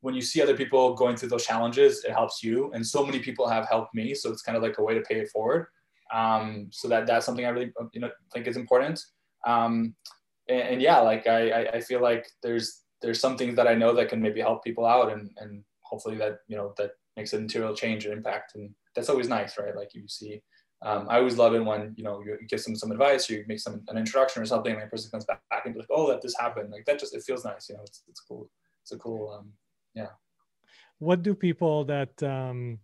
when 0.00 0.14
you 0.14 0.20
see 0.20 0.42
other 0.42 0.56
people 0.56 0.94
going 0.94 1.16
through 1.16 1.30
those 1.30 1.46
challenges, 1.46 2.04
it 2.04 2.12
helps 2.12 2.42
you. 2.42 2.70
And 2.72 2.86
so 2.86 3.04
many 3.04 3.18
people 3.18 3.48
have 3.48 3.68
helped 3.68 3.94
me. 3.94 4.14
So 4.14 4.30
it's 4.30 4.42
kind 4.42 4.56
of 4.56 4.62
like 4.62 4.78
a 4.78 4.82
way 4.82 4.94
to 4.94 5.00
pay 5.00 5.16
it 5.16 5.30
forward. 5.30 5.66
Um, 6.12 6.68
so 6.70 6.88
that 6.88 7.06
that's 7.06 7.26
something 7.26 7.44
I 7.44 7.50
really 7.50 7.72
you 7.92 8.00
know 8.00 8.10
think 8.32 8.46
is 8.46 8.56
important. 8.56 9.02
Um, 9.46 9.94
and, 10.48 10.60
and, 10.60 10.82
yeah, 10.82 10.98
like 10.98 11.26
I, 11.26 11.66
I 11.74 11.80
feel 11.80 12.00
like 12.00 12.26
there's 12.42 12.82
there's 13.02 13.20
some 13.20 13.36
things 13.36 13.56
that 13.56 13.66
I 13.66 13.74
know 13.74 13.92
that 13.94 14.08
can 14.08 14.22
maybe 14.22 14.40
help 14.40 14.62
people 14.62 14.86
out, 14.86 15.12
and 15.12 15.30
and 15.38 15.64
hopefully 15.82 16.16
that 16.18 16.38
you 16.48 16.56
know 16.56 16.74
that 16.78 16.92
makes 17.16 17.32
a 17.32 17.40
material 17.40 17.74
change 17.74 18.04
and 18.04 18.14
impact, 18.14 18.54
and 18.54 18.70
that's 18.94 19.08
always 19.08 19.28
nice, 19.28 19.58
right? 19.58 19.74
Like 19.74 19.94
you 19.94 20.08
see. 20.08 20.42
Um, 20.86 21.08
I 21.10 21.16
always 21.16 21.36
love 21.36 21.52
it 21.52 21.64
when 21.64 21.94
you 21.96 22.04
know 22.04 22.22
you 22.24 22.38
give 22.48 22.62
them 22.62 22.76
some 22.76 22.92
advice, 22.92 23.28
or 23.28 23.34
you 23.34 23.44
make 23.48 23.58
some 23.58 23.82
an 23.88 23.98
introduction 23.98 24.40
or 24.40 24.46
something, 24.46 24.72
and 24.72 24.82
the 24.82 24.86
person 24.86 25.10
comes 25.10 25.24
back 25.24 25.42
and 25.64 25.74
be 25.74 25.80
like, 25.80 25.88
"Oh, 25.90 26.08
that 26.10 26.22
this 26.22 26.36
happened." 26.38 26.70
Like 26.70 26.84
that 26.84 27.00
just 27.00 27.12
it 27.12 27.24
feels 27.24 27.44
nice, 27.44 27.68
you 27.68 27.74
know. 27.74 27.82
It's 27.82 28.04
it's 28.06 28.20
cool. 28.20 28.48
It's 28.82 28.92
a 28.92 28.98
cool, 28.98 29.34
um, 29.36 29.52
yeah. 29.94 30.10
What 30.98 31.24
do 31.24 31.34
people 31.34 31.84
that 31.86 32.22
um, 32.22 32.78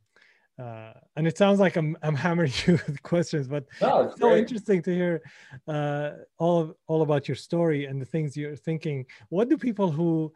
uh, 0.60 0.94
and 1.14 1.28
it 1.28 1.38
sounds 1.38 1.60
like 1.60 1.76
I'm 1.76 1.96
I'm 2.02 2.16
hammering 2.16 2.52
you 2.66 2.72
with 2.86 3.00
questions, 3.04 3.46
but 3.46 3.66
no, 3.80 4.00
it's 4.00 4.18
so 4.18 4.30
great. 4.30 4.40
interesting 4.40 4.82
to 4.82 4.92
hear 4.92 5.22
uh, 5.68 6.10
all 6.38 6.60
of, 6.60 6.74
all 6.88 7.02
about 7.02 7.28
your 7.28 7.36
story 7.36 7.86
and 7.86 8.02
the 8.02 8.06
things 8.06 8.36
you're 8.36 8.56
thinking. 8.56 9.06
What 9.28 9.48
do 9.48 9.56
people 9.56 9.92
who 9.92 10.32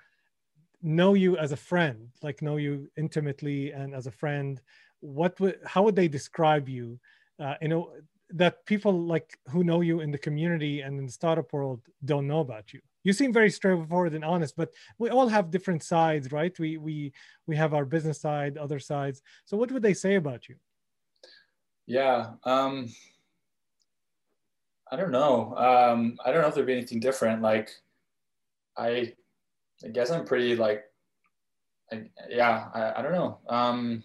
know 0.83 1.15
you 1.15 1.37
as 1.37 1.51
a 1.51 1.57
friend, 1.57 2.11
like 2.23 2.43
know 2.43 2.59
you 2.59 2.89
intimately 2.97 3.73
and 3.73 3.93
as 3.93 4.07
a 4.07 4.13
friend, 4.13 4.61
what 5.01 5.39
would 5.41 5.59
how 5.67 5.83
would 5.83 5.97
they 5.97 6.09
describe 6.09 6.69
you? 6.69 7.01
Uh, 7.39 7.55
you 7.61 7.69
know 7.69 7.93
that 8.31 8.65
people 8.67 8.93
like 8.93 9.39
who 9.51 9.63
know 9.63 9.81
you 9.81 10.01
in 10.01 10.11
the 10.11 10.19
community 10.19 10.81
and 10.81 10.99
in 10.99 11.07
the 11.07 11.13
startup 11.13 11.53
world 11.53 11.81
don't 12.05 12.27
know 12.27 12.41
about 12.41 12.73
you. 12.73 12.81
You 13.05 13.13
seem 13.13 13.33
very 13.33 13.51
straightforward 13.51 14.15
and 14.15 14.25
honest 14.25 14.57
but 14.57 14.71
we 14.99 15.11
all 15.11 15.29
have 15.29 15.51
different 15.51 15.83
sides 15.83 16.33
right? 16.33 16.59
We 16.59 16.77
we 16.77 17.13
we 17.47 17.57
have 17.57 17.75
our 17.75 17.85
business 17.85 18.21
side 18.21 18.59
other 18.59 18.81
sides. 18.81 19.23
So 19.45 19.57
what 19.57 19.71
would 19.71 19.83
they 19.83 19.95
say 19.95 20.17
about 20.17 20.49
you? 20.49 20.57
Yeah 21.87 22.33
um 22.45 22.89
i 24.91 24.97
don't 24.97 25.13
know. 25.13 25.55
Um 25.57 26.19
i 26.25 26.33
don't 26.33 26.43
know 26.43 26.49
if 26.49 26.55
there'd 26.55 26.67
be 26.67 26.73
anything 26.73 27.01
different. 27.01 27.43
Like 27.43 27.71
i 28.77 29.13
i 29.85 29.89
guess 29.89 30.11
i'm 30.11 30.25
pretty 30.25 30.57
like 30.57 30.85
I, 31.93 32.11
yeah 32.29 32.69
I, 32.75 32.99
I 32.99 33.03
don't 33.03 33.13
know. 33.13 33.39
Um 33.49 34.03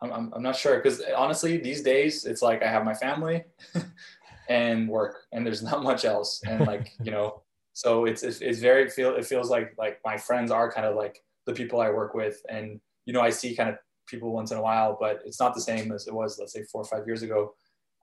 I'm, 0.00 0.12
I'm, 0.12 0.32
I'm 0.34 0.42
not 0.42 0.56
sure 0.56 0.76
because 0.76 1.02
honestly 1.16 1.56
these 1.56 1.82
days 1.82 2.24
it's 2.24 2.42
like 2.42 2.62
i 2.62 2.68
have 2.68 2.84
my 2.84 2.94
family 2.94 3.44
and 4.48 4.88
work 4.88 5.24
and 5.32 5.44
there's 5.44 5.62
not 5.62 5.82
much 5.82 6.04
else 6.04 6.40
and 6.46 6.66
like 6.66 6.92
you 7.02 7.10
know 7.10 7.42
so 7.78 8.06
it's, 8.06 8.24
it's, 8.24 8.40
it's 8.40 8.58
very 8.58 8.90
feel 8.90 9.14
it 9.14 9.24
feels 9.24 9.50
like 9.50 9.72
like 9.78 10.00
my 10.04 10.16
friends 10.16 10.50
are 10.50 10.68
kind 10.68 10.84
of 10.84 10.96
like 10.96 11.22
the 11.46 11.54
people 11.54 11.80
I 11.80 11.90
work 11.90 12.12
with, 12.12 12.42
and 12.48 12.80
you 13.06 13.12
know 13.12 13.20
I 13.20 13.30
see 13.30 13.54
kind 13.54 13.70
of 13.70 13.76
people 14.08 14.32
once 14.32 14.50
in 14.50 14.58
a 14.58 14.62
while, 14.62 14.96
but 15.00 15.20
it's 15.24 15.38
not 15.38 15.54
the 15.54 15.60
same 15.60 15.92
as 15.92 16.08
it 16.08 16.12
was 16.12 16.40
let's 16.40 16.52
say 16.52 16.64
four 16.64 16.82
or 16.82 16.84
five 16.84 17.06
years 17.06 17.22
ago. 17.22 17.54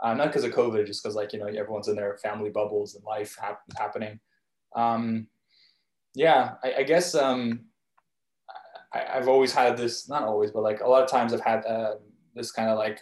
Uh, 0.01 0.13
not 0.13 0.27
because 0.27 0.45
of 0.45 0.51
COVID, 0.51 0.85
just 0.87 1.03
because 1.03 1.15
like 1.15 1.33
you 1.33 1.39
know 1.39 1.47
everyone's 1.47 1.89
in 1.89 1.97
their 1.97 2.17
family 2.19 2.49
bubbles 2.49 2.95
and 2.95 3.03
life 3.03 3.37
hap- 3.37 3.63
happening. 3.77 4.17
Um, 4.75 5.27
yeah, 6.13 6.53
I, 6.63 6.75
I 6.77 6.83
guess 6.83 7.13
um, 7.13 7.65
I, 8.95 9.17
have 9.17 9.27
always 9.27 9.53
had 9.53 9.77
this, 9.77 10.07
not 10.09 10.23
always, 10.23 10.51
but 10.51 10.63
like 10.63 10.81
a 10.81 10.87
lot 10.87 11.03
of 11.03 11.09
times 11.09 11.33
I've 11.33 11.41
had 11.41 11.65
uh, 11.65 11.95
this 12.33 12.51
kind 12.51 12.69
of 12.69 12.77
like 12.77 13.01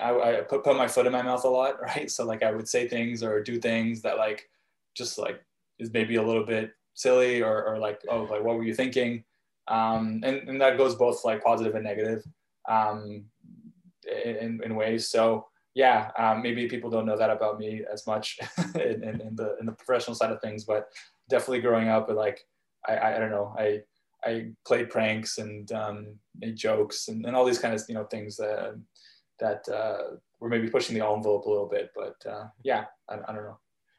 I, 0.00 0.10
I 0.10 0.40
put, 0.42 0.64
put 0.64 0.76
my 0.76 0.88
foot 0.88 1.06
in 1.06 1.12
my 1.12 1.22
mouth 1.22 1.44
a 1.44 1.48
lot, 1.48 1.80
right? 1.82 2.10
So 2.10 2.24
like 2.24 2.42
I 2.42 2.50
would 2.50 2.68
say 2.68 2.88
things 2.88 3.22
or 3.22 3.42
do 3.42 3.58
things 3.58 4.02
that 4.02 4.18
like 4.18 4.48
just 4.94 5.18
like 5.18 5.42
is 5.78 5.92
maybe 5.92 6.16
a 6.16 6.22
little 6.22 6.44
bit 6.44 6.72
silly 6.94 7.42
or, 7.42 7.64
or 7.64 7.78
like 7.78 8.00
oh 8.08 8.22
like 8.24 8.42
what 8.42 8.56
were 8.56 8.64
you 8.64 8.74
thinking 8.74 9.24
um, 9.68 10.20
and, 10.24 10.48
and 10.48 10.60
that 10.60 10.76
goes 10.76 10.94
both 10.94 11.24
like 11.24 11.42
positive 11.42 11.74
and 11.74 11.84
negative 11.84 12.22
um, 12.68 13.24
in, 14.24 14.60
in 14.62 14.74
ways 14.74 15.08
so 15.08 15.46
yeah 15.74 16.10
um, 16.18 16.42
maybe 16.42 16.68
people 16.68 16.90
don't 16.90 17.06
know 17.06 17.16
that 17.16 17.30
about 17.30 17.58
me 17.58 17.82
as 17.90 18.06
much 18.06 18.38
in, 18.74 19.02
in, 19.02 19.20
in, 19.20 19.36
the 19.36 19.56
in 19.58 19.66
the 19.66 19.72
professional 19.72 20.14
side 20.14 20.30
of 20.30 20.40
things 20.40 20.64
but 20.64 20.88
definitely 21.30 21.60
growing 21.60 21.88
up 21.88 22.08
with 22.08 22.16
like 22.16 22.40
I, 22.86 22.94
I, 22.94 23.16
I 23.16 23.18
don't 23.18 23.30
know 23.30 23.54
I 23.58 23.80
I 24.24 24.52
played 24.66 24.90
pranks 24.90 25.38
and 25.38 25.70
um, 25.72 26.14
made 26.38 26.56
jokes 26.56 27.08
and, 27.08 27.26
and 27.26 27.34
all 27.34 27.44
these 27.44 27.58
kind 27.58 27.74
of 27.74 27.82
you 27.88 27.94
know 27.94 28.04
things 28.04 28.36
that 28.36 28.80
that 29.40 29.68
uh, 29.68 30.16
were 30.40 30.48
maybe 30.48 30.68
pushing 30.68 30.96
the 30.96 31.04
envelope 31.04 31.46
a 31.46 31.50
little 31.50 31.68
bit 31.68 31.90
but 31.94 32.16
uh, 32.30 32.44
yeah 32.62 32.84
I, 33.08 33.14
I 33.14 33.32
don't 33.32 33.44
know. 33.44 33.58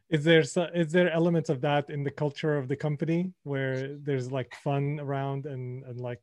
Is 0.10 0.24
there 0.24 0.44
is 0.76 0.92
there 0.92 1.12
elements 1.12 1.50
of 1.50 1.62
that 1.62 1.90
in 1.90 2.04
the 2.04 2.12
culture 2.12 2.58
of 2.58 2.68
the 2.68 2.76
company 2.76 3.34
where 3.44 3.96
there's 3.98 4.32
like 4.32 4.54
fun 4.56 5.00
around 5.00 5.46
and 5.46 5.84
and 5.86 6.00
like 6.00 6.22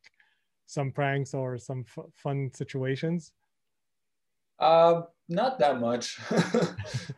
some 0.65 0.91
pranks 0.91 1.33
or 1.33 1.57
some 1.57 1.83
f- 1.85 2.05
fun 2.15 2.51
situations? 2.53 3.33
Uh, 4.59 5.01
not 5.31 5.57
that 5.59 5.79
much 5.79 6.19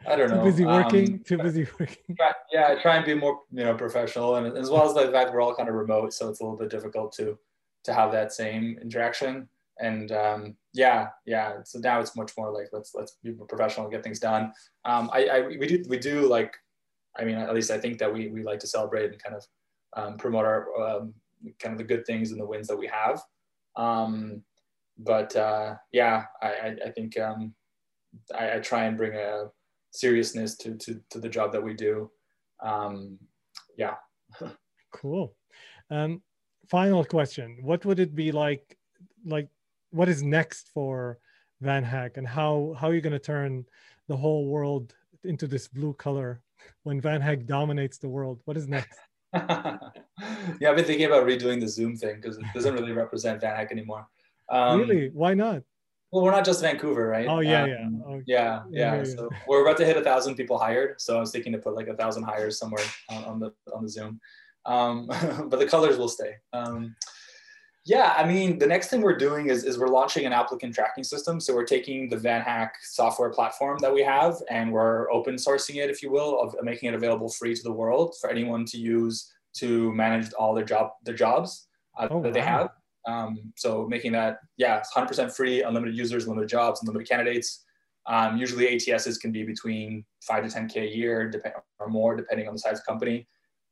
i 0.08 0.16
don't 0.16 0.30
know. 0.30 0.38
too 0.38 0.44
busy 0.44 0.66
working 0.66 1.14
um, 1.14 1.20
too 1.20 1.38
busy 1.38 1.68
working 1.80 2.18
yeah 2.52 2.68
I 2.70 2.82
try 2.82 2.96
and 2.98 3.06
be 3.06 3.14
more 3.14 3.40
you 3.52 3.64
know 3.64 3.76
professional 3.76 4.36
and 4.36 4.58
as 4.58 4.70
well 4.70 4.86
as 4.88 4.94
the 4.94 5.12
fact 5.12 5.34
we're 5.34 5.42
all 5.42 5.56
kind 5.56 5.70
of 5.70 5.76
remote 5.76 6.14
so 6.14 6.30
it's 6.30 6.40
a 6.40 6.44
little 6.44 6.58
bit 6.58 6.70
difficult 6.70 7.12
to 7.14 7.38
to 7.84 7.94
have 7.94 8.12
that 8.12 8.32
same 8.32 8.78
interaction 8.82 9.50
and 9.80 10.12
um, 10.12 10.56
yeah, 10.74 11.10
yeah. 11.26 11.58
So 11.64 11.80
now 11.80 12.00
it's 12.00 12.16
much 12.16 12.32
more 12.38 12.52
like 12.52 12.70
let's 12.72 12.94
let's 12.94 13.18
be 13.24 13.32
professional, 13.32 13.86
and 13.86 13.94
get 13.94 14.04
things 14.04 14.20
done. 14.20 14.54
Um, 14.86 15.10
I, 15.14 15.26
I 15.26 15.42
we 15.48 15.68
do 15.68 15.84
we 15.88 15.98
do 15.98 16.28
like, 16.28 16.56
I 17.18 17.24
mean, 17.24 17.36
at 17.36 17.54
least 17.54 17.72
I 17.72 17.78
think 17.78 17.98
that 18.00 18.14
we 18.14 18.30
we 18.30 18.44
like 18.44 18.60
to 18.60 18.68
celebrate 18.68 19.12
and 19.12 19.22
kind 19.22 19.36
of 19.36 19.46
um, 19.96 20.18
promote 20.18 20.46
our 20.46 20.68
um, 20.82 21.14
kind 21.60 21.74
of 21.74 21.78
the 21.78 21.84
good 21.84 22.06
things 22.06 22.32
and 22.32 22.40
the 22.40 22.46
wins 22.46 22.68
that 22.68 22.78
we 22.78 22.88
have. 22.88 23.22
Um, 23.76 24.44
but 24.98 25.36
uh, 25.36 25.76
yeah, 25.92 26.26
I 26.42 26.48
I, 26.48 26.76
I 26.86 26.92
think 26.92 27.20
um, 27.20 27.54
I, 28.38 28.56
I, 28.56 28.60
try 28.60 28.86
and 28.86 28.98
bring 28.98 29.14
a 29.14 29.46
seriousness 29.92 30.56
to 30.58 30.76
to 30.76 31.02
to 31.10 31.20
the 31.20 31.30
job 31.30 31.52
that 31.54 31.64
we 31.64 31.74
do. 31.74 32.12
Um, 32.62 33.18
yeah. 33.78 33.96
cool. 34.94 35.36
Um, 35.90 36.22
final 36.70 37.04
question: 37.04 37.60
What 37.62 37.86
would 37.86 38.00
it 38.00 38.16
be 38.16 38.32
like? 38.32 38.78
Like, 39.26 39.50
what 39.92 40.10
is 40.10 40.24
next 40.24 40.70
for 40.74 41.20
VanHack, 41.64 42.18
and 42.18 42.28
how 42.28 42.76
how 42.78 42.90
are 42.90 42.94
you 42.94 43.02
going 43.02 43.14
to 43.14 43.20
turn 43.20 43.66
the 44.08 44.18
whole 44.18 44.48
world 44.48 44.94
into 45.24 45.48
this 45.48 45.68
blue 45.68 45.94
color 45.94 46.42
when 46.84 47.02
VanHack 47.02 47.46
dominates 47.46 47.98
the 47.98 48.10
world? 48.10 48.42
What 48.46 48.58
is 48.58 48.68
next? 48.68 49.00
yeah, 49.34 49.80
I've 50.70 50.76
been 50.76 50.86
thinking 50.86 51.06
about 51.06 51.26
redoing 51.26 51.60
the 51.60 51.68
Zoom 51.68 51.96
thing 51.96 52.18
because 52.18 52.38
it 52.38 52.46
doesn't 52.54 52.74
really 52.74 52.92
represent 52.92 53.42
VanHack 53.42 53.72
anymore. 53.72 54.08
Um, 54.50 54.82
really? 54.82 55.10
Why 55.10 55.34
not? 55.34 55.64
Well, 56.14 56.24
we're 56.24 56.30
not 56.30 56.46
just 56.46 56.62
Vancouver, 56.62 57.08
right? 57.08 57.26
Oh 57.28 57.40
yeah, 57.40 57.64
um, 57.64 57.70
yeah. 57.70 57.88
Oh, 58.06 58.22
yeah, 58.28 58.64
yeah. 58.70 58.96
yeah. 58.98 59.04
So 59.04 59.30
we're 59.48 59.64
about 59.64 59.78
to 59.78 59.86
hit 59.86 59.98
a 59.98 60.04
thousand 60.04 60.36
people 60.36 60.60
hired. 60.60 61.02
So 61.02 61.18
I 61.18 61.20
was 61.20 61.32
thinking 61.32 61.52
to 61.54 61.58
put 61.58 61.74
like 61.74 61.88
a 61.88 61.96
thousand 61.96 62.22
hires 62.22 62.60
somewhere 62.60 62.84
on, 63.10 63.24
on 63.26 63.40
the 63.40 63.52
on 63.74 63.82
the 63.82 63.90
Zoom, 63.90 64.20
um, 64.68 65.08
but 65.50 65.58
the 65.58 65.66
colors 65.66 65.98
will 65.98 66.08
stay. 66.08 66.36
Um, 66.54 66.96
yeah, 67.84 68.14
I 68.16 68.28
mean, 68.28 68.60
the 68.60 68.68
next 68.68 68.90
thing 68.90 69.02
we're 69.02 69.18
doing 69.18 69.48
is, 69.48 69.64
is 69.64 69.80
we're 69.80 69.88
launching 69.88 70.28
an 70.28 70.34
applicant 70.34 70.76
tracking 70.76 71.04
system. 71.04 71.40
So 71.40 71.54
we're 71.56 71.66
taking 71.66 72.08
the 72.10 72.16
VanHack 72.16 72.70
software 72.84 73.32
platform 73.32 73.80
that 73.82 73.94
we 73.94 74.04
have 74.04 74.36
and 74.52 74.72
we're 74.72 75.12
open 75.12 75.36
sourcing 75.36 75.84
it, 75.84 75.90
if 75.90 76.04
you 76.04 76.12
will, 76.12 76.40
of 76.40 76.56
making 76.62 76.90
it 76.90 76.96
available 76.96 77.28
free 77.28 77.56
to 77.56 77.64
the 77.64 77.74
world 77.74 78.16
for 78.22 78.30
anyone 78.30 78.66
to 78.66 78.78
use 78.78 79.34
to 79.56 79.92
manage 79.94 80.32
all 80.34 80.54
their 80.54 80.64
job 80.64 80.92
their 81.04 81.16
jobs 81.16 81.68
uh, 81.98 82.08
oh, 82.12 82.22
that 82.22 82.30
wow. 82.30 82.34
they 82.34 82.42
have. 82.42 82.70
Um, 83.08 83.54
so 83.56 83.86
making 83.88 84.12
that, 84.14 84.40
yeah, 84.58 84.82
100% 84.96 85.36
free, 85.36 85.62
unlimited 85.62 85.98
users, 85.98 86.24
unlimited 86.24 86.50
jobs, 86.50 86.82
unlimited 86.82 87.10
candidates. 87.10 87.64
Um, 88.06 88.38
usually 88.38 88.66
ATSs 88.68 89.20
can 89.20 89.32
be 89.32 89.44
between 89.44 90.04
five 90.26 90.44
to 90.44 90.50
10K 90.50 90.78
a 90.78 90.96
year 90.96 91.30
depend, 91.30 91.56
or 91.80 91.88
more, 91.88 92.16
depending 92.16 92.48
on 92.48 92.54
the 92.54 92.60
size 92.60 92.74
of 92.74 92.80
the 92.80 92.92
company. 92.92 93.28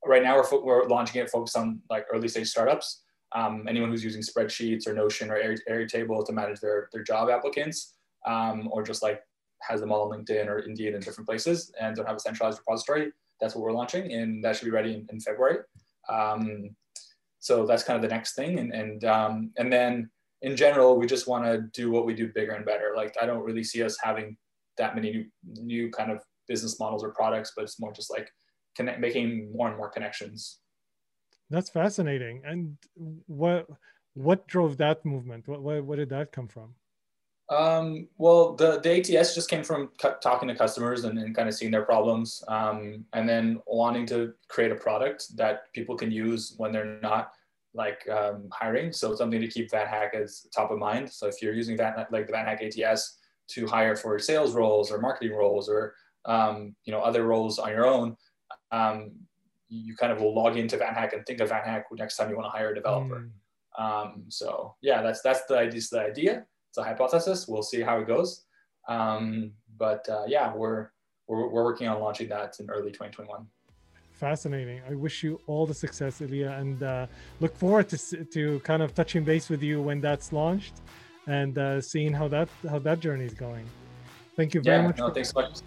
Right 0.05 0.23
now 0.23 0.35
we're, 0.35 0.63
we're 0.63 0.87
launching 0.87 1.21
it 1.21 1.29
focused 1.29 1.57
on 1.57 1.81
like 1.89 2.05
early 2.11 2.27
stage 2.27 2.47
startups 2.47 3.03
um, 3.33 3.65
anyone 3.67 3.89
who's 3.89 4.03
using 4.03 4.21
spreadsheets 4.21 4.87
or 4.87 4.93
Notion 4.93 5.31
or 5.31 5.41
Airtable 5.69 6.25
to 6.25 6.33
manage 6.33 6.59
their, 6.59 6.89
their 6.91 7.03
job 7.03 7.29
applicants, 7.29 7.95
um, 8.25 8.69
or 8.71 8.83
just 8.83 9.01
like 9.01 9.21
has 9.61 9.79
them 9.79 9.91
all 9.91 10.11
on 10.11 10.17
LinkedIn 10.17 10.47
or 10.47 10.59
Indeed 10.59 10.93
in 10.93 10.99
different 10.99 11.27
places 11.27 11.71
and 11.79 11.95
don't 11.95 12.07
have 12.07 12.17
a 12.17 12.19
centralized 12.19 12.59
repository. 12.59 13.11
That's 13.39 13.55
what 13.55 13.63
we're 13.63 13.71
launching, 13.71 14.11
and 14.13 14.43
that 14.43 14.55
should 14.55 14.65
be 14.65 14.71
ready 14.71 14.93
in, 14.93 15.07
in 15.11 15.19
February. 15.19 15.59
Um, 16.09 16.75
so 17.41 17.65
that's 17.65 17.83
kind 17.83 17.97
of 17.97 18.01
the 18.01 18.15
next 18.15 18.35
thing, 18.35 18.59
and 18.59 18.73
and 18.73 19.03
um, 19.03 19.51
and 19.57 19.71
then 19.71 20.09
in 20.41 20.55
general, 20.55 20.97
we 20.97 21.05
just 21.05 21.27
want 21.27 21.43
to 21.45 21.63
do 21.73 21.91
what 21.91 22.05
we 22.05 22.13
do 22.15 22.31
bigger 22.33 22.53
and 22.53 22.65
better. 22.65 22.93
Like 22.95 23.15
I 23.21 23.25
don't 23.25 23.43
really 23.43 23.63
see 23.63 23.83
us 23.83 23.97
having 24.01 24.37
that 24.77 24.95
many 24.95 25.11
new, 25.11 25.25
new 25.43 25.91
kind 25.91 26.11
of 26.11 26.19
business 26.47 26.79
models 26.79 27.03
or 27.03 27.11
products, 27.11 27.51
but 27.55 27.63
it's 27.63 27.79
more 27.79 27.91
just 27.91 28.09
like 28.09 28.31
connect, 28.75 28.99
making 28.99 29.51
more 29.53 29.67
and 29.67 29.77
more 29.77 29.89
connections 29.89 30.61
that's 31.51 31.69
fascinating. 31.69 32.41
And 32.45 32.77
what 33.27 33.67
what 34.13 34.47
drove 34.47 34.77
that 34.77 35.05
movement? 35.05 35.47
What 35.47 35.61
what, 35.61 35.83
what 35.83 35.97
did 35.97 36.09
that 36.09 36.31
come 36.31 36.47
from? 36.47 36.73
Um, 37.51 38.07
well, 38.17 38.55
the, 38.55 38.79
the 38.79 38.99
ATS 38.99 39.35
just 39.35 39.49
came 39.49 39.63
from 39.63 39.91
talking 40.23 40.47
to 40.47 40.55
customers 40.55 41.03
and, 41.03 41.19
and 41.19 41.35
kind 41.35 41.49
of 41.49 41.53
seeing 41.53 41.71
their 41.71 41.83
problems, 41.83 42.41
um, 42.47 43.03
and 43.11 43.27
then 43.27 43.59
wanting 43.67 44.05
to 44.07 44.33
create 44.47 44.71
a 44.71 44.75
product 44.75 45.35
that 45.35 45.71
people 45.73 45.97
can 45.97 46.11
use 46.11 46.53
when 46.57 46.71
they're 46.71 46.99
not 47.01 47.33
like 47.73 48.07
um, 48.09 48.47
hiring. 48.53 48.93
So 48.93 49.15
something 49.15 49.41
to 49.41 49.47
keep 49.49 49.69
VanHack 49.69 50.13
as 50.13 50.47
top 50.55 50.71
of 50.71 50.79
mind. 50.79 51.11
So 51.11 51.27
if 51.27 51.41
you're 51.41 51.53
using 51.53 51.75
Van 51.75 52.05
like 52.09 52.25
the 52.25 52.33
VanHack 52.33 52.83
ATS 52.85 53.17
to 53.49 53.67
hire 53.67 53.97
for 53.97 54.17
sales 54.17 54.53
roles 54.53 54.89
or 54.89 54.99
marketing 54.99 55.35
roles 55.35 55.67
or 55.67 55.93
um, 56.25 56.73
you 56.85 56.93
know 56.93 57.01
other 57.01 57.25
roles 57.25 57.59
on 57.59 57.69
your 57.69 57.85
own, 57.85 58.15
um, 58.71 59.11
you 59.67 59.95
kind 59.95 60.13
of 60.13 60.21
will 60.21 60.33
log 60.33 60.57
into 60.57 60.77
VanHack 60.77 61.13
and 61.13 61.25
think 61.25 61.41
of 61.41 61.49
VanHack 61.49 61.83
next 61.93 62.15
time 62.15 62.29
you 62.29 62.37
want 62.37 62.45
to 62.45 62.57
hire 62.57 62.71
a 62.71 62.75
developer. 62.75 63.27
Mm. 63.27 63.31
Um, 63.77 64.23
so 64.29 64.75
yeah, 64.81 65.01
that's 65.01 65.21
that's 65.21 65.45
the 65.45 65.57
idea. 65.57 65.81
the 65.91 66.01
idea. 66.01 66.45
It's 66.71 66.77
a 66.77 66.83
hypothesis. 66.83 67.49
We'll 67.49 67.63
see 67.63 67.81
how 67.81 67.99
it 67.99 68.07
goes. 68.07 68.45
Um, 68.87 69.51
but 69.77 70.07
uh, 70.07 70.23
yeah, 70.25 70.55
we're, 70.55 70.87
we're 71.27 71.49
we're 71.49 71.65
working 71.65 71.89
on 71.89 71.99
launching 71.99 72.29
that 72.29 72.57
in 72.61 72.69
early 72.69 72.91
2021. 72.91 73.45
Fascinating. 74.13 74.79
I 74.89 74.95
wish 74.95 75.21
you 75.21 75.41
all 75.47 75.65
the 75.65 75.73
success, 75.73 76.21
Ilya, 76.21 76.51
and 76.51 76.81
uh, 76.81 77.07
look 77.41 77.57
forward 77.57 77.89
to 77.89 78.23
to 78.23 78.61
kind 78.61 78.81
of 78.81 78.95
touching 78.95 79.25
base 79.25 79.49
with 79.49 79.61
you 79.61 79.81
when 79.81 79.99
that's 79.99 80.31
launched 80.31 80.75
and 81.27 81.57
uh, 81.57 81.81
seeing 81.81 82.13
how 82.13 82.29
that 82.29 82.47
how 82.69 82.79
that 82.79 83.01
journey 83.01 83.25
is 83.25 83.33
going. 83.33 83.65
Thank 84.37 84.53
you 84.53 84.61
very 84.61 84.77
yeah, 84.77 84.87
much. 84.87 84.97
No, 84.97 85.09
thanks 85.09 85.31
so 85.31 85.41
much. 85.41 85.59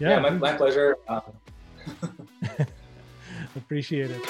Yeah, 0.00 0.10
yeah 0.10 0.18
my, 0.18 0.30
my 0.30 0.56
pleasure. 0.56 0.96
Um, 1.06 1.22
Appreciate 3.56 4.10
it. 4.10 4.22